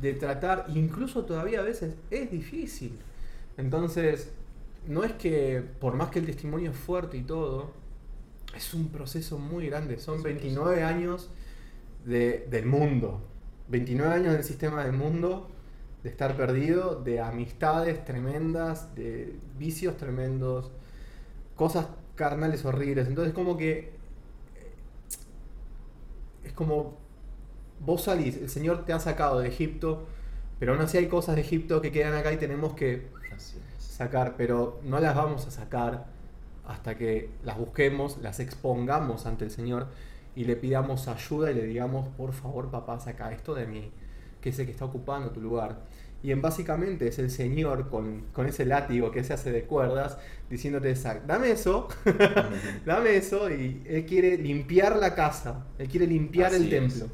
de 0.00 0.14
tratar, 0.14 0.66
incluso 0.74 1.24
todavía 1.24 1.60
a 1.60 1.62
veces 1.64 1.96
es 2.10 2.30
difícil. 2.30 2.98
Entonces, 3.58 4.32
no 4.88 5.04
es 5.04 5.14
que, 5.14 5.62
por 5.80 5.94
más 5.96 6.10
que 6.10 6.20
el 6.20 6.26
testimonio 6.26 6.72
es 6.72 6.78
fuerte 6.78 7.18
y 7.18 7.24
todo, 7.24 7.72
es 8.56 8.74
un 8.74 8.88
proceso 8.90 9.38
muy 9.38 9.68
grande. 9.68 9.98
Son 9.98 10.22
29 10.22 10.84
años 10.84 11.30
de- 12.04 12.46
del 12.50 12.66
mundo. 12.66 13.22
29 13.68 14.14
años 14.14 14.34
del 14.34 14.44
sistema 14.44 14.84
del 14.84 14.94
mundo, 14.94 15.48
de 16.04 16.10
estar 16.10 16.36
perdido, 16.36 16.96
de 17.02 17.20
amistades 17.20 18.04
tremendas, 18.04 18.94
de 18.96 19.34
vicios 19.58 19.96
tremendos, 19.98 20.70
cosas 21.56 21.88
carnales 22.16 22.64
horribles. 22.64 23.08
Entonces, 23.08 23.34
como 23.34 23.56
que. 23.58 23.78
eh, 23.78 23.92
Es 26.44 26.52
como. 26.52 26.96
Vos 27.80 28.04
salís, 28.04 28.36
el 28.38 28.50
Señor 28.50 28.84
te 28.86 28.92
ha 28.92 29.00
sacado 29.00 29.40
de 29.40 29.48
Egipto, 29.48 30.06
pero 30.58 30.72
aún 30.74 30.82
así 30.82 30.98
hay 30.98 31.08
cosas 31.08 31.36
de 31.36 31.42
Egipto 31.42 31.80
que 31.82 31.92
quedan 31.92 32.14
acá 32.14 32.32
y 32.32 32.38
tenemos 32.38 32.74
que. 32.74 33.08
Sacar, 33.78 34.34
pero 34.36 34.80
no 34.84 35.00
las 35.00 35.14
vamos 35.16 35.46
a 35.46 35.50
sacar 35.50 36.06
hasta 36.66 36.96
que 36.96 37.30
las 37.44 37.58
busquemos, 37.58 38.18
las 38.18 38.40
expongamos 38.40 39.26
ante 39.26 39.44
el 39.44 39.50
Señor 39.50 39.86
y 40.36 40.44
le 40.44 40.56
pidamos 40.56 41.08
ayuda 41.08 41.50
y 41.50 41.54
le 41.54 41.64
digamos, 41.64 42.08
por 42.16 42.32
favor, 42.32 42.70
papá, 42.70 43.00
saca 43.00 43.32
esto 43.32 43.54
de 43.54 43.66
mí, 43.66 43.90
que 44.40 44.50
es 44.50 44.58
el 44.58 44.66
que 44.66 44.72
está 44.72 44.84
ocupando 44.84 45.30
tu 45.30 45.40
lugar. 45.40 45.80
Y 46.22 46.32
en 46.32 46.42
básicamente 46.42 47.06
es 47.08 47.18
el 47.20 47.30
Señor 47.30 47.88
con, 47.90 48.26
con 48.32 48.46
ese 48.46 48.64
látigo 48.66 49.10
que 49.12 49.22
se 49.24 49.32
hace 49.34 49.52
de 49.52 49.64
cuerdas, 49.64 50.18
diciéndote, 50.50 50.92
"Sac- 50.96 51.22
dame 51.26 51.52
eso, 51.52 51.88
dame 52.84 53.16
eso, 53.16 53.50
y 53.50 53.82
Él 53.86 54.04
quiere 54.06 54.36
limpiar 54.36 54.96
la 54.96 55.14
casa, 55.14 55.66
Él 55.78 55.88
quiere 55.88 56.06
limpiar 56.06 56.54
el 56.54 56.68
es. 56.72 57.06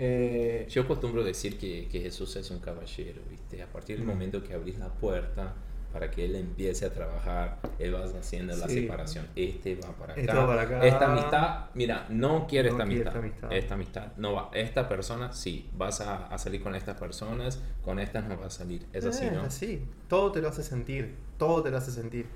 Eh, 0.00 0.66
Yo 0.70 0.82
acostumbro 0.82 1.24
decir 1.24 1.58
que, 1.58 1.88
que 1.88 2.00
Jesús 2.00 2.36
es 2.36 2.50
un 2.50 2.60
caballero, 2.60 3.20
¿viste? 3.28 3.62
A 3.62 3.66
partir 3.66 3.96
del 3.96 4.06
Mm. 4.06 4.10
momento 4.10 4.44
que 4.44 4.54
abrís 4.54 4.78
la 4.78 4.88
puerta 4.88 5.54
para 5.92 6.10
que 6.10 6.24
Él 6.26 6.36
empiece 6.36 6.84
a 6.86 6.90
trabajar, 6.92 7.58
Él 7.78 7.94
va 7.94 8.04
haciendo 8.04 8.54
la 8.56 8.68
Sí. 8.68 8.82
separación. 8.82 9.26
Este 9.34 9.74
va 9.74 9.88
para 9.92 10.12
acá. 10.12 10.20
Este 10.20 10.34
va 10.36 10.46
para 10.46 10.62
acá. 10.62 10.86
Esta 10.86 11.12
amistad, 11.12 11.64
mira, 11.74 12.06
no 12.10 12.46
quiere 12.46 12.68
No 12.70 12.76
esta 12.76 12.84
quiere 12.86 13.00
amistad. 13.08 13.16
esta 13.16 13.18
amistad. 13.48 13.52
Esta 13.52 13.74
amistad 13.74 14.06
no 14.18 14.32
va. 14.34 14.50
Esta 14.54 14.88
persona, 14.88 15.32
sí, 15.32 15.68
vas 15.76 16.00
a, 16.02 16.26
a 16.26 16.38
salir 16.38 16.62
con 16.62 16.74
estas 16.76 16.96
personas, 16.98 17.60
con 17.82 17.98
estas 17.98 18.24
no 18.28 18.36
vas 18.36 18.54
a 18.54 18.58
salir. 18.58 18.86
Es 18.92 19.04
así, 19.04 19.24
Eh, 19.24 19.30
¿no? 19.32 19.42
así. 19.42 19.82
Todo 20.08 20.30
te 20.30 20.40
lo 20.42 20.48
hace 20.48 20.62
sentir. 20.62 21.14
Todo 21.38 21.62
te 21.62 21.70
lo 21.70 21.78
hace 21.78 21.90
sentir. 21.90 22.26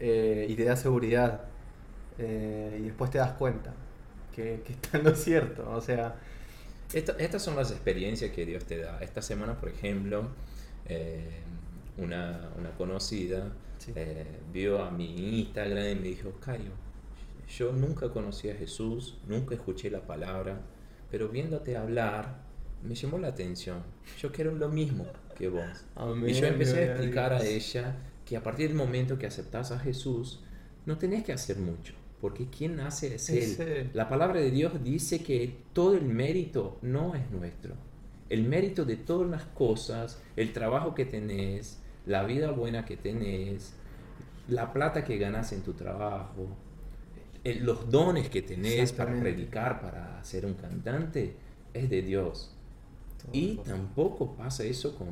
Eh, 0.00 0.46
y 0.48 0.54
te 0.56 0.64
da 0.64 0.76
seguridad. 0.76 1.42
Eh, 2.18 2.78
y 2.80 2.82
después 2.82 3.10
te 3.12 3.18
das 3.18 3.32
cuenta 3.32 3.72
que, 4.34 4.60
que 4.66 4.72
está 4.72 4.98
en 4.98 5.04
lo 5.04 5.14
cierto. 5.14 5.70
O 5.70 5.80
sea, 5.80 6.16
Esta- 6.92 7.12
estas 7.18 7.42
son 7.42 7.56
las 7.56 7.70
experiencias 7.70 8.30
que 8.30 8.46
Dios 8.46 8.64
te 8.64 8.78
da. 8.78 8.98
Esta 9.00 9.20
semana, 9.22 9.58
por 9.60 9.68
ejemplo, 9.68 10.28
eh, 10.86 11.40
una, 11.98 12.50
una 12.58 12.70
conocida 12.72 13.52
Sí. 13.78 13.92
eh, 13.94 14.24
vio 14.52 14.82
a 14.82 14.90
mi 14.90 15.40
Instagram 15.40 15.86
y 15.86 15.94
me 15.96 16.08
dijo, 16.08 16.32
Cayo, 16.40 16.70
yo 17.56 17.72
nunca 17.72 18.08
conocí 18.10 18.48
a 18.50 18.54
Jesús, 18.54 19.18
nunca 19.28 19.54
escuché 19.54 19.90
la 19.90 20.00
palabra, 20.00 20.60
pero 21.10 21.28
viéndote 21.28 21.76
hablar, 21.76 22.40
me 22.82 22.94
llamó 22.94 23.18
la 23.18 23.28
atención. 23.28 23.82
Yo 24.20 24.32
quiero 24.32 24.52
lo 24.54 24.68
mismo 24.68 25.06
que 25.36 25.48
vos. 25.48 25.84
Amén, 25.94 26.30
y 26.30 26.34
yo 26.34 26.46
empecé 26.46 26.80
a 26.80 26.84
explicar 26.92 27.32
a 27.32 27.44
ella 27.44 27.96
que 28.24 28.36
a 28.36 28.42
partir 28.42 28.68
del 28.68 28.76
momento 28.76 29.18
que 29.18 29.26
aceptas 29.26 29.70
a 29.72 29.78
Jesús, 29.78 30.40
no 30.86 30.98
tenés 30.98 31.24
que 31.24 31.32
hacer 31.32 31.56
mucho, 31.58 31.94
porque 32.20 32.46
quien 32.48 32.80
hace 32.80 33.14
es, 33.14 33.28
Es 33.30 33.60
Él. 33.60 33.68
Él. 33.68 33.90
La 33.94 34.08
palabra 34.08 34.40
de 34.40 34.50
Dios 34.50 34.72
dice 34.82 35.22
que 35.22 35.56
todo 35.72 35.94
el 35.94 36.04
mérito 36.04 36.78
no 36.82 37.14
es 37.14 37.30
nuestro. 37.30 37.74
El 38.28 38.44
mérito 38.44 38.84
de 38.84 38.96
todas 38.96 39.28
las 39.30 39.44
cosas, 39.44 40.20
el 40.36 40.52
trabajo 40.52 40.94
que 40.94 41.04
tenés, 41.06 41.78
la 42.06 42.24
vida 42.24 42.50
buena 42.50 42.84
que 42.84 42.96
tenés, 42.96 43.72
la 44.48 44.72
plata 44.72 45.04
que 45.04 45.18
ganas 45.18 45.52
en 45.52 45.62
tu 45.62 45.74
trabajo, 45.74 46.48
el- 47.44 47.64
los 47.64 47.90
dones 47.90 48.28
que 48.28 48.42
tenés 48.42 48.92
para 48.92 49.18
predicar, 49.18 49.80
para 49.80 50.22
ser 50.24 50.44
un 50.46 50.54
cantante, 50.54 51.36
es 51.74 51.88
de 51.90 52.02
Dios. 52.02 52.54
todo 53.22 53.30
Y 53.32 53.56
tampoco 53.58 54.34
pasa 54.36 54.64
eso 54.64 54.96
con, 54.96 55.08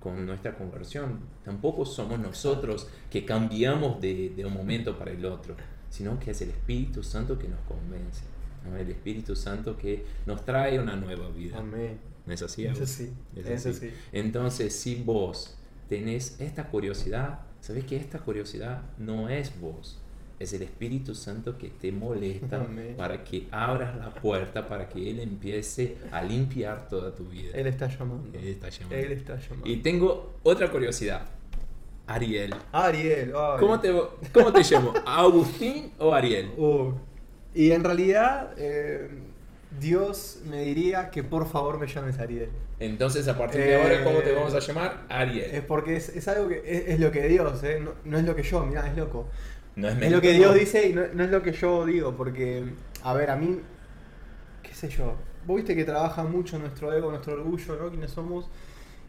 con 0.00 0.24
nuestra 0.26 0.56
conversión. 0.56 1.20
Tampoco 1.44 1.84
somos 1.84 2.18
nosotros 2.18 2.88
que 3.10 3.24
cambiamos 3.24 4.00
de, 4.00 4.30
de 4.30 4.44
un 4.44 4.52
momento 4.54 4.98
para 4.98 5.12
el 5.12 5.24
otro, 5.24 5.56
sino 5.92 6.18
que 6.18 6.30
es 6.30 6.40
el 6.40 6.48
Espíritu 6.48 7.02
Santo 7.02 7.38
que 7.38 7.46
nos 7.48 7.60
convence. 7.60 8.22
¿no? 8.64 8.76
El 8.78 8.88
Espíritu 8.88 9.36
Santo 9.36 9.76
que 9.76 10.04
nos 10.24 10.42
trae 10.44 10.78
una 10.80 10.96
nueva 10.96 11.28
vida. 11.28 11.58
Amén. 11.58 11.98
¿No 12.24 12.32
es 12.32 12.40
así? 12.42 12.64
Eso 12.64 12.86
sí, 12.86 13.12
Es 13.36 13.46
eso 13.46 13.68
así. 13.68 13.90
sí. 13.90 13.90
Entonces, 14.12 14.74
si 14.74 14.94
vos 14.96 15.54
tenés 15.88 16.40
esta 16.40 16.68
curiosidad, 16.68 17.40
sabés 17.60 17.84
que 17.84 17.96
esta 17.96 18.20
curiosidad 18.20 18.80
no 18.96 19.28
es 19.28 19.52
vos, 19.60 19.98
es 20.38 20.52
el 20.54 20.62
Espíritu 20.62 21.14
Santo 21.14 21.58
que 21.58 21.68
te 21.68 21.92
molesta 21.92 22.60
Amén. 22.64 22.94
para 22.96 23.22
que 23.22 23.48
abras 23.50 23.94
la 23.96 24.14
puerta, 24.14 24.66
para 24.66 24.88
que 24.88 25.10
Él 25.10 25.20
empiece 25.20 25.98
a 26.10 26.22
limpiar 26.22 26.88
toda 26.88 27.14
tu 27.14 27.24
vida. 27.28 27.50
Él 27.54 27.66
está 27.66 27.86
llamando. 27.88 28.30
Él 28.38 28.46
está 28.48 28.70
llamando. 28.70 28.96
Él 28.96 29.12
está 29.12 29.38
llamando. 29.38 29.68
Y 29.68 29.76
tengo 29.78 30.38
otra 30.42 30.70
curiosidad. 30.70 31.26
Ariel. 32.06 32.54
Ariel. 32.72 33.32
ay. 33.36 33.56
¿Cómo 33.60 33.80
te, 33.80 33.92
cómo 34.32 34.52
te 34.52 34.62
llamo? 34.62 34.92
¿Agustín 35.06 35.92
o 35.98 36.12
Ariel? 36.14 36.52
Uh, 36.56 36.92
y 37.54 37.70
en 37.72 37.84
realidad, 37.84 38.52
eh, 38.56 39.08
Dios 39.78 40.40
me 40.44 40.62
diría 40.62 41.10
que 41.10 41.22
por 41.22 41.46
favor 41.48 41.78
me 41.78 41.86
llames 41.86 42.18
Ariel. 42.18 42.50
Entonces, 42.80 43.28
a 43.28 43.38
partir 43.38 43.60
de 43.60 43.72
Eh, 43.72 43.82
ahora, 43.82 44.04
¿cómo 44.04 44.18
te 44.20 44.32
vamos 44.32 44.54
a 44.54 44.58
llamar? 44.58 45.04
Ariel. 45.08 45.50
Es 45.54 45.62
porque 45.62 45.96
es, 45.96 46.08
es 46.08 46.26
algo 46.28 46.48
que 46.48 46.62
es, 46.64 46.88
es 46.88 47.00
lo 47.00 47.10
que 47.12 47.28
Dios, 47.28 47.62
eh, 47.62 47.80
no, 47.82 47.92
no 48.04 48.18
es 48.18 48.24
lo 48.24 48.34
que 48.34 48.42
yo, 48.42 48.64
mirá, 48.66 48.86
es 48.88 48.96
loco. 48.96 49.28
no 49.76 49.88
es, 49.88 50.02
Es 50.02 50.10
lo 50.10 50.20
que. 50.20 50.32
Dios 50.32 50.54
dice 50.54 50.88
y 50.88 50.92
no, 50.92 51.02
no 51.14 51.24
es 51.24 51.30
lo 51.30 51.42
que 51.42 51.52
yo 51.52 51.86
digo, 51.86 52.14
porque, 52.16 52.64
a 53.04 53.14
ver, 53.14 53.30
a 53.30 53.36
mí, 53.36 53.60
qué 54.62 54.74
sé 54.74 54.88
yo, 54.88 55.14
vos 55.46 55.56
viste 55.56 55.76
que 55.76 55.84
trabaja 55.84 56.24
mucho 56.24 56.58
nuestro 56.58 56.92
ego, 56.92 57.10
nuestro 57.10 57.34
orgullo, 57.34 57.76
¿no? 57.76 57.88
Quiénes 57.90 58.10
somos. 58.10 58.48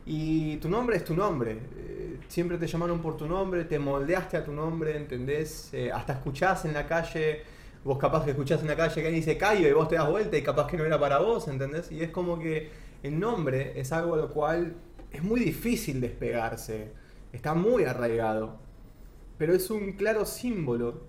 Y 0.05 0.57
tu 0.57 0.69
nombre 0.69 0.97
es 0.97 1.05
tu 1.05 1.15
nombre. 1.15 1.59
Eh, 1.77 2.19
siempre 2.27 2.57
te 2.57 2.67
llamaron 2.67 3.01
por 3.01 3.15
tu 3.15 3.25
nombre, 3.25 3.65
te 3.65 3.79
moldeaste 3.79 4.37
a 4.37 4.43
tu 4.43 4.51
nombre, 4.51 4.97
¿entendés? 4.97 5.73
Eh, 5.73 5.91
hasta 5.91 6.13
escuchás 6.13 6.65
en 6.65 6.73
la 6.73 6.85
calle, 6.85 7.43
vos 7.83 7.97
capaz 7.97 8.25
que 8.25 8.31
escuchás 8.31 8.61
en 8.61 8.67
la 8.67 8.75
calle 8.75 8.95
que 8.95 9.07
alguien 9.07 9.15
dice 9.15 9.37
Cayo 9.37 9.67
y 9.67 9.73
vos 9.73 9.87
te 9.87 9.95
das 9.95 10.09
vuelta 10.09 10.37
y 10.37 10.43
capaz 10.43 10.67
que 10.67 10.77
no 10.77 10.85
era 10.85 10.99
para 10.99 11.19
vos, 11.19 11.47
¿entendés? 11.47 11.91
Y 11.91 12.01
es 12.01 12.09
como 12.09 12.37
que 12.39 12.71
el 13.03 13.19
nombre 13.19 13.79
es 13.79 13.91
algo 13.91 14.15
a 14.15 14.17
lo 14.17 14.29
cual 14.29 14.75
es 15.11 15.23
muy 15.23 15.39
difícil 15.39 16.01
despegarse, 16.01 16.91
está 17.31 17.53
muy 17.53 17.85
arraigado. 17.85 18.59
Pero 19.37 19.53
es 19.53 19.69
un 19.69 19.93
claro 19.93 20.25
símbolo 20.25 21.03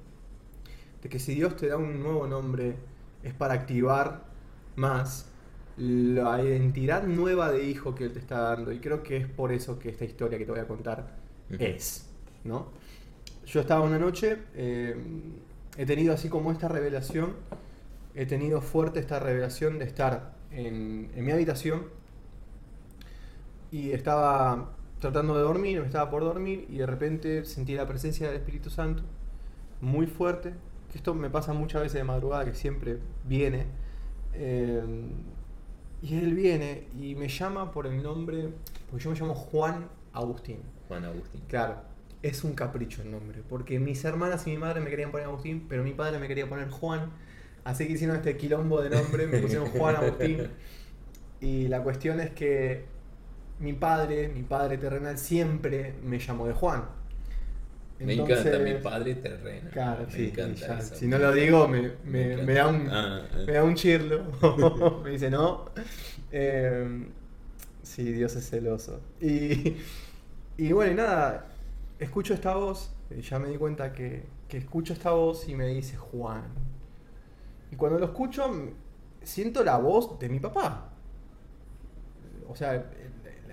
de 1.02 1.08
que 1.08 1.18
si 1.18 1.34
Dios 1.34 1.56
te 1.56 1.68
da 1.68 1.76
un 1.76 2.02
nuevo 2.02 2.26
nombre 2.26 2.76
es 3.22 3.34
para 3.34 3.54
activar 3.54 4.24
más 4.76 5.30
la 5.76 6.42
identidad 6.42 7.04
nueva 7.04 7.50
de 7.52 7.64
hijo 7.64 7.94
que 7.94 8.04
Él 8.04 8.12
te 8.12 8.18
está 8.20 8.40
dando. 8.40 8.72
Y 8.72 8.80
creo 8.80 9.02
que 9.02 9.16
es 9.16 9.26
por 9.28 9.52
eso 9.52 9.78
que 9.78 9.88
esta 9.90 10.04
historia 10.04 10.38
que 10.38 10.44
te 10.46 10.52
voy 10.52 10.60
a 10.60 10.68
contar 10.68 11.16
es, 11.58 12.10
¿no? 12.44 12.68
Yo 13.46 13.60
estaba 13.60 13.82
una 13.82 13.98
noche, 13.98 14.38
eh, 14.54 14.96
he 15.76 15.86
tenido 15.86 16.14
así 16.14 16.28
como 16.28 16.52
esta 16.52 16.68
revelación, 16.68 17.34
he 18.14 18.26
tenido 18.26 18.60
fuerte 18.62 19.00
esta 19.00 19.20
revelación 19.20 19.78
de 19.78 19.86
estar 19.86 20.34
en, 20.50 21.10
en 21.14 21.24
mi 21.24 21.32
habitación 21.32 21.84
y 23.70 23.90
estaba 23.92 24.76
tratando 25.00 25.36
de 25.36 25.42
dormir, 25.42 25.80
me 25.80 25.86
estaba 25.86 26.10
por 26.10 26.22
dormir 26.22 26.66
y 26.68 26.78
de 26.78 26.86
repente 26.86 27.44
sentí 27.44 27.74
la 27.74 27.86
presencia 27.86 28.28
del 28.28 28.36
Espíritu 28.36 28.70
Santo 28.70 29.02
muy 29.80 30.06
fuerte, 30.06 30.54
que 30.90 30.98
esto 30.98 31.14
me 31.14 31.30
pasa 31.30 31.52
muchas 31.52 31.82
veces 31.82 31.96
de 31.98 32.04
madrugada, 32.04 32.44
que 32.44 32.54
siempre 32.54 32.98
viene. 33.24 33.66
eh, 34.34 34.82
y 36.04 36.18
él 36.18 36.34
viene 36.34 36.86
y 37.00 37.14
me 37.14 37.28
llama 37.28 37.72
por 37.72 37.86
el 37.86 38.02
nombre, 38.02 38.50
porque 38.90 39.04
yo 39.04 39.10
me 39.10 39.18
llamo 39.18 39.34
Juan 39.34 39.88
Agustín. 40.12 40.58
Juan 40.86 41.06
Agustín. 41.06 41.40
Claro, 41.48 41.76
es 42.22 42.44
un 42.44 42.52
capricho 42.52 43.00
el 43.00 43.10
nombre, 43.10 43.42
porque 43.48 43.78
mis 43.78 44.04
hermanas 44.04 44.46
y 44.46 44.50
mi 44.50 44.58
madre 44.58 44.82
me 44.82 44.90
querían 44.90 45.10
poner 45.10 45.28
Agustín, 45.28 45.64
pero 45.66 45.82
mi 45.82 45.92
padre 45.92 46.18
me 46.18 46.28
quería 46.28 46.46
poner 46.46 46.68
Juan, 46.68 47.10
así 47.64 47.86
que 47.86 47.94
hicieron 47.94 48.16
este 48.16 48.36
quilombo 48.36 48.82
de 48.82 48.90
nombre, 48.90 49.26
me 49.26 49.38
pusieron 49.38 49.66
Juan 49.78 49.96
Agustín. 49.96 50.50
Y 51.40 51.68
la 51.68 51.82
cuestión 51.82 52.20
es 52.20 52.30
que 52.32 52.84
mi 53.58 53.72
padre, 53.72 54.28
mi 54.28 54.42
padre 54.42 54.76
terrenal, 54.76 55.16
siempre 55.16 55.94
me 56.04 56.18
llamó 56.18 56.46
de 56.46 56.52
Juan. 56.52 56.84
Me 58.04 58.14
encanta 58.14 58.58
mi 58.58 58.74
padre 58.74 59.14
terreno. 59.16 59.70
Claro, 59.70 60.06
me 60.06 60.12
sí, 60.12 60.24
encanta 60.28 60.66
ya, 60.66 60.80
si 60.80 61.06
no 61.06 61.18
lo 61.18 61.32
digo 61.32 61.66
me, 61.68 61.92
me- 62.04 62.54
da 62.54 62.68
un, 62.68 62.88
Ah, 62.90 63.22
ah. 63.32 63.36
me 63.46 63.52
da 63.52 63.64
un 63.64 63.74
chirlo. 63.74 64.24
me 65.04 65.10
dice 65.10 65.30
no. 65.30 65.66
Eh, 66.32 67.06
sí, 67.82 68.12
Dios 68.12 68.34
es 68.36 68.48
celoso. 68.48 69.00
Y, 69.20 69.76
y 70.56 70.72
bueno, 70.72 70.92
y 70.92 70.94
nada, 70.96 71.48
escucho 71.98 72.34
esta 72.34 72.54
voz, 72.56 72.92
eh, 73.10 73.20
ya 73.22 73.38
me 73.38 73.48
di 73.48 73.56
cuenta 73.56 73.92
que, 73.92 74.26
que 74.48 74.58
escucho 74.58 74.92
esta 74.92 75.12
voz 75.12 75.48
y 75.48 75.54
me 75.54 75.66
dice 75.68 75.96
Juan. 75.96 76.44
Y 77.70 77.76
cuando 77.76 77.98
lo 77.98 78.06
escucho, 78.06 78.50
siento 79.22 79.64
la 79.64 79.78
voz 79.78 80.18
de 80.18 80.28
mi 80.28 80.40
papá. 80.40 80.90
O 82.48 82.54
sea, 82.56 82.84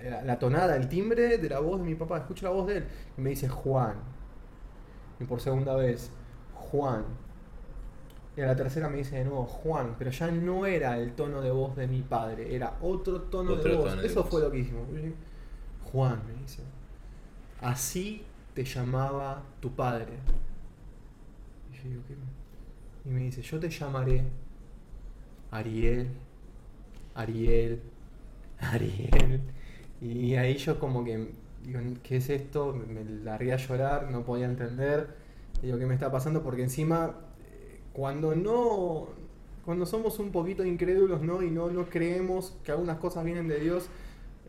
la, 0.04 0.22
la 0.22 0.38
tonada, 0.38 0.76
el 0.76 0.88
timbre 0.88 1.38
de 1.38 1.48
la 1.48 1.60
voz 1.60 1.80
de 1.80 1.86
mi 1.86 1.94
papá. 1.94 2.18
Escucho 2.18 2.44
la 2.46 2.52
voz 2.52 2.66
de 2.66 2.78
él 2.78 2.84
y 3.16 3.20
me 3.20 3.30
dice 3.30 3.48
Juan. 3.48 3.96
Y 5.22 5.24
por 5.24 5.40
segunda 5.40 5.74
vez, 5.76 6.10
Juan. 6.54 7.04
Y 8.36 8.40
a 8.40 8.46
la 8.46 8.56
tercera 8.56 8.88
me 8.88 8.96
dice 8.96 9.16
de 9.16 9.24
nuevo 9.24 9.44
Juan, 9.44 9.94
pero 9.98 10.10
ya 10.10 10.30
no 10.30 10.64
era 10.66 10.98
el 10.98 11.12
tono 11.12 11.42
de 11.42 11.50
voz 11.50 11.76
de 11.76 11.86
mi 11.86 12.00
padre, 12.02 12.54
era 12.54 12.78
otro 12.80 13.20
tono 13.22 13.52
Otro 13.52 13.70
de 13.70 13.76
voz. 13.76 13.88
tono 13.90 14.00
de 14.02 14.06
Eso 14.08 14.22
voz. 14.22 14.30
fue 14.30 14.40
lo 14.40 14.50
que 14.50 14.58
hicimos. 14.60 14.88
Juan, 15.92 16.22
me 16.26 16.40
dice. 16.42 16.62
Así 17.60 18.24
te 18.54 18.64
llamaba 18.64 19.42
tu 19.60 19.70
padre. 19.72 20.14
Y 21.72 21.76
yo 21.76 21.82
digo, 21.90 22.02
¿qué? 22.08 22.14
Y 23.04 23.12
me 23.12 23.20
dice, 23.20 23.42
yo 23.42 23.60
te 23.60 23.68
llamaré 23.68 24.24
Ariel, 25.50 26.08
Ariel, 27.14 27.80
Ariel. 28.60 29.40
Y 30.00 30.34
ahí 30.36 30.56
yo 30.56 30.78
como 30.78 31.04
que, 31.04 31.32
digo, 31.64 31.80
¿qué 32.02 32.16
es 32.16 32.30
esto? 32.30 32.72
Me 32.72 32.86
me 32.86 33.04
largué 33.04 33.52
a 33.52 33.56
llorar, 33.56 34.10
no 34.10 34.24
podía 34.24 34.46
entender. 34.46 35.08
Digo, 35.62 35.78
¿qué 35.78 35.86
me 35.86 35.94
está 35.94 36.10
pasando? 36.10 36.42
Porque 36.42 36.62
encima, 36.62 37.14
eh, 37.46 37.80
cuando 37.92 38.34
no, 38.34 39.08
cuando 39.64 39.86
somos 39.86 40.18
un 40.18 40.32
poquito 40.32 40.64
incrédulos, 40.64 41.22
¿no? 41.22 41.42
Y 41.42 41.50
no, 41.50 41.70
no 41.70 41.86
creemos 41.86 42.56
que 42.64 42.72
algunas 42.72 42.98
cosas 42.98 43.24
vienen 43.24 43.48
de 43.48 43.60
Dios, 43.60 43.88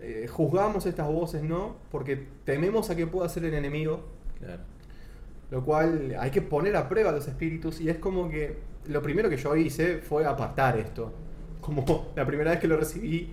eh, 0.01 0.27
juzgamos 0.29 0.85
estas 0.85 1.07
voces, 1.07 1.43
¿no? 1.43 1.75
Porque 1.91 2.27
tememos 2.45 2.89
a 2.89 2.95
que 2.95 3.07
pueda 3.07 3.29
ser 3.29 3.45
el 3.45 3.53
enemigo. 3.53 4.01
Claro. 4.39 4.63
Lo 5.51 5.63
cual 5.63 6.15
hay 6.19 6.31
que 6.31 6.41
poner 6.41 6.75
a 6.75 6.89
prueba 6.89 7.11
los 7.11 7.27
espíritus 7.27 7.79
y 7.79 7.89
es 7.89 7.97
como 7.97 8.27
que 8.27 8.57
lo 8.87 9.01
primero 9.01 9.29
que 9.29 9.37
yo 9.37 9.55
hice 9.55 9.99
fue 9.99 10.25
apartar 10.25 10.77
esto. 10.79 11.13
Como 11.61 12.11
la 12.15 12.25
primera 12.25 12.51
vez 12.51 12.59
que 12.59 12.67
lo 12.67 12.75
recibí, 12.75 13.31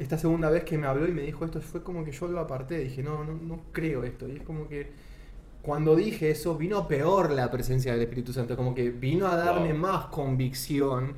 esta 0.00 0.18
segunda 0.18 0.50
vez 0.50 0.64
que 0.64 0.78
me 0.78 0.86
habló 0.88 1.08
y 1.08 1.12
me 1.12 1.22
dijo 1.22 1.44
esto, 1.44 1.60
fue 1.62 1.82
como 1.84 2.04
que 2.04 2.12
yo 2.12 2.28
lo 2.28 2.40
aparté. 2.40 2.78
Dije, 2.78 3.02
no, 3.02 3.24
no, 3.24 3.34
no 3.34 3.60
creo 3.72 4.04
esto. 4.04 4.28
Y 4.28 4.36
es 4.38 4.42
como 4.42 4.68
que 4.68 4.92
cuando 5.62 5.96
dije 5.96 6.30
eso, 6.30 6.56
vino 6.56 6.88
peor 6.88 7.30
la 7.32 7.50
presencia 7.50 7.92
del 7.92 8.02
Espíritu 8.02 8.32
Santo. 8.32 8.56
Como 8.56 8.74
que 8.74 8.90
vino 8.90 9.28
a 9.28 9.36
darme 9.36 9.72
Wow. 9.72 9.74
más 9.74 10.06
convicción 10.06 11.16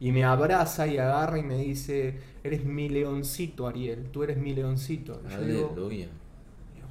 y 0.00 0.12
me 0.12 0.24
abraza 0.24 0.86
y 0.86 0.98
agarra 0.98 1.38
y 1.38 1.42
me 1.44 1.58
dice, 1.58 2.20
eres 2.44 2.64
mi 2.64 2.88
leoncito, 2.88 3.66
Ariel. 3.68 4.10
Tú 4.12 4.22
eres 4.24 4.36
mi 4.38 4.54
leoncito. 4.54 5.22
Y 5.26 5.30
yo 5.30 5.44
digo, 5.44 5.84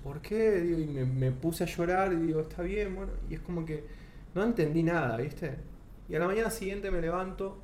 ¿por 0.03 0.21
qué? 0.21 0.61
Digo, 0.61 0.79
y 0.79 0.87
me, 0.87 1.05
me 1.05 1.31
puse 1.31 1.63
a 1.63 1.67
llorar 1.67 2.13
y 2.13 2.17
digo, 2.17 2.41
está 2.41 2.61
bien, 2.61 2.95
bueno. 2.95 3.13
Y 3.29 3.35
es 3.35 3.39
como 3.41 3.65
que 3.65 3.85
no 4.35 4.43
entendí 4.43 4.83
nada, 4.83 5.17
¿viste? 5.17 5.57
Y 6.09 6.15
a 6.15 6.19
la 6.19 6.27
mañana 6.27 6.49
siguiente 6.49 6.91
me 6.91 7.01
levanto. 7.01 7.62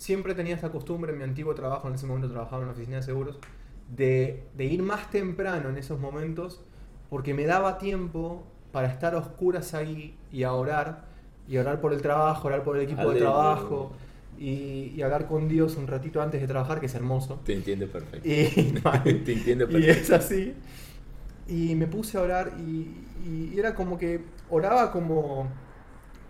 Siempre 0.00 0.34
tenía 0.34 0.54
esta 0.54 0.70
costumbre 0.70 1.12
en 1.12 1.18
mi 1.18 1.24
antiguo 1.24 1.54
trabajo, 1.54 1.88
en 1.88 1.94
ese 1.94 2.06
momento 2.06 2.30
trabajaba 2.30 2.62
en 2.62 2.68
una 2.68 2.72
oficina 2.72 2.96
de 2.96 3.02
seguros, 3.02 3.38
de, 3.94 4.44
de 4.56 4.64
ir 4.64 4.82
más 4.82 5.10
temprano 5.10 5.68
en 5.68 5.76
esos 5.76 6.00
momentos 6.00 6.62
porque 7.10 7.34
me 7.34 7.44
daba 7.44 7.76
tiempo 7.78 8.46
para 8.72 8.88
estar 8.88 9.14
a 9.14 9.18
oscuras 9.18 9.74
ahí 9.74 10.16
y 10.32 10.44
a 10.44 10.54
orar. 10.54 11.04
Y 11.48 11.58
orar 11.58 11.80
por 11.82 11.92
el 11.92 12.00
trabajo, 12.00 12.48
orar 12.48 12.62
por 12.64 12.76
el 12.78 12.84
equipo 12.84 13.10
de 13.10 13.16
trabajo. 13.16 13.92
Y, 14.38 14.92
y 14.96 15.02
hablar 15.02 15.26
con 15.26 15.48
Dios 15.48 15.76
un 15.76 15.86
ratito 15.86 16.22
antes 16.22 16.40
de 16.40 16.46
trabajar, 16.46 16.80
que 16.80 16.86
es 16.86 16.94
hermoso. 16.94 17.40
Te 17.44 17.52
entiende 17.54 17.86
perfecto. 17.86 18.28
Y, 18.28 18.46
Te 19.24 19.32
entiende 19.32 19.66
y 19.68 19.88
es 19.88 20.10
perfecto. 20.10 20.12
así. 20.12 20.54
Y 21.48 21.74
me 21.74 21.86
puse 21.86 22.16
a 22.18 22.22
orar 22.22 22.52
y, 22.58 23.08
y 23.26 23.58
era 23.58 23.74
como 23.74 23.98
que 23.98 24.24
oraba 24.50 24.92
como, 24.92 25.48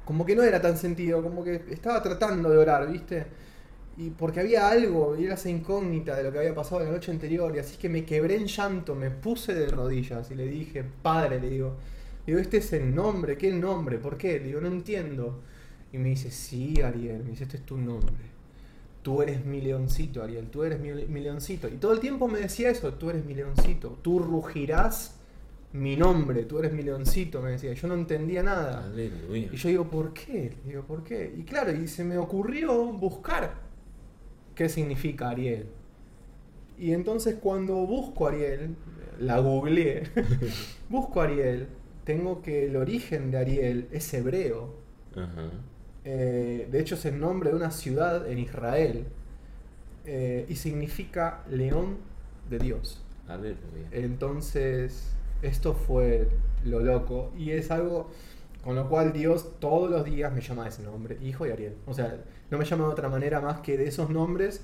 como 0.05 0.27
que 0.27 0.37
no 0.37 0.43
era 0.43 0.61
tan 0.61 0.77
sentido, 0.79 1.23
como 1.23 1.45
que 1.45 1.65
estaba 1.71 2.03
tratando 2.03 2.51
de 2.51 2.59
orar, 2.59 2.91
¿viste? 2.91 3.27
Y 4.01 4.09
porque 4.09 4.41
había 4.41 4.71
algo, 4.71 5.15
y 5.15 5.27
era 5.27 5.35
esa 5.35 5.51
incógnita 5.51 6.17
de 6.17 6.23
lo 6.23 6.33
que 6.33 6.39
había 6.39 6.55
pasado 6.55 6.83
la 6.83 6.91
noche 6.91 7.11
anterior, 7.11 7.55
y 7.55 7.59
así 7.59 7.77
que 7.77 7.91
me 7.91 8.03
quebré 8.07 8.37
en 8.37 8.47
llanto, 8.47 8.95
me 8.95 9.11
puse 9.11 9.53
de 9.53 9.67
rodillas 9.67 10.31
y 10.31 10.37
le 10.37 10.47
dije, 10.47 10.83
Padre, 11.03 11.39
le 11.39 11.51
digo, 11.51 11.77
digo, 12.27 12.39
este 12.39 12.57
es 12.57 12.73
el 12.73 12.95
nombre, 12.95 13.37
¿qué 13.37 13.53
nombre? 13.53 13.99
¿Por 13.99 14.17
qué? 14.17 14.39
Le 14.39 14.47
digo, 14.47 14.61
no 14.63 14.69
entiendo. 14.69 15.43
Y 15.93 15.99
me 15.99 16.09
dice, 16.09 16.31
sí, 16.31 16.81
Ariel, 16.81 17.25
me 17.25 17.33
dice, 17.33 17.45
este 17.45 17.59
es 17.59 17.67
tu 17.67 17.77
nombre. 17.77 18.25
Tú 19.03 19.21
eres 19.21 19.45
mi 19.45 19.61
leoncito, 19.61 20.23
Ariel, 20.23 20.47
tú 20.47 20.65
eres 20.65 20.81
mi, 20.81 20.93
mi 20.93 21.21
leoncito. 21.21 21.69
Y 21.69 21.73
todo 21.73 21.93
el 21.93 22.01
tiempo 22.01 22.27
me 22.27 22.39
decía 22.39 22.71
eso, 22.71 22.95
tú 22.95 23.11
eres 23.11 23.27
mi 23.27 23.35
leoncito, 23.35 23.99
tú 24.01 24.19
rugirás 24.19 25.17
mi 25.75 25.97
nombre, 25.97 26.45
tú 26.45 26.59
eres 26.59 26.73
mi 26.73 26.83
leoncito, 26.83 27.43
me 27.43 27.51
decía. 27.51 27.75
Yo 27.75 27.87
no 27.87 27.95
entendía 27.95 28.43
nada. 28.43 28.83
Aleluya. 28.83 29.51
Y 29.53 29.57
yo 29.57 29.69
digo, 29.69 29.91
¿por 29.91 30.15
qué? 30.15 30.55
Digo, 30.65 30.85
¿por 30.85 31.05
qué? 31.05 31.35
Y 31.37 31.43
claro, 31.43 31.71
y 31.71 31.87
se 31.87 32.03
me 32.03 32.17
ocurrió 32.17 32.87
buscar 32.87 33.69
qué 34.61 34.69
significa 34.69 35.31
Ariel. 35.31 35.67
Y 36.79 36.93
entonces 36.93 37.37
cuando 37.41 37.75
busco 37.87 38.27
Ariel, 38.29 38.77
la 39.19 39.39
googleé, 39.39 40.05
busco 40.89 41.21
Ariel, 41.23 41.69
tengo 42.05 42.43
que 42.43 42.67
el 42.67 42.77
origen 42.77 43.31
de 43.31 43.39
Ariel 43.39 43.89
es 43.91 44.13
hebreo. 44.15 44.75
Ajá. 45.15 45.51
Eh, 46.05 46.69
de 46.71 46.81
hecho 46.81 46.95
es 46.95 47.05
el 47.07 47.19
nombre 47.21 47.51
de 47.51 47.57
una 47.57 47.71
ciudad 47.71 48.29
en 48.31 48.39
Israel. 48.39 49.07
eh, 50.05 50.47
y 50.49 50.57
significa 50.57 51.45
león 51.49 51.99
de 52.49 52.59
Dios. 52.59 53.05
Aleluya. 53.27 53.93
Entonces, 53.93 55.19
esto 55.43 55.75
fue 55.75 56.29
lo 56.65 56.81
loco. 56.81 57.33
Y 57.37 57.53
es 57.53 57.71
algo 57.71 58.11
con 58.63 58.77
lo 58.77 58.89
cual 58.89 59.13
Dios 59.13 59.59
todos 59.61 59.91
los 59.91 60.05
días 60.05 60.33
me 60.33 60.41
llama 60.43 60.69
ese 60.69 60.83
nombre, 60.83 61.19
hijo 61.23 61.45
de 61.45 61.53
Ariel. 61.53 61.77
O 61.87 61.95
sea, 61.95 62.25
no 62.51 62.59
me 62.59 62.65
llama 62.65 62.85
de 62.85 62.91
otra 62.91 63.09
manera 63.09 63.41
más 63.41 63.61
que 63.61 63.77
de 63.77 63.89
esos 63.89 64.11
nombres. 64.11 64.63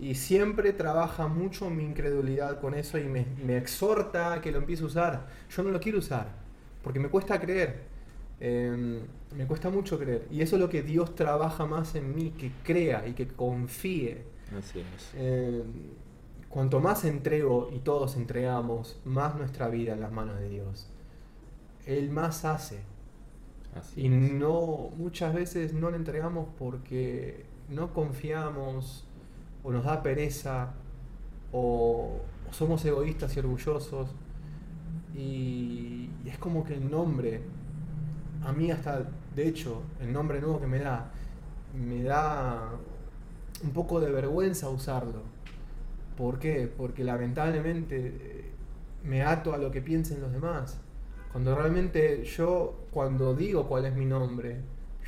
Y 0.00 0.14
siempre 0.14 0.72
trabaja 0.72 1.26
mucho 1.26 1.70
mi 1.70 1.84
incredulidad 1.84 2.60
con 2.60 2.74
eso 2.74 2.98
y 2.98 3.04
me, 3.04 3.26
me 3.44 3.56
exhorta 3.56 4.34
a 4.34 4.40
que 4.40 4.52
lo 4.52 4.58
empiece 4.58 4.84
a 4.84 4.86
usar. 4.86 5.26
Yo 5.50 5.62
no 5.62 5.70
lo 5.70 5.80
quiero 5.80 5.98
usar, 5.98 6.28
porque 6.82 7.00
me 7.00 7.08
cuesta 7.08 7.40
creer. 7.40 7.88
Eh, 8.40 9.02
me 9.36 9.46
cuesta 9.46 9.70
mucho 9.70 9.98
creer. 9.98 10.26
Y 10.30 10.42
eso 10.42 10.56
es 10.56 10.62
lo 10.62 10.68
que 10.68 10.82
Dios 10.82 11.14
trabaja 11.14 11.66
más 11.66 11.94
en 11.94 12.14
mí, 12.14 12.30
que 12.30 12.52
crea 12.62 13.06
y 13.06 13.12
que 13.12 13.28
confíe. 13.28 14.22
Así 14.56 14.80
es. 14.80 15.10
Eh, 15.14 15.62
cuanto 16.48 16.80
más 16.80 17.04
entrego 17.04 17.70
y 17.72 17.80
todos 17.80 18.16
entregamos, 18.16 19.00
más 19.04 19.34
nuestra 19.36 19.68
vida 19.68 19.92
en 19.92 20.00
las 20.00 20.12
manos 20.12 20.38
de 20.38 20.48
Dios. 20.48 20.88
Él 21.86 22.10
más 22.10 22.44
hace. 22.44 22.80
Así 23.78 23.96
Y 23.96 24.08
es. 24.08 24.32
no, 24.32 24.90
muchas 24.96 25.34
veces 25.34 25.74
no 25.74 25.90
le 25.90 25.96
entregamos 25.96 26.48
porque 26.58 27.46
no 27.68 27.92
confiamos, 27.92 29.06
o 29.62 29.72
nos 29.72 29.84
da 29.84 30.02
pereza, 30.02 30.74
o, 31.52 32.20
o 32.48 32.52
somos 32.52 32.84
egoístas 32.84 33.36
y 33.36 33.40
orgullosos. 33.40 34.10
Y, 35.14 36.10
y 36.24 36.28
es 36.28 36.38
como 36.38 36.64
que 36.64 36.74
el 36.74 36.90
nombre, 36.90 37.42
a 38.44 38.52
mí 38.52 38.70
hasta, 38.70 39.08
de 39.34 39.48
hecho, 39.48 39.82
el 40.00 40.12
nombre 40.12 40.40
nuevo 40.40 40.60
que 40.60 40.66
me 40.66 40.78
da, 40.78 41.10
me 41.74 42.02
da 42.02 42.70
un 43.64 43.70
poco 43.72 44.00
de 44.00 44.10
vergüenza 44.12 44.68
usarlo. 44.70 45.22
¿Por 46.16 46.38
qué? 46.38 46.72
Porque 46.74 47.04
lamentablemente 47.04 47.96
eh, 48.20 48.52
me 49.04 49.22
ato 49.22 49.54
a 49.54 49.58
lo 49.58 49.70
que 49.70 49.82
piensen 49.82 50.20
los 50.20 50.32
demás. 50.32 50.80
Cuando 51.32 51.54
realmente 51.54 52.24
yo, 52.24 52.86
cuando 52.90 53.34
digo 53.34 53.68
cuál 53.68 53.86
es 53.86 53.94
mi 53.94 54.06
nombre, 54.06 54.60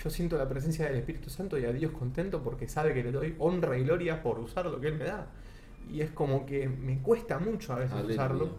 yo 0.03 0.11
siento 0.11 0.37
la 0.39 0.49
presencia 0.49 0.87
del 0.87 0.97
Espíritu 0.97 1.31
Santo 1.31 1.59
y 1.59 1.65
a 1.65 1.73
Dios 1.73 1.93
contento 1.93 2.43
porque 2.43 2.69
sabe 2.69 2.95
que 2.95 3.03
le 3.03 3.13
doy 3.13 3.35
honra 3.39 3.79
y 3.79 3.85
gloria 3.85 4.23
por 4.23 4.39
usar 4.39 4.67
lo 4.67 4.81
que 4.81 4.89
Él 4.89 4.97
me 4.97 5.05
da. 5.05 5.27
Y 5.91 6.01
es 6.01 6.11
como 6.11 6.47
que 6.47 6.69
me 6.69 6.99
cuesta 7.01 7.39
mucho 7.39 7.73
a 7.73 7.77
veces 7.77 7.93
Aleluya. 7.93 8.15
usarlo. 8.15 8.51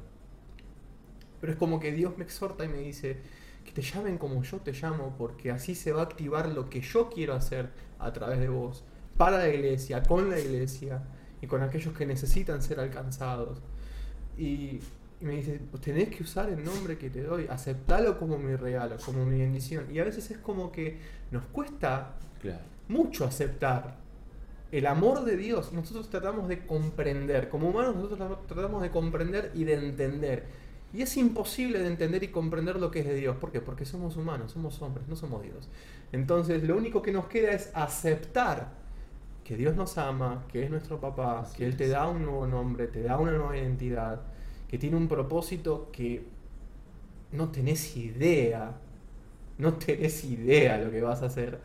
Pero 1.40 1.54
es 1.54 1.58
como 1.58 1.80
que 1.80 1.92
Dios 1.92 2.18
me 2.18 2.24
exhorta 2.24 2.66
y 2.66 2.68
me 2.68 2.80
dice 2.80 3.18
que 3.66 3.72
te 3.72 3.82
llamen 3.82 4.18
como 4.18 4.42
yo 4.44 4.58
te 4.58 4.74
llamo, 4.74 5.16
porque 5.18 5.52
así 5.52 5.76
se 5.76 5.92
va 5.92 6.02
a 6.02 6.04
activar 6.04 6.50
lo 6.50 6.70
que 6.70 6.82
yo 6.82 7.10
quiero 7.10 7.34
hacer 7.34 7.70
a 8.00 8.12
través 8.12 8.40
de 8.40 8.50
vos, 8.50 8.84
para 9.18 9.38
la 9.38 9.50
iglesia, 9.50 10.04
con 10.04 10.30
la 10.30 10.40
iglesia 10.40 11.04
y 11.42 11.48
con 11.48 11.62
aquellos 11.62 11.96
que 11.96 12.06
necesitan 12.06 12.62
ser 12.62 12.80
alcanzados. 12.80 13.62
Y, 14.38 14.80
y 15.22 15.26
me 15.26 15.36
dice, 15.36 15.60
"Pues 15.70 15.82
tenés 15.84 16.10
que 16.10 16.24
usar 16.24 16.50
el 16.50 16.64
nombre 16.64 16.98
que 16.98 17.10
te 17.10 17.22
doy, 17.24 17.46
aceptalo 17.50 18.18
como 18.18 18.38
mi 18.38 18.56
regalo, 18.56 18.98
como 19.06 19.26
mi 19.26 19.40
bendición. 19.40 19.86
Y 19.94 20.00
a 20.00 20.04
veces 20.04 20.32
es 20.32 20.38
como 20.40 20.72
que 20.72 20.98
nos 21.32 21.46
cuesta 21.46 22.16
Claro. 22.42 22.60
mucho 22.88 23.26
aceptar 23.26 23.96
el 24.72 24.86
amor 24.88 25.24
de 25.26 25.36
Dios. 25.38 25.74
Nosotros 25.74 26.10
tratamos 26.10 26.48
de 26.48 26.66
comprender, 26.66 27.50
como 27.50 27.70
humanos 27.70 27.96
nosotros 27.96 28.40
tratamos 28.48 28.82
de 28.82 28.90
comprender 28.90 29.52
y 29.54 29.64
de 29.66 29.74
entender. 29.76 30.46
Y 30.94 31.02
es 31.04 31.16
imposible 31.18 31.80
de 31.80 31.88
entender 31.88 32.22
y 32.24 32.30
comprender 32.30 32.78
lo 32.78 32.92
que 32.92 33.00
es 33.00 33.06
de 33.06 33.16
Dios. 33.16 33.38
¿Por 33.38 33.52
qué? 33.52 33.62
Porque 33.62 33.86
somos 33.86 34.18
humanos, 34.18 34.52
somos 34.52 34.82
hombres, 34.82 35.08
no 35.08 35.16
somos 35.16 35.42
Dios. 35.44 35.70
Entonces 36.12 36.64
lo 36.64 36.76
único 36.76 37.02
que 37.02 37.12
nos 37.14 37.28
queda 37.28 37.52
es 37.52 37.72
aceptar 37.74 38.70
que 39.44 39.56
Dios 39.58 39.76
nos 39.76 39.98
ama, 39.98 40.46
que 40.52 40.64
es 40.64 40.70
nuestro 40.70 41.00
papá, 41.00 41.42
Así 41.42 41.58
que 41.58 41.66
Él 41.66 41.78
te 41.78 41.86
es. 41.86 41.92
da 41.92 42.08
un 42.08 42.24
nuevo 42.24 42.46
nombre, 42.48 42.88
te 42.88 43.04
da 43.04 43.18
una 43.18 43.32
nueva 43.32 43.58
identidad, 43.58 44.22
que 44.72 44.78
tiene 44.78 44.96
un 44.96 45.10
propósito 45.10 45.90
que 45.92 46.24
no 47.34 47.50
tenés 47.50 47.98
idea, 47.98 48.78
no 49.58 49.74
tenés 49.74 50.24
idea 50.24 50.78
lo 50.78 50.90
que 50.90 51.02
vas 51.02 51.22
a 51.22 51.26
hacer. 51.26 51.60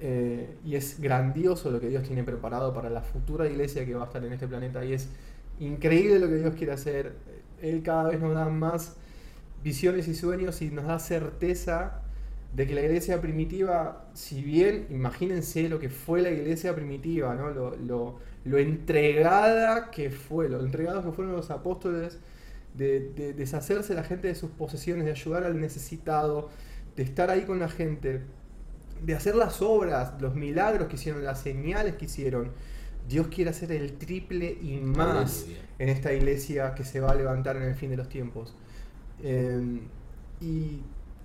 Eh, 0.00 0.56
y 0.64 0.76
es 0.76 1.00
grandioso 1.00 1.70
lo 1.70 1.80
que 1.80 1.88
Dios 1.88 2.04
tiene 2.04 2.24
preparado 2.24 2.72
para 2.72 2.88
la 2.88 3.02
futura 3.02 3.46
iglesia 3.48 3.84
que 3.84 3.94
va 3.94 4.04
a 4.04 4.06
estar 4.06 4.24
en 4.24 4.32
este 4.32 4.48
planeta. 4.48 4.84
Y 4.84 4.94
es 4.94 5.10
increíble 5.60 6.18
lo 6.18 6.28
que 6.28 6.36
Dios 6.36 6.54
quiere 6.54 6.72
hacer. 6.72 7.14
Él 7.60 7.82
cada 7.82 8.04
vez 8.08 8.20
nos 8.20 8.34
da 8.34 8.48
más 8.48 8.96
visiones 9.62 10.08
y 10.08 10.14
sueños 10.14 10.62
y 10.62 10.70
nos 10.70 10.86
da 10.86 10.98
certeza 10.98 12.02
de 12.52 12.66
que 12.66 12.74
la 12.74 12.82
iglesia 12.82 13.20
primitiva, 13.20 14.08
si 14.14 14.42
bien, 14.42 14.86
imagínense 14.90 15.68
lo 15.68 15.78
que 15.78 15.90
fue 15.90 16.22
la 16.22 16.30
iglesia 16.30 16.74
primitiva, 16.74 17.34
¿no? 17.34 17.50
lo, 17.50 17.76
lo, 17.76 18.18
lo 18.44 18.58
entregada 18.58 19.90
que 19.90 20.10
fue, 20.10 20.48
lo 20.48 20.60
entregados 20.60 21.04
que 21.04 21.12
fueron 21.12 21.34
los 21.34 21.50
apóstoles, 21.50 22.18
de, 22.74 23.10
de, 23.10 23.32
deshacerse 23.34 23.94
la 23.94 24.04
gente 24.04 24.28
de 24.28 24.34
sus 24.34 24.50
posesiones, 24.50 25.04
de 25.04 25.10
ayudar 25.10 25.44
al 25.44 25.60
necesitado, 25.60 26.48
de 26.96 27.02
estar 27.02 27.30
ahí 27.30 27.42
con 27.42 27.58
la 27.58 27.68
gente, 27.68 28.22
de 29.02 29.14
hacer 29.14 29.34
las 29.34 29.60
obras, 29.62 30.20
los 30.20 30.34
milagros 30.34 30.88
que 30.88 30.96
hicieron, 30.96 31.24
las 31.24 31.40
señales 31.40 31.96
que 31.96 32.06
hicieron. 32.06 32.52
Dios 33.08 33.28
quiere 33.28 33.50
hacer 33.50 33.72
el 33.72 33.94
triple 33.94 34.58
y 34.60 34.80
más 34.80 35.46
en 35.78 35.88
esta 35.88 36.12
iglesia 36.12 36.74
que 36.74 36.84
se 36.84 37.00
va 37.00 37.12
a 37.12 37.14
levantar 37.14 37.56
en 37.56 37.62
el 37.62 37.74
fin 37.74 37.90
de 37.90 37.96
los 37.96 38.08
tiempos. 38.08 38.54
Eh, 39.22 39.80
y 40.40 40.82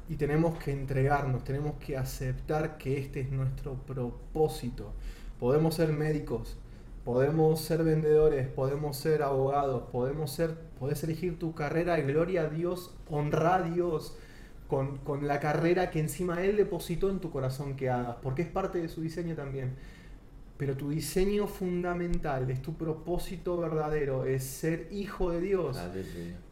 y 0.10 0.16
tenemos 0.16 0.58
que 0.60 0.72
entregarnos, 0.72 1.44
tenemos 1.44 1.76
que 1.76 1.98
aceptar 1.98 2.78
que 2.78 3.00
este 3.00 3.22
es 3.22 3.32
nuestro 3.32 3.76
propósito. 3.76 4.94
Podemos 5.40 5.76
ser 5.76 5.94
médicos, 5.94 6.58
podemos 7.06 7.62
ser 7.62 7.84
vendedores, 7.84 8.48
podemos 8.48 8.98
ser 8.98 9.24
abogados, 9.24 9.84
podemos 9.92 10.32
ser, 10.32 10.56
podés 10.80 11.04
elegir 11.04 11.40
tu 11.40 11.54
carrera, 11.54 12.00
gloria 12.02 12.44
a 12.44 12.50
Dios, 12.50 12.94
honra 13.10 13.56
a 13.56 13.62
Dios 13.64 14.18
con, 14.68 14.98
con 14.98 15.28
la 15.28 15.40
carrera 15.40 15.90
que 15.90 16.00
encima 16.00 16.44
Él 16.44 16.58
depositó 16.58 17.10
en 17.10 17.20
tu 17.20 17.32
corazón 17.32 17.76
que 17.76 17.90
hagas, 17.90 18.18
porque 18.22 18.42
es 18.42 18.50
parte 18.50 18.80
de 18.80 18.90
su 18.90 19.02
diseño 19.02 19.36
también. 19.36 19.76
Pero 20.58 20.78
tu 20.78 20.90
diseño 20.90 21.48
fundamental, 21.48 22.50
es 22.52 22.62
tu 22.62 22.76
propósito 22.76 23.58
verdadero, 23.58 24.26
es 24.26 24.44
ser 24.44 24.88
hijo 24.92 25.32
de 25.32 25.42
Dios. 25.42 25.78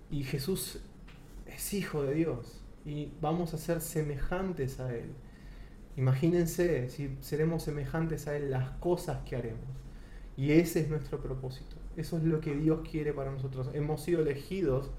Y 0.09 0.23
Jesús 0.23 0.81
es 1.45 1.73
hijo 1.73 2.03
de 2.03 2.15
Dios 2.15 2.60
y 2.85 3.11
vamos 3.21 3.53
a 3.53 3.57
ser 3.57 3.81
semejantes 3.81 4.79
a 4.79 4.93
Él. 4.93 5.11
Imagínense 5.97 6.89
si 6.89 7.17
seremos 7.21 7.63
semejantes 7.63 8.27
a 8.27 8.35
Él 8.35 8.49
las 8.49 8.71
cosas 8.71 9.19
que 9.25 9.35
haremos. 9.35 9.69
Y 10.37 10.51
ese 10.51 10.81
es 10.81 10.89
nuestro 10.89 11.19
propósito. 11.19 11.75
Eso 11.97 12.17
es 12.17 12.23
lo 12.23 12.39
que 12.39 12.55
Dios 12.55 12.87
quiere 12.89 13.13
para 13.13 13.31
nosotros. 13.31 13.69
Hemos 13.73 14.01
sido 14.01 14.21
elegidos, 14.21 14.89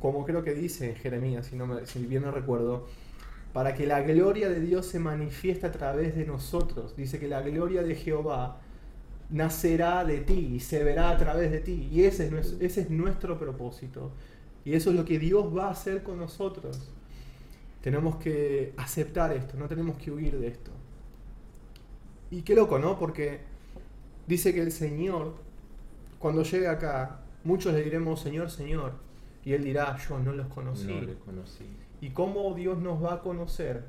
como 0.00 0.24
creo 0.24 0.44
que 0.44 0.54
dice 0.54 0.94
Jeremías, 0.94 1.46
si, 1.46 1.56
no 1.56 1.66
me, 1.66 1.84
si 1.86 2.06
bien 2.06 2.22
no 2.22 2.30
recuerdo, 2.30 2.86
para 3.52 3.74
que 3.74 3.86
la 3.86 4.02
gloria 4.02 4.48
de 4.48 4.60
Dios 4.60 4.86
se 4.86 5.00
manifieste 5.00 5.66
a 5.66 5.72
través 5.72 6.14
de 6.14 6.24
nosotros. 6.24 6.96
Dice 6.96 7.18
que 7.18 7.26
la 7.26 7.42
gloria 7.42 7.82
de 7.82 7.96
Jehová 7.96 8.60
nacerá 9.30 10.04
de 10.04 10.20
ti 10.20 10.52
y 10.54 10.60
se 10.60 10.84
verá 10.84 11.10
a 11.10 11.16
través 11.16 11.50
de 11.50 11.60
ti. 11.60 11.88
Y 11.90 12.04
ese 12.04 12.28
es, 12.28 12.56
ese 12.60 12.82
es 12.82 12.90
nuestro 12.90 13.38
propósito. 13.38 14.12
Y 14.64 14.74
eso 14.74 14.90
es 14.90 14.96
lo 14.96 15.04
que 15.04 15.18
Dios 15.18 15.54
va 15.54 15.66
a 15.66 15.70
hacer 15.70 16.02
con 16.02 16.18
nosotros. 16.18 16.90
Tenemos 17.88 18.16
que 18.16 18.74
aceptar 18.76 19.32
esto, 19.32 19.56
no 19.56 19.66
tenemos 19.66 19.96
que 19.96 20.10
huir 20.10 20.38
de 20.38 20.48
esto. 20.48 20.70
Y 22.30 22.42
qué 22.42 22.54
loco, 22.54 22.78
¿no? 22.78 22.98
Porque 22.98 23.40
dice 24.26 24.52
que 24.52 24.60
el 24.60 24.72
Señor, 24.72 25.36
cuando 26.18 26.42
llegue 26.42 26.68
acá, 26.68 27.20
muchos 27.44 27.72
le 27.72 27.82
diremos, 27.82 28.20
Señor, 28.20 28.50
Señor, 28.50 28.92
y 29.42 29.54
Él 29.54 29.64
dirá, 29.64 29.96
yo 30.06 30.18
no 30.18 30.34
los 30.34 30.48
conocí. 30.48 30.86
No 30.86 31.14
conocí. 31.24 31.64
¿Y 32.02 32.10
cómo 32.10 32.52
Dios 32.52 32.76
nos 32.76 33.02
va 33.02 33.14
a 33.14 33.20
conocer 33.22 33.84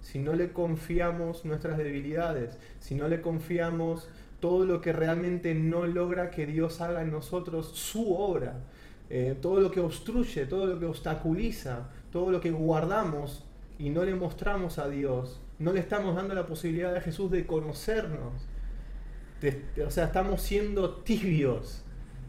si 0.00 0.18
no 0.18 0.32
le 0.32 0.54
confiamos 0.54 1.44
nuestras 1.44 1.76
debilidades, 1.76 2.56
si 2.80 2.94
no 2.94 3.06
le 3.06 3.20
confiamos 3.20 4.08
todo 4.40 4.64
lo 4.64 4.80
que 4.80 4.94
realmente 4.94 5.54
no 5.54 5.86
logra 5.86 6.30
que 6.30 6.46
Dios 6.46 6.80
haga 6.80 7.02
en 7.02 7.10
nosotros 7.10 7.68
su 7.74 8.14
obra, 8.14 8.62
eh, 9.10 9.36
todo 9.42 9.60
lo 9.60 9.70
que 9.70 9.80
obstruye, 9.80 10.46
todo 10.46 10.64
lo 10.64 10.80
que 10.80 10.86
obstaculiza, 10.86 11.90
todo 12.12 12.30
lo 12.30 12.40
que 12.40 12.50
guardamos 12.50 13.44
y 13.78 13.90
no 13.90 14.04
le 14.04 14.14
mostramos 14.14 14.78
a 14.78 14.88
Dios, 14.88 15.40
no 15.58 15.72
le 15.72 15.80
estamos 15.80 16.14
dando 16.14 16.34
la 16.34 16.46
posibilidad 16.46 16.94
a 16.94 17.00
Jesús 17.00 17.30
de 17.30 17.46
conocernos. 17.46 18.46
o 19.84 19.90
sea, 19.90 20.04
estamos 20.04 20.42
siendo 20.42 20.96
tibios. 20.96 21.82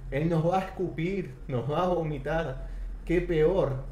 Él 0.10 0.30
nos 0.30 0.46
va 0.46 0.60
a 0.60 0.62
escupir, 0.62 1.34
nos 1.48 1.70
va 1.70 1.84
a 1.84 1.88
vomitar. 1.88 2.68
Qué 3.06 3.22
peor 3.22 3.84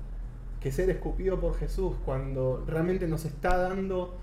que 0.61 0.71
ser 0.71 0.89
escupido 0.89 1.39
por 1.39 1.57
Jesús 1.57 1.95
cuando 2.05 2.63
realmente 2.67 3.07
nos 3.07 3.25
está 3.25 3.57
dando 3.57 4.17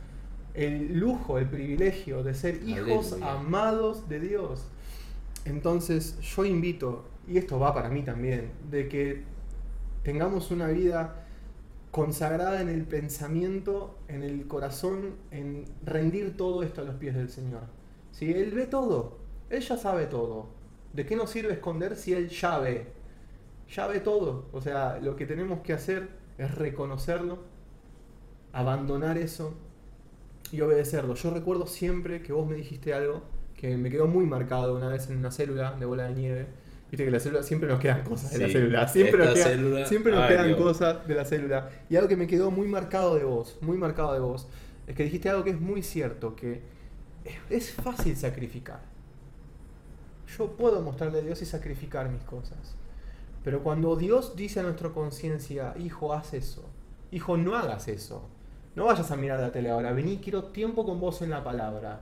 el 0.54 0.98
lujo, 0.98 1.38
el 1.38 1.48
privilegio 1.48 2.22
de 2.22 2.34
ser 2.34 2.62
hijos 2.66 3.16
amados 3.20 4.08
de 4.08 4.20
Dios. 4.20 4.66
Entonces 5.44 6.18
yo 6.20 6.44
invito, 6.44 7.04
y 7.26 7.38
esto 7.38 7.58
va 7.58 7.74
para 7.74 7.88
mí 7.88 8.02
también, 8.02 8.52
de 8.70 8.88
que 8.88 9.24
tengamos 10.02 10.50
una 10.50 10.68
vida 10.68 11.27
consagrada 11.90 12.60
en 12.60 12.68
el 12.68 12.84
pensamiento, 12.84 13.98
en 14.08 14.22
el 14.22 14.46
corazón, 14.46 15.16
en 15.30 15.64
rendir 15.84 16.36
todo 16.36 16.62
esto 16.62 16.82
a 16.82 16.84
los 16.84 16.96
pies 16.96 17.14
del 17.14 17.30
Señor. 17.30 17.62
Si 18.12 18.32
Él 18.32 18.52
ve 18.52 18.66
todo, 18.66 19.18
Él 19.50 19.60
ya 19.60 19.76
sabe 19.76 20.06
todo. 20.06 20.48
¿De 20.92 21.06
qué 21.06 21.16
nos 21.16 21.30
sirve 21.30 21.52
esconder 21.52 21.96
si 21.96 22.12
Él 22.12 22.28
ya 22.28 22.58
ve? 22.58 22.86
Ya 23.74 23.86
ve 23.86 24.00
todo. 24.00 24.46
O 24.52 24.60
sea, 24.60 24.98
lo 24.98 25.16
que 25.16 25.26
tenemos 25.26 25.60
que 25.60 25.72
hacer 25.72 26.08
es 26.38 26.54
reconocerlo, 26.54 27.38
abandonar 28.52 29.18
eso 29.18 29.54
y 30.52 30.60
obedecerlo. 30.60 31.14
Yo 31.14 31.30
recuerdo 31.30 31.66
siempre 31.66 32.22
que 32.22 32.32
vos 32.32 32.48
me 32.48 32.56
dijiste 32.56 32.94
algo 32.94 33.22
que 33.56 33.76
me 33.76 33.90
quedó 33.90 34.06
muy 34.06 34.24
marcado 34.24 34.76
una 34.76 34.88
vez 34.88 35.10
en 35.10 35.16
una 35.18 35.30
célula 35.30 35.72
de 35.72 35.84
bola 35.84 36.04
de 36.04 36.14
nieve 36.14 36.46
Viste 36.90 37.04
que 37.04 37.10
la 37.10 37.20
célula 37.20 37.42
siempre 37.42 37.68
nos 37.68 37.80
quedan 37.80 38.02
cosas 38.02 38.30
de 38.32 38.38
la 38.38 38.48
célula. 38.48 38.88
Siempre 38.88 39.24
nos, 39.24 39.88
siempre 39.88 40.12
nos 40.12 40.26
quedan 40.26 40.54
cosas 40.56 41.06
de 41.06 41.14
la 41.14 41.24
célula. 41.24 41.70
Y 41.90 41.96
algo 41.96 42.08
que 42.08 42.16
me 42.16 42.26
quedó 42.26 42.50
muy 42.50 42.66
marcado 42.66 43.14
de 43.16 43.24
vos, 43.24 43.58
muy 43.60 43.76
marcado 43.76 44.14
de 44.14 44.20
vos, 44.20 44.48
es 44.86 44.96
que 44.96 45.04
dijiste 45.04 45.28
algo 45.28 45.44
que 45.44 45.50
es 45.50 45.60
muy 45.60 45.82
cierto, 45.82 46.34
que 46.34 46.62
es 47.50 47.72
fácil 47.72 48.16
sacrificar. 48.16 48.80
Yo 50.38 50.52
puedo 50.52 50.80
mostrarle 50.80 51.18
a 51.18 51.22
Dios 51.22 51.42
y 51.42 51.46
sacrificar 51.46 52.08
mis 52.08 52.22
cosas. 52.22 52.76
Pero 53.44 53.62
cuando 53.62 53.94
Dios 53.96 54.34
dice 54.34 54.60
a 54.60 54.62
nuestra 54.62 54.90
conciencia, 54.90 55.74
hijo, 55.78 56.14
haz 56.14 56.32
eso. 56.32 56.64
Hijo, 57.10 57.36
no 57.36 57.54
hagas 57.54 57.88
eso. 57.88 58.28
No 58.74 58.86
vayas 58.86 59.10
a 59.10 59.16
mirar 59.16 59.40
la 59.40 59.52
tele 59.52 59.70
ahora. 59.70 59.92
Vení, 59.92 60.18
quiero 60.18 60.44
tiempo 60.44 60.86
con 60.86 61.00
vos 61.00 61.20
en 61.20 61.30
la 61.30 61.44
palabra 61.44 62.00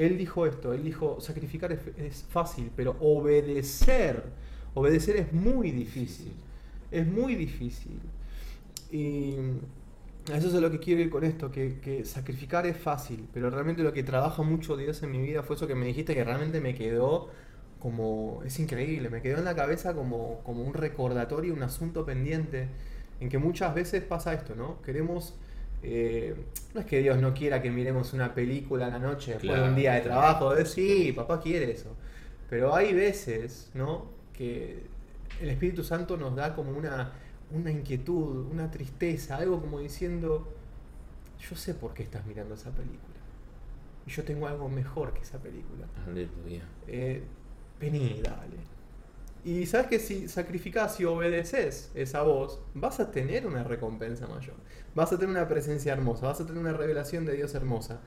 él 0.00 0.16
dijo 0.16 0.46
esto, 0.46 0.72
él 0.72 0.82
dijo, 0.82 1.20
sacrificar 1.20 1.72
es, 1.72 2.24
fácil, 2.28 2.70
pero 2.74 2.96
obedecer, 3.00 4.22
obedecer 4.74 5.16
es 5.16 5.32
muy 5.32 5.72
difícil, 5.72 6.32
es 6.90 7.06
muy 7.06 7.34
difícil. 7.34 8.00
Y 8.90 9.34
eso 10.34 10.48
es 10.48 10.54
lo 10.54 10.70
que 10.70 10.78
quiero 10.78 11.02
ir 11.02 11.10
con 11.10 11.22
esto, 11.22 11.50
que, 11.50 12.02
sacrificar 12.04 12.66
es 12.66 12.78
fácil, 12.78 13.28
pero 13.34 13.50
realmente 13.50 13.82
lo 13.82 13.92
que 13.92 14.02
trabaja 14.02 14.42
mucho 14.42 14.76
Dios 14.76 15.02
en 15.02 15.10
mi 15.10 15.20
vida 15.20 15.42
fue 15.42 15.56
eso 15.56 15.66
que 15.66 15.74
me 15.74 15.86
dijiste 15.86 16.14
que 16.14 16.24
realmente 16.24 16.60
me 16.60 16.74
quedó 16.74 17.28
como, 17.78 18.42
es 18.44 18.58
increíble, 18.58 19.10
me 19.10 19.20
quedó 19.20 19.38
en 19.38 19.44
la 19.44 19.54
cabeza 19.54 19.94
como, 19.94 20.40
como 20.44 20.62
un 20.62 20.74
recordatorio, 20.74 21.52
un 21.52 21.62
asunto 21.62 22.06
pendiente, 22.06 22.68
en 23.20 23.28
que 23.28 23.38
muchas 23.38 23.74
veces 23.74 24.02
pasa 24.02 24.32
esto, 24.32 24.54
¿no? 24.54 24.80
Queremos 24.82 25.34
eh, 25.82 26.34
no 26.74 26.80
es 26.80 26.86
que 26.86 27.00
Dios 27.00 27.18
no 27.18 27.32
quiera 27.32 27.62
que 27.62 27.70
miremos 27.70 28.12
una 28.12 28.34
película 28.34 28.86
a 28.86 28.90
la 28.90 28.98
noche 28.98 29.32
después 29.32 29.60
de 29.60 29.68
un 29.68 29.74
día 29.74 29.94
de 29.94 30.02
trabajo. 30.02 30.54
sí, 30.64 31.12
papá 31.12 31.40
quiere 31.40 31.70
eso. 31.72 31.96
Pero 32.48 32.74
hay 32.74 32.92
veces, 32.92 33.70
¿no? 33.74 34.10
Que 34.32 34.82
el 35.40 35.50
Espíritu 35.50 35.84
Santo 35.84 36.16
nos 36.16 36.34
da 36.34 36.54
como 36.54 36.72
una, 36.72 37.12
una 37.52 37.70
inquietud, 37.70 38.46
una 38.50 38.70
tristeza, 38.70 39.36
algo 39.36 39.60
como 39.60 39.78
diciendo, 39.78 40.52
yo 41.38 41.56
sé 41.56 41.74
por 41.74 41.94
qué 41.94 42.02
estás 42.02 42.26
mirando 42.26 42.54
esa 42.54 42.70
película. 42.70 43.00
Y 44.06 44.10
yo 44.10 44.24
tengo 44.24 44.46
algo 44.48 44.68
mejor 44.68 45.12
que 45.12 45.20
esa 45.20 45.38
película. 45.38 45.86
Aleluya. 46.06 46.64
Eh, 46.86 47.22
vení, 47.78 48.20
dale. 48.22 48.56
Y 49.44 49.66
sabes 49.66 49.86
que 49.86 49.98
si 49.98 50.28
sacrificas 50.28 51.00
y 51.00 51.04
obedeces 51.04 51.90
esa 51.94 52.22
voz, 52.22 52.60
vas 52.74 53.00
a 53.00 53.10
tener 53.10 53.46
una 53.46 53.64
recompensa 53.64 54.26
mayor. 54.26 54.56
Vas 54.94 55.12
a 55.12 55.18
tener 55.18 55.30
una 55.30 55.48
presencia 55.48 55.92
hermosa, 55.92 56.26
vas 56.26 56.40
a 56.40 56.46
tener 56.46 56.60
una 56.60 56.72
revelación 56.72 57.24
de 57.24 57.34
Dios 57.34 57.54
hermosa. 57.54 58.00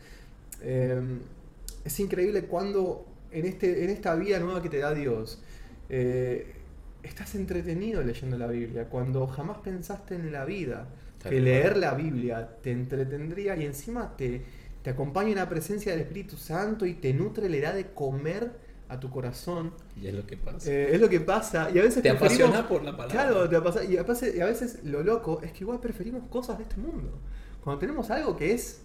Em, 0.61 1.19
es 1.83 1.99
increíble 1.99 2.45
cuando 2.45 3.05
en, 3.31 3.45
este, 3.45 3.83
en 3.83 3.89
esta 3.89 4.15
vida 4.15 4.39
nueva 4.39 4.61
que 4.61 4.69
te 4.69 4.77
da 4.77 4.93
Dios, 4.93 5.41
eh, 5.89 6.53
estás 7.01 7.35
entretenido 7.35 8.01
leyendo 8.01 8.37
la 8.37 8.47
Biblia, 8.47 8.85
cuando 8.89 9.27
jamás 9.27 9.57
pensaste 9.57 10.15
en 10.15 10.31
la 10.31 10.45
vida, 10.45 10.87
que 11.21 11.39
leer 11.39 11.77
la 11.77 11.93
Biblia 11.93 12.57
te 12.61 12.71
entretendría 12.71 13.55
y 13.55 13.63
encima 13.63 14.15
te, 14.17 14.41
te 14.81 14.89
acompaña 14.89 15.29
en 15.29 15.35
la 15.37 15.47
presencia 15.47 15.93
del 15.93 16.01
Espíritu 16.01 16.35
Santo 16.35 16.85
y 16.85 16.95
te 16.95 17.13
nutre, 17.13 17.49
le 17.49 17.61
da 17.61 17.73
de 17.73 17.91
comer 17.93 18.51
a 18.89 18.99
tu 18.99 19.09
corazón. 19.09 19.73
Y 19.99 20.07
es 20.07 20.13
lo 20.13 20.25
que 20.25 20.37
pasa. 20.37 20.71
Eh, 20.71 20.95
es 20.95 21.01
lo 21.01 21.09
que 21.09 21.19
pasa. 21.19 21.69
Y 21.73 21.79
a 21.79 21.83
veces 21.83 22.03
te 22.03 22.09
apasiona 22.09 22.67
por 22.67 22.83
la 22.83 22.95
palabra. 22.95 23.13
Claro, 23.13 23.49
te 23.49 23.55
apasiona, 23.55 23.89
y, 23.89 23.97
a 23.97 24.03
veces, 24.03 24.35
y 24.35 24.41
a 24.41 24.45
veces 24.45 24.83
lo 24.83 25.03
loco 25.03 25.41
es 25.43 25.51
que 25.51 25.63
igual 25.63 25.79
preferimos 25.79 26.23
cosas 26.29 26.57
de 26.57 26.63
este 26.63 26.77
mundo. 26.77 27.19
Cuando 27.63 27.79
tenemos 27.79 28.09
algo 28.11 28.35
que 28.35 28.53
es 28.53 28.81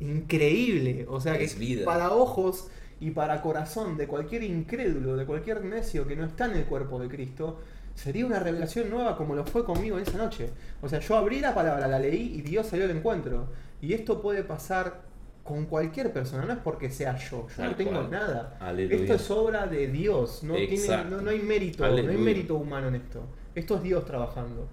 increíble. 0.00 1.06
O 1.08 1.20
sea, 1.20 1.36
Es 1.36 1.54
que 1.54 1.60
vida. 1.60 1.84
para 1.84 2.12
ojos 2.12 2.68
y 3.00 3.10
para 3.10 3.42
corazón 3.42 3.96
de 3.96 4.06
cualquier 4.06 4.42
incrédulo, 4.42 5.16
de 5.16 5.26
cualquier 5.26 5.64
necio 5.64 6.06
que 6.06 6.16
no 6.16 6.24
está 6.24 6.46
en 6.46 6.52
el 6.52 6.64
cuerpo 6.64 6.98
de 6.98 7.08
Cristo, 7.08 7.58
sería 7.94 8.26
una 8.26 8.40
revelación 8.40 8.90
nueva 8.90 9.16
como 9.16 9.34
lo 9.34 9.44
fue 9.44 9.64
conmigo 9.64 9.98
en 9.98 10.02
esa 10.06 10.18
noche. 10.18 10.50
O 10.82 10.88
sea, 10.88 11.00
yo 11.00 11.16
abrí 11.16 11.40
la 11.40 11.54
palabra, 11.54 11.86
la 11.86 11.98
leí 11.98 12.34
y 12.36 12.42
Dios 12.42 12.66
salió 12.66 12.84
al 12.84 12.90
encuentro. 12.90 13.48
Y 13.80 13.92
esto 13.92 14.20
puede 14.22 14.42
pasar 14.42 15.02
con 15.44 15.66
cualquier 15.66 16.10
persona, 16.12 16.46
no 16.46 16.54
es 16.54 16.58
porque 16.58 16.90
sea 16.90 17.16
yo, 17.18 17.46
yo 17.48 17.56
Tal 17.56 17.70
no 17.70 17.76
tengo 17.76 17.90
cual. 17.92 18.10
nada. 18.10 18.56
Aleluya. 18.58 18.96
Esto 19.02 19.14
es 19.14 19.30
obra 19.30 19.66
de 19.66 19.88
Dios, 19.88 20.42
no, 20.42 20.54
tiene, 20.54 21.04
no, 21.04 21.20
no 21.20 21.30
hay 21.30 21.40
mérito, 21.40 21.86
no 21.86 21.94
hay 22.10 22.16
mérito 22.16 22.56
humano 22.56 22.88
en 22.88 22.94
esto. 22.96 23.22
Esto 23.54 23.76
es 23.76 23.82
Dios 23.82 24.04
trabajando. 24.06 24.66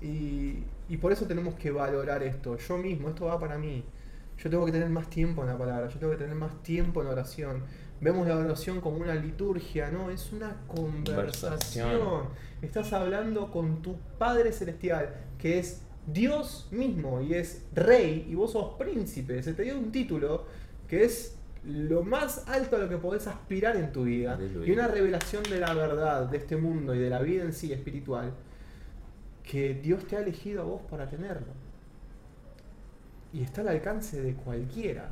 Y, 0.00 0.62
y 0.88 0.96
por 0.98 1.10
eso 1.12 1.26
tenemos 1.26 1.54
que 1.56 1.72
valorar 1.72 2.22
esto. 2.22 2.56
Yo 2.56 2.78
mismo, 2.78 3.08
esto 3.08 3.26
va 3.26 3.38
para 3.40 3.58
mí. 3.58 3.84
Yo 4.38 4.48
tengo 4.48 4.64
que 4.64 4.70
tener 4.72 4.88
más 4.88 5.10
tiempo 5.10 5.42
en 5.42 5.48
la 5.48 5.58
palabra, 5.58 5.88
yo 5.88 5.98
tengo 5.98 6.12
que 6.12 6.18
tener 6.18 6.36
más 6.36 6.62
tiempo 6.62 7.02
en 7.02 7.08
oración. 7.08 7.64
Vemos 8.00 8.28
la 8.28 8.36
oración 8.36 8.80
como 8.80 8.98
una 8.98 9.16
liturgia, 9.16 9.90
no, 9.90 10.10
es 10.10 10.32
una 10.32 10.58
conversación. 10.68 11.88
Conversación. 11.88 12.22
Estás 12.62 12.92
hablando 12.92 13.50
con 13.50 13.82
tu 13.82 13.96
Padre 14.16 14.52
Celestial, 14.52 15.12
que 15.38 15.58
es 15.58 15.82
Dios 16.12 16.68
mismo 16.70 17.20
y 17.20 17.34
es 17.34 17.62
rey, 17.74 18.26
y 18.28 18.34
vos 18.34 18.52
sos 18.52 18.74
príncipe. 18.78 19.42
Se 19.42 19.54
te 19.54 19.62
dio 19.62 19.78
un 19.78 19.92
título 19.92 20.44
que 20.86 21.04
es 21.04 21.36
lo 21.64 22.02
más 22.02 22.48
alto 22.48 22.76
a 22.76 22.78
lo 22.78 22.88
que 22.88 22.96
podés 22.96 23.26
aspirar 23.26 23.76
en 23.76 23.92
tu 23.92 24.04
vida. 24.04 24.34
Aleluya. 24.34 24.68
Y 24.68 24.72
una 24.72 24.88
revelación 24.88 25.42
de 25.44 25.60
la 25.60 25.74
verdad, 25.74 26.26
de 26.26 26.38
este 26.38 26.56
mundo 26.56 26.94
y 26.94 26.98
de 26.98 27.10
la 27.10 27.20
vida 27.20 27.44
en 27.44 27.52
sí 27.52 27.72
espiritual, 27.72 28.32
que 29.42 29.74
Dios 29.74 30.06
te 30.06 30.16
ha 30.16 30.20
elegido 30.20 30.62
a 30.62 30.64
vos 30.64 30.82
para 30.90 31.08
tenerlo. 31.08 31.52
Y 33.32 33.42
está 33.42 33.60
al 33.60 33.68
alcance 33.68 34.22
de 34.22 34.34
cualquiera. 34.34 35.08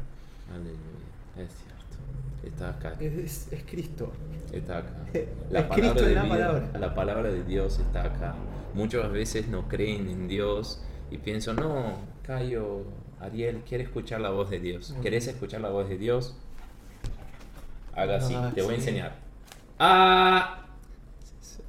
Aleluya. 0.50 1.15
Es 1.38 1.50
cierto. 1.52 1.96
Está 2.44 2.70
acá. 2.70 2.94
Es, 3.00 3.12
es- 3.14 3.52
es 3.52 3.62
Cristo. 3.64 4.12
Está 4.52 4.78
acá. 4.78 4.90
Es 5.12 5.26
La 5.50 5.68
Cristo 5.68 5.94
palabra, 5.94 6.00
en 6.02 6.08
de 6.08 6.14
la 6.14 6.22
vida- 6.22 6.46
palabra. 6.52 6.78
la 6.78 6.94
palabra 6.94 7.30
de 7.32 7.44
Dios 7.44 7.78
está 7.78 8.02
acá. 8.04 8.34
Muchas 8.74 9.10
veces 9.10 9.48
no 9.48 9.68
creen 9.68 10.08
en 10.08 10.28
Dios 10.28 10.82
y 11.10 11.18
pienso, 11.18 11.54
no, 11.54 11.94
Cayo, 12.22 12.82
Ariel, 13.20 13.62
quiere 13.66 13.84
escuchar 13.84 14.20
la 14.20 14.30
voz 14.30 14.50
de 14.50 14.60
Dios. 14.60 14.90
Ujú. 14.90 15.00
¿Querés 15.02 15.26
escuchar 15.28 15.60
la 15.62 15.70
voz 15.70 15.88
de 15.88 15.96
Dios? 15.98 16.36
Haga 17.94 18.16
así, 18.18 18.34
Ah, 18.36 18.52
te 18.54 18.60
voy 18.62 18.74
a 18.74 18.76
enseñar. 18.76 19.16
Ah, 19.78 20.66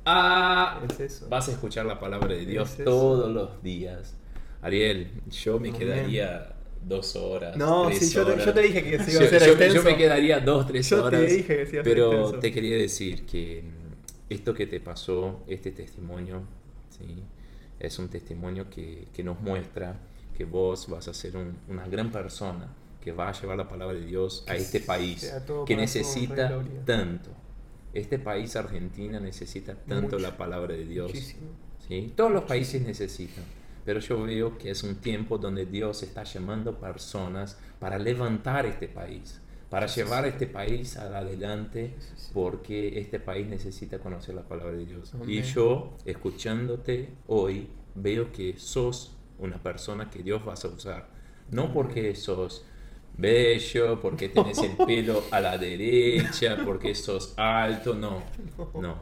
ah. 0.05 0.81
Es 0.89 0.99
eso. 0.99 1.29
Vas 1.29 1.47
a 1.47 1.51
escuchar 1.51 1.85
la 1.85 1.99
palabra 1.99 2.27
de 2.29 2.45
Dios 2.45 2.77
Es 2.77 2.83
todos 2.85 3.31
los 3.31 3.61
días. 3.63 4.15
Ariel, 4.61 5.11
yo 5.31 5.59
me 5.59 5.69
Amén. 5.69 5.79
quedaría 5.79 6.53
dos 6.87 7.15
horas. 7.15 7.55
No, 7.57 7.87
tres 7.87 7.99
sí, 7.99 8.15
yo 8.15 8.25
te, 8.25 8.31
horas. 8.33 8.45
yo 8.45 8.53
te 8.53 8.61
dije 8.61 8.83
que 8.83 8.99
se 9.03 9.11
iba 9.11 9.21
a 9.21 9.27
ser 9.29 9.39
yo- 9.41 9.47
extenso. 9.47 9.75
yo 9.75 9.83
me 9.83 9.97
quedaría 9.97 10.39
dos, 10.39 10.67
tres 10.67 10.89
Yo 10.89 10.97
te 11.01 11.17
horas. 11.17 11.21
dije 11.31 11.57
que 11.57 11.65
se 11.65 11.71
iba 11.73 11.81
a 11.81 11.83
ser 11.83 11.83
pero 11.83 12.11
extenso. 12.11 12.39
te 12.39 12.51
quería 12.51 12.77
decir 12.77 13.25
que 13.25 13.63
mm, 13.63 14.33
esto 14.33 14.53
que 14.53 14.67
te 14.67 14.79
pasó, 14.79 15.43
este 15.47 15.71
testimonio, 15.71 16.41
¿sí? 16.89 17.23
es 17.79 17.99
un 17.99 18.07
testimonio 18.09 18.69
que, 18.69 19.07
que 19.13 19.23
nos 19.23 19.39
muestra 19.41 19.99
que 20.35 20.45
vos 20.45 20.87
vas 20.89 21.07
a 21.07 21.13
ser 21.13 21.35
un- 21.37 21.57
una 21.67 21.87
gran 21.87 22.11
persona 22.11 22.67
que 23.01 23.11
va 23.11 23.29
a 23.29 23.33
llevar 23.39 23.57
la 23.57 23.67
palabra 23.69 23.97
de 23.97 24.05
Dios 24.05 24.43
a 24.47 24.55
este 24.55 24.79
país 24.81 25.33
que 25.65 25.75
necesita 25.75 26.61
tanto. 26.85 27.29
Este 27.93 28.19
país, 28.19 28.55
Argentina, 28.55 29.19
necesita 29.19 29.73
tanto 29.75 30.17
Mucho. 30.17 30.19
la 30.19 30.37
palabra 30.37 30.75
de 30.75 30.85
Dios. 30.85 31.11
¿sí? 31.87 32.13
Todos 32.15 32.31
los 32.31 32.43
países 32.43 32.81
necesitan. 32.81 33.43
Pero 33.87 34.01
yo 34.01 34.21
veo 34.21 34.57
que 34.57 34.71
es 34.71 34.83
un 34.83 34.95
tiempo 34.95 35.37
donde 35.37 35.65
Dios 35.65 36.03
está 36.03 36.25
llamando 36.25 36.77
personas 36.77 37.57
para 37.79 37.97
levantar 37.97 38.65
este 38.65 38.89
país, 38.89 39.39
para 39.69 39.87
llevar 39.87 40.25
este 40.25 40.45
país 40.45 40.97
adelante, 40.97 41.93
porque 42.33 42.99
este 42.99 43.21
país 43.21 43.47
necesita 43.47 43.99
conocer 43.99 44.35
la 44.35 44.41
palabra 44.41 44.73
de 44.73 44.85
Dios. 44.85 45.13
Y 45.25 45.41
yo, 45.41 45.95
escuchándote 46.03 47.11
hoy, 47.27 47.69
veo 47.95 48.29
que 48.33 48.59
sos 48.59 49.15
una 49.39 49.55
persona 49.63 50.09
que 50.09 50.21
Dios 50.21 50.41
va 50.45 50.51
a 50.51 50.67
usar. 50.67 51.07
No 51.49 51.71
porque 51.71 52.13
sos 52.13 52.65
bello, 53.17 54.01
porque 54.01 54.27
tenés 54.37 54.57
el 54.57 54.75
pelo 54.85 55.23
a 55.31 55.39
la 55.39 55.57
derecha, 55.57 56.57
porque 56.65 56.93
sos 56.93 57.35
alto, 57.37 57.93
no. 57.93 58.21
No, 58.81 58.97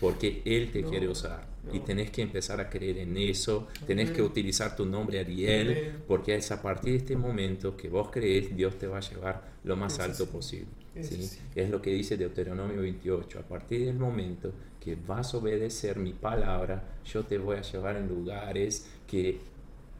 porque 0.00 0.40
Él 0.46 0.72
te 0.72 0.80
No, 0.80 0.88
quiere 0.88 1.06
usar. 1.06 1.51
Y 1.72 1.80
tenés 1.80 2.10
que 2.10 2.22
empezar 2.22 2.60
a 2.60 2.68
creer 2.68 2.98
en 2.98 3.16
eso, 3.16 3.68
tenés 3.86 4.10
que 4.10 4.22
utilizar 4.22 4.74
tu 4.74 4.84
nombre 4.84 5.20
Ariel, 5.20 6.02
porque 6.08 6.34
es 6.34 6.50
a 6.50 6.60
partir 6.60 6.92
de 6.92 6.98
este 6.98 7.16
momento 7.16 7.76
que 7.76 7.88
vos 7.88 8.10
crees, 8.10 8.56
Dios 8.56 8.78
te 8.78 8.86
va 8.86 8.98
a 8.98 9.00
llevar 9.00 9.52
lo 9.62 9.76
más 9.76 10.00
alto 10.00 10.26
posible. 10.26 10.66
Sí. 11.00 11.30
Es 11.54 11.70
lo 11.70 11.80
que 11.80 11.90
dice 11.90 12.16
Deuteronomio 12.16 12.82
28. 12.82 13.38
A 13.38 13.42
partir 13.42 13.86
del 13.86 13.96
momento 13.96 14.52
que 14.80 14.96
vas 14.96 15.32
a 15.32 15.38
obedecer 15.38 15.98
mi 15.98 16.12
palabra, 16.12 16.98
yo 17.04 17.24
te 17.24 17.38
voy 17.38 17.56
a 17.56 17.62
llevar 17.62 17.96
en 17.96 18.08
lugares 18.08 18.90
que 19.06 19.38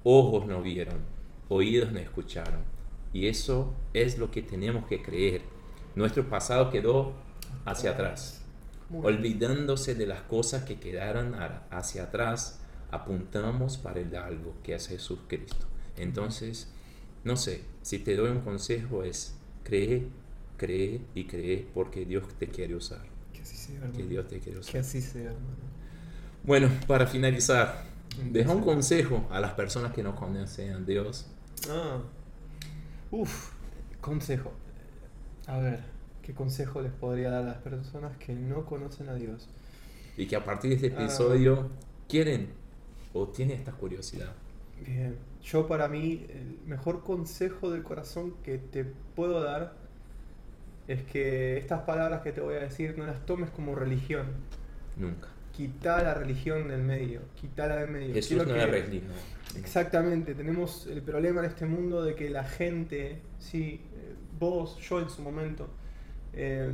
ojos 0.03 0.47
no 0.47 0.61
vieron, 0.63 0.99
oídos 1.49 1.93
no 1.93 1.99
escucharon. 1.99 2.61
Y 3.13 3.29
eso 3.29 3.75
es 3.95 4.19
lo 4.19 4.31
que 4.31 4.43
tenemos 4.43 4.87
que 4.87 5.01
creer. 5.01 5.43
Nuestro 5.95 6.29
pasado 6.29 6.71
quedó 6.71 7.13
hacia 7.65 7.91
atrás. 7.93 8.42
Olvidándose 8.95 9.95
de 9.95 10.07
las 10.07 10.23
cosas 10.23 10.65
que 10.65 10.79
quedaron 10.79 11.35
hacia 11.71 12.05
atrás, 12.05 12.61
apuntamos 12.91 13.79
para 13.79 14.01
el 14.01 14.15
algo 14.15 14.55
que 14.63 14.75
es 14.75 14.89
Jesús 14.89 15.21
Cristo. 15.29 15.67
Entonces, 15.97 16.71
no 17.25 17.37
sé, 17.37 17.63
si 17.83 17.99
te 17.99 18.17
doy 18.17 18.31
un 18.31 18.41
consejo 18.41 19.05
es 19.05 19.37
cree, 19.63 20.09
cree 20.57 21.01
y 21.15 21.25
cree 21.25 21.67
porque 21.73 22.05
Dios 22.05 22.25
te 22.39 22.49
quiere 22.49 22.75
usar. 22.75 23.03
Que 23.33 23.41
así 23.43 23.57
sea, 23.57 23.77
hermano. 23.77 23.93
Que 23.95 24.03
Dios 24.05 24.29
te 24.29 24.39
quiere 24.39 24.55
Que 24.55 24.61
usar. 24.61 24.81
así 24.81 25.01
sea, 25.01 25.23
hermano. 25.23 25.73
Bueno, 26.45 26.69
para 26.87 27.07
finalizar, 27.07 27.85
deja 28.31 28.51
un 28.53 28.63
consejo. 28.63 29.17
consejo 29.17 29.35
a 29.35 29.41
las 29.41 29.53
personas 29.53 29.93
que 29.93 30.03
no 30.03 30.15
conocen 30.15 30.73
a 30.73 30.79
Dios. 30.81 31.27
Ah. 31.71 32.01
Uf, 33.11 33.53
consejo. 34.01 34.53
A 35.47 35.59
ver, 35.59 35.81
¿qué 36.23 36.33
consejo 36.35 36.81
les 36.83 36.93
podría 36.93 37.31
dar 37.31 37.43
a 37.43 37.47
las 37.47 37.59
personas 37.59 38.17
que 38.19 38.35
no 38.35 38.65
conocen 38.65 39.09
a 39.09 39.15
Dios? 39.15 39.49
Y 40.17 40.27
que 40.27 40.37
a 40.37 40.45
partir 40.45 40.71
de 40.71 40.77
este 40.77 40.97
Ah. 40.97 41.03
episodio 41.05 41.71
quieren 42.09 42.49
o 43.13 43.29
tienen 43.29 43.59
esta 43.59 43.73
curiosidad. 43.73 44.33
Bien, 44.87 45.17
yo 45.43 45.67
para 45.67 45.89
mí 45.89 46.27
el 46.29 46.59
mejor 46.67 47.03
consejo 47.05 47.71
del 47.71 47.83
corazón 47.83 48.35
que 48.43 48.59
te 48.59 48.85
puedo 48.85 49.43
dar 49.43 49.75
es 50.89 51.03
que 51.05 51.57
estas 51.59 51.83
palabras 51.83 52.23
que 52.23 52.33
te 52.33 52.41
voy 52.41 52.55
a 52.57 52.61
decir 52.61 52.97
no 52.99 53.07
las 53.07 53.25
tomes 53.25 53.51
como 53.51 53.75
religión. 53.75 54.27
Nunca. 54.97 55.29
Quita 55.53 56.03
la 56.03 56.15
religión 56.15 56.69
del 56.69 56.83
medio, 56.83 57.21
quitala 57.41 57.77
del 57.77 57.91
medio. 57.91 58.15
Jesús 58.15 58.29
Quiero 58.39 58.45
no 58.47 58.55
que- 58.55 58.61
es 58.65 58.71
religión. 58.71 59.13
Exactamente, 59.57 60.35
tenemos 60.35 60.87
el 60.87 61.03
problema 61.03 61.41
en 61.41 61.47
este 61.47 61.67
mundo 61.67 62.03
de 62.03 62.15
que 62.15 62.31
la 62.31 62.45
gente, 62.45 63.21
sí, 63.39 63.81
eh, 63.95 64.15
vos, 64.39 64.79
yo 64.79 65.01
en 65.01 65.11
su 65.11 65.23
momento, 65.23 65.69
eh, 66.35 66.73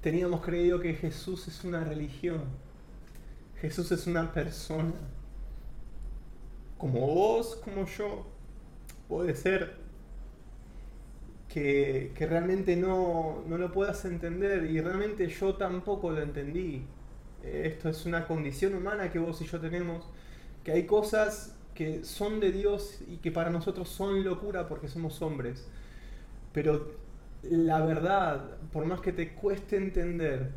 teníamos 0.00 0.42
creído 0.44 0.80
que 0.80 0.94
Jesús 0.94 1.48
es 1.48 1.64
una 1.64 1.84
religión. 1.84 2.44
Jesús 3.60 3.90
es 3.92 4.06
una 4.06 4.32
persona. 4.32 4.94
Como 6.78 7.00
vos, 7.06 7.56
como 7.56 7.86
yo. 7.86 8.26
Puede 9.08 9.34
ser 9.36 9.76
que, 11.48 12.12
que 12.14 12.26
realmente 12.26 12.76
no, 12.76 13.44
no 13.46 13.58
lo 13.58 13.72
puedas 13.72 14.04
entender 14.04 14.64
y 14.70 14.80
realmente 14.80 15.28
yo 15.28 15.54
tampoco 15.54 16.10
lo 16.10 16.22
entendí. 16.22 16.84
Eh, 17.42 17.62
Esto 17.74 17.88
es 17.88 18.04
una 18.06 18.26
condición 18.26 18.74
humana 18.74 19.10
que 19.10 19.18
vos 19.18 19.40
y 19.42 19.46
yo 19.46 19.60
tenemos, 19.60 20.04
que 20.64 20.72
hay 20.72 20.86
cosas 20.86 21.56
que 21.74 22.04
son 22.04 22.40
de 22.40 22.52
Dios 22.52 23.00
y 23.08 23.18
que 23.18 23.30
para 23.30 23.50
nosotros 23.50 23.88
son 23.88 24.24
locura 24.24 24.68
porque 24.68 24.88
somos 24.88 25.22
hombres. 25.22 25.66
Pero 26.52 26.92
la 27.42 27.80
verdad, 27.84 28.58
por 28.72 28.84
más 28.84 29.00
que 29.00 29.12
te 29.12 29.32
cueste 29.32 29.76
entender, 29.76 30.50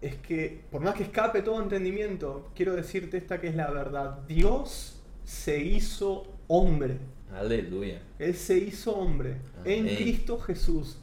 es 0.00 0.16
que 0.16 0.60
por 0.70 0.82
más 0.82 0.94
que 0.94 1.04
escape 1.04 1.42
todo 1.42 1.62
entendimiento, 1.62 2.50
quiero 2.54 2.74
decirte 2.74 3.16
esta 3.16 3.40
que 3.40 3.48
es 3.48 3.56
la 3.56 3.70
verdad. 3.70 4.20
Dios 4.28 5.02
se 5.24 5.58
hizo 5.58 6.26
hombre. 6.48 6.98
Aleluya. 7.34 8.00
Él 8.18 8.34
se 8.34 8.56
hizo 8.58 8.96
hombre 8.96 9.36
en. 9.64 9.86
Cristo 9.86 10.38
Jesús. 10.38 10.98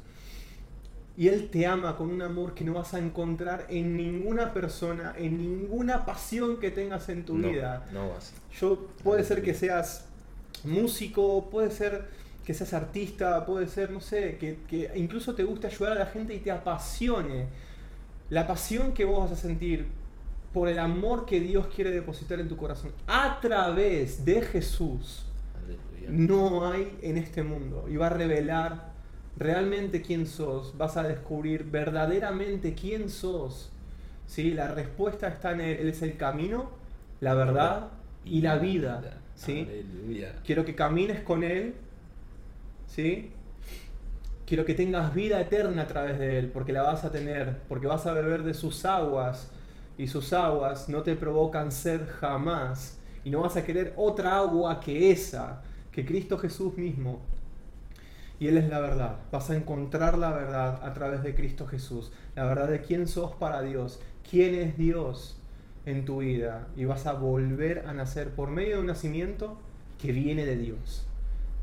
Y 1.16 1.28
Él 1.28 1.50
te 1.52 1.68
ama 1.68 1.96
con 1.96 2.10
un 2.10 2.24
amor 2.24 2.56
que 2.56 2.64
no 2.64 2.74
vas 2.74 2.96
a 2.96 3.00
encontrar 3.00 3.68
en 3.70 3.96
ninguna 3.96 4.52
persona, 4.52 5.14
en 5.16 5.38
ninguna 5.38 6.06
pasión 6.06 6.60
que 6.60 6.72
tengas 6.72 7.08
en 7.10 7.24
tu 7.24 7.38
no, 7.38 7.50
vida. 7.50 7.86
No 7.94 8.10
vas. 8.10 8.34
Yo 8.60 8.88
puede 9.04 9.24
ser 9.24 9.44
que 9.44 9.54
seas 9.54 10.08
músico, 10.64 11.50
puede 11.52 11.70
ser 11.70 12.08
que 12.46 12.54
seas 12.54 12.74
artista, 12.74 13.46
puede 13.46 13.68
ser, 13.68 13.92
no 13.92 14.02
sé, 14.02 14.38
que, 14.38 14.60
que 14.68 14.92
incluso 14.96 15.34
te 15.34 15.44
guste 15.44 15.68
ayudar 15.68 15.94
a 15.94 15.96
la 15.96 16.06
gente 16.08 16.34
y 16.34 16.40
te 16.40 16.52
apasione. 16.52 17.48
La 18.30 18.48
pasión 18.48 18.94
que 18.94 19.06
vos 19.06 19.30
vas 19.30 19.40
a 19.40 19.42
sentir 19.42 19.88
por 20.54 20.68
el 20.68 20.80
amor 20.80 21.26
que 21.26 21.40
Dios 21.40 21.68
quiere 21.68 21.92
depositar 21.92 22.40
en 22.40 22.48
tu 22.48 22.58
corazón 22.58 22.92
a 23.08 23.40
través 23.42 24.24
de 24.24 24.42
Jesús 24.42 25.26
no 26.10 26.70
hay 26.70 26.98
en 27.02 27.18
este 27.18 27.44
mundo. 27.44 27.86
Y 27.90 27.96
va 27.96 28.08
a 28.08 28.10
revelar 28.10 28.94
realmente 29.38 30.02
quién 30.02 30.28
sos. 30.28 30.78
Vas 30.78 30.98
a 30.98 31.04
descubrir 31.04 31.66
verdaderamente 31.66 32.74
quién 32.74 33.10
sos. 33.10 33.72
¿Sí? 34.28 34.52
La 34.52 34.68
respuesta 34.70 35.28
está 35.28 35.52
en 35.52 35.62
él. 35.62 35.78
Él 35.82 35.90
es 35.90 36.02
el 36.02 36.18
camino, 36.18 36.72
la 37.20 37.34
verdad 37.34 37.90
y 38.26 38.42
la 38.42 38.58
vida. 38.58 39.20
¿sí? 39.36 39.68
Quiero 40.46 40.66
que 40.66 40.76
camines 40.76 41.22
con 41.22 41.44
Él. 41.44 41.76
¿Sí? 42.94 43.32
Quiero 44.46 44.66
que 44.66 44.74
tengas 44.74 45.14
vida 45.14 45.42
eterna 45.42 45.84
a 45.84 45.88
través 45.88 46.20
de 46.20 46.38
Él, 46.38 46.52
porque 46.52 46.74
la 46.74 46.84
vas 46.84 47.04
a 47.04 47.12
tener, 47.12 47.60
porque 47.68 47.88
vas 47.88 48.06
a 48.06 48.14
beber 48.14 48.44
de 48.44 48.54
sus 48.54 48.86
aguas 48.86 49.50
y 49.98 50.08
sus 50.08 50.34
aguas 50.34 50.90
no 50.90 51.02
te 51.02 51.16
provocan 51.16 51.72
sed 51.72 52.02
jamás. 52.20 53.00
Y 53.24 53.30
no 53.30 53.42
vas 53.42 53.56
a 53.56 53.64
querer 53.64 53.94
otra 53.96 54.38
agua 54.38 54.80
que 54.80 55.12
esa, 55.12 55.62
que 55.92 56.06
Cristo 56.06 56.38
Jesús 56.38 56.78
mismo. 56.78 57.22
Y 58.40 58.48
Él 58.48 58.58
es 58.58 58.70
la 58.70 58.80
verdad. 58.80 59.16
Vas 59.32 59.50
a 59.50 59.56
encontrar 59.56 60.18
la 60.18 60.32
verdad 60.32 60.84
a 60.84 60.94
través 60.94 61.24
de 61.24 61.34
Cristo 61.34 61.66
Jesús. 61.66 62.12
La 62.36 62.44
verdad 62.44 62.68
de 62.68 62.82
quién 62.82 63.08
sos 63.08 63.32
para 63.36 63.62
Dios. 63.62 64.02
¿Quién 64.30 64.56
es 64.56 64.78
Dios 64.78 65.38
en 65.86 66.04
tu 66.06 66.18
vida? 66.18 66.68
Y 66.76 66.86
vas 66.86 67.06
a 67.08 67.14
volver 67.14 67.86
a 67.88 67.94
nacer 67.94 68.32
por 68.32 68.50
medio 68.50 68.76
de 68.76 68.82
un 68.82 68.88
nacimiento 68.88 69.58
que 70.00 70.12
viene 70.12 70.46
de 70.46 70.58
Dios. 70.58 71.08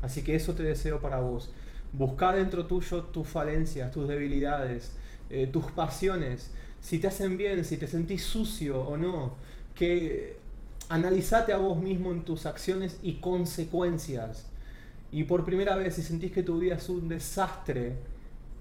Así 0.01 0.23
que 0.23 0.35
eso 0.35 0.53
te 0.53 0.63
deseo 0.63 0.99
para 0.99 1.19
vos. 1.19 1.51
Busca 1.93 2.31
dentro 2.31 2.65
tuyo 2.65 3.03
tus 3.03 3.27
falencias, 3.27 3.91
tus 3.91 4.07
debilidades, 4.07 4.93
eh, 5.29 5.47
tus 5.47 5.65
pasiones 5.71 6.51
si 6.81 6.97
te 6.97 7.07
hacen 7.07 7.37
bien, 7.37 7.63
si 7.63 7.77
te 7.77 7.87
sentís 7.87 8.23
sucio 8.23 8.81
o 8.81 8.97
no, 8.97 9.35
que 9.75 10.35
analizate 10.89 11.53
a 11.53 11.57
vos 11.57 11.77
mismo 11.77 12.11
en 12.11 12.23
tus 12.23 12.45
acciones 12.45 12.99
y 13.03 13.13
consecuencias. 13.15 14.47
Y 15.11 15.23
por 15.23 15.45
primera 15.45 15.75
vez, 15.75 15.95
si 15.95 16.01
sentís 16.01 16.31
que 16.31 16.43
tu 16.43 16.59
vida 16.59 16.75
es 16.75 16.89
un 16.89 17.07
desastre, 17.07 17.93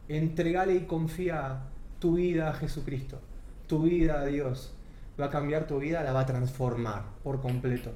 entregale 0.09 0.74
y 0.74 0.80
confía 0.80 1.62
tu 1.99 2.14
vida 2.14 2.51
a 2.51 2.53
Jesucristo, 2.53 3.20
tu 3.66 3.82
vida 3.82 4.20
a 4.20 4.26
Dios. 4.26 4.74
Va 5.18 5.26
a 5.26 5.30
cambiar 5.30 5.66
tu 5.66 5.78
vida, 5.78 6.03
la 6.03 6.12
va 6.12 6.20
a 6.20 6.26
transformar 6.26 7.05
por 7.22 7.41
completo. 7.41 7.93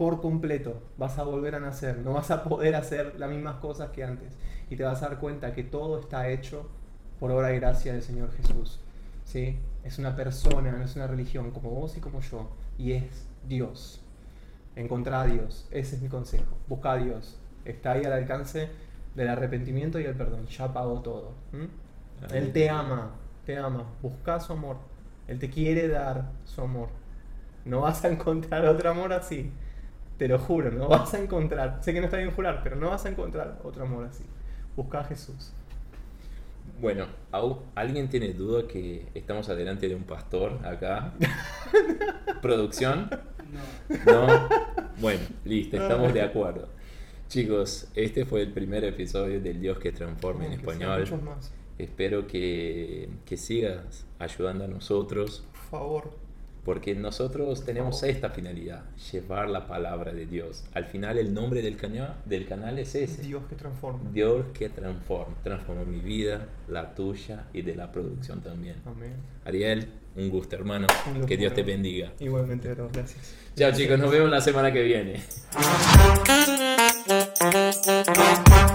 Por 0.00 0.22
completo. 0.22 0.82
Vas 0.96 1.18
a 1.18 1.24
volver 1.24 1.54
a 1.54 1.60
nacer. 1.60 1.98
No 1.98 2.14
vas 2.14 2.30
a 2.30 2.42
poder 2.42 2.74
hacer 2.74 3.16
las 3.18 3.28
mismas 3.28 3.56
cosas 3.56 3.90
que 3.90 4.02
antes. 4.02 4.32
Y 4.70 4.76
te 4.76 4.82
vas 4.82 5.02
a 5.02 5.10
dar 5.10 5.18
cuenta 5.18 5.52
que 5.52 5.62
todo 5.62 6.00
está 6.00 6.30
hecho 6.30 6.70
por 7.18 7.30
obra 7.30 7.52
y 7.52 7.60
gracia 7.60 7.92
del 7.92 8.00
Señor 8.00 8.32
Jesús. 8.32 8.80
¿sí? 9.26 9.58
Es 9.84 9.98
una 9.98 10.16
persona, 10.16 10.72
no 10.72 10.82
es 10.82 10.96
una 10.96 11.06
religión, 11.06 11.50
como 11.50 11.68
vos 11.68 11.98
y 11.98 12.00
como 12.00 12.22
yo, 12.22 12.48
y 12.78 12.92
es 12.92 13.28
Dios. 13.46 14.00
Encontrar 14.74 15.28
a 15.28 15.30
Dios, 15.30 15.68
ese 15.70 15.96
es 15.96 16.00
mi 16.00 16.08
consejo. 16.08 16.56
Busca 16.66 16.92
a 16.92 16.96
Dios. 16.96 17.36
Está 17.66 17.92
ahí 17.92 18.04
al 18.06 18.14
alcance 18.14 18.70
del 19.14 19.28
arrepentimiento 19.28 20.00
y 20.00 20.04
el 20.04 20.14
perdón. 20.14 20.46
Ya 20.46 20.72
pagó 20.72 21.02
todo. 21.02 21.32
Él 22.32 22.54
te 22.54 22.70
ama, 22.70 23.10
te 23.44 23.58
ama. 23.58 23.84
Busca 24.00 24.40
su 24.40 24.54
amor. 24.54 24.78
Él 25.28 25.38
te 25.38 25.50
quiere 25.50 25.88
dar 25.88 26.30
su 26.46 26.62
amor. 26.62 26.88
No 27.66 27.82
vas 27.82 28.02
a 28.06 28.08
encontrar 28.12 28.64
otro 28.64 28.92
amor 28.92 29.12
así. 29.12 29.52
Te 30.20 30.28
lo 30.28 30.38
juro, 30.38 30.70
no 30.70 30.86
vas 30.86 31.14
a 31.14 31.18
encontrar. 31.18 31.78
Sé 31.80 31.94
que 31.94 32.00
no 32.00 32.04
está 32.04 32.18
bien 32.18 32.30
jurar, 32.30 32.60
pero 32.62 32.76
no 32.76 32.90
vas 32.90 33.06
a 33.06 33.08
encontrar 33.08 33.58
otro 33.64 33.84
amor 33.84 34.04
así. 34.04 34.22
Busca 34.76 35.00
a 35.00 35.04
Jesús. 35.04 35.50
Bueno, 36.78 37.06
¿alguien 37.74 38.10
tiene 38.10 38.34
duda 38.34 38.68
que 38.68 39.06
estamos 39.14 39.48
adelante 39.48 39.88
de 39.88 39.94
un 39.94 40.02
pastor 40.02 40.58
acá? 40.62 41.14
¿Producción? 42.42 43.08
No. 44.04 44.26
¿No? 44.26 44.48
Bueno, 45.00 45.22
listo, 45.46 45.78
estamos 45.78 46.12
de 46.12 46.20
acuerdo. 46.20 46.68
Chicos, 47.28 47.88
este 47.94 48.26
fue 48.26 48.42
el 48.42 48.52
primer 48.52 48.84
episodio 48.84 49.40
del 49.40 49.58
Dios 49.58 49.78
que 49.78 49.90
transforma 49.90 50.44
en 50.44 50.52
español. 50.52 51.02
Espero 51.78 52.26
que, 52.26 53.08
que 53.24 53.38
sigas 53.38 54.04
ayudando 54.18 54.64
a 54.64 54.68
nosotros. 54.68 55.46
Por 55.50 55.80
favor 55.80 56.29
porque 56.64 56.94
nosotros 56.94 57.64
tenemos 57.64 58.02
esta 58.02 58.30
finalidad, 58.30 58.82
llevar 59.12 59.48
la 59.48 59.66
palabra 59.66 60.12
de 60.12 60.26
Dios. 60.26 60.64
Al 60.74 60.84
final 60.84 61.18
el 61.18 61.32
nombre 61.32 61.62
del 61.62 61.76
canal, 61.76 62.16
del 62.26 62.46
canal 62.46 62.78
es 62.78 62.94
ese. 62.94 63.22
Dios 63.22 63.42
que 63.48 63.56
transforma. 63.56 64.10
Dios 64.12 64.46
que 64.52 64.68
transforma. 64.68 65.34
transforma 65.42 65.84
mi 65.84 66.00
vida, 66.00 66.48
la 66.68 66.94
tuya 66.94 67.46
y 67.52 67.62
de 67.62 67.74
la 67.74 67.90
producción 67.90 68.40
también. 68.40 68.76
Amén. 68.84 69.14
Ariel, 69.44 69.88
un 70.16 70.28
gusto 70.30 70.56
hermano. 70.56 70.86
Que 71.26 71.36
Dios 71.36 71.54
te 71.54 71.62
bendiga. 71.62 72.12
Igualmente, 72.18 72.68
hermano. 72.68 72.90
Gracias. 72.92 73.34
Chao 73.56 73.72
chicos, 73.72 73.98
nos 73.98 74.10
vemos 74.10 74.30
la 74.30 74.40
semana 74.40 74.72
que 74.72 74.82
viene. 74.82 75.20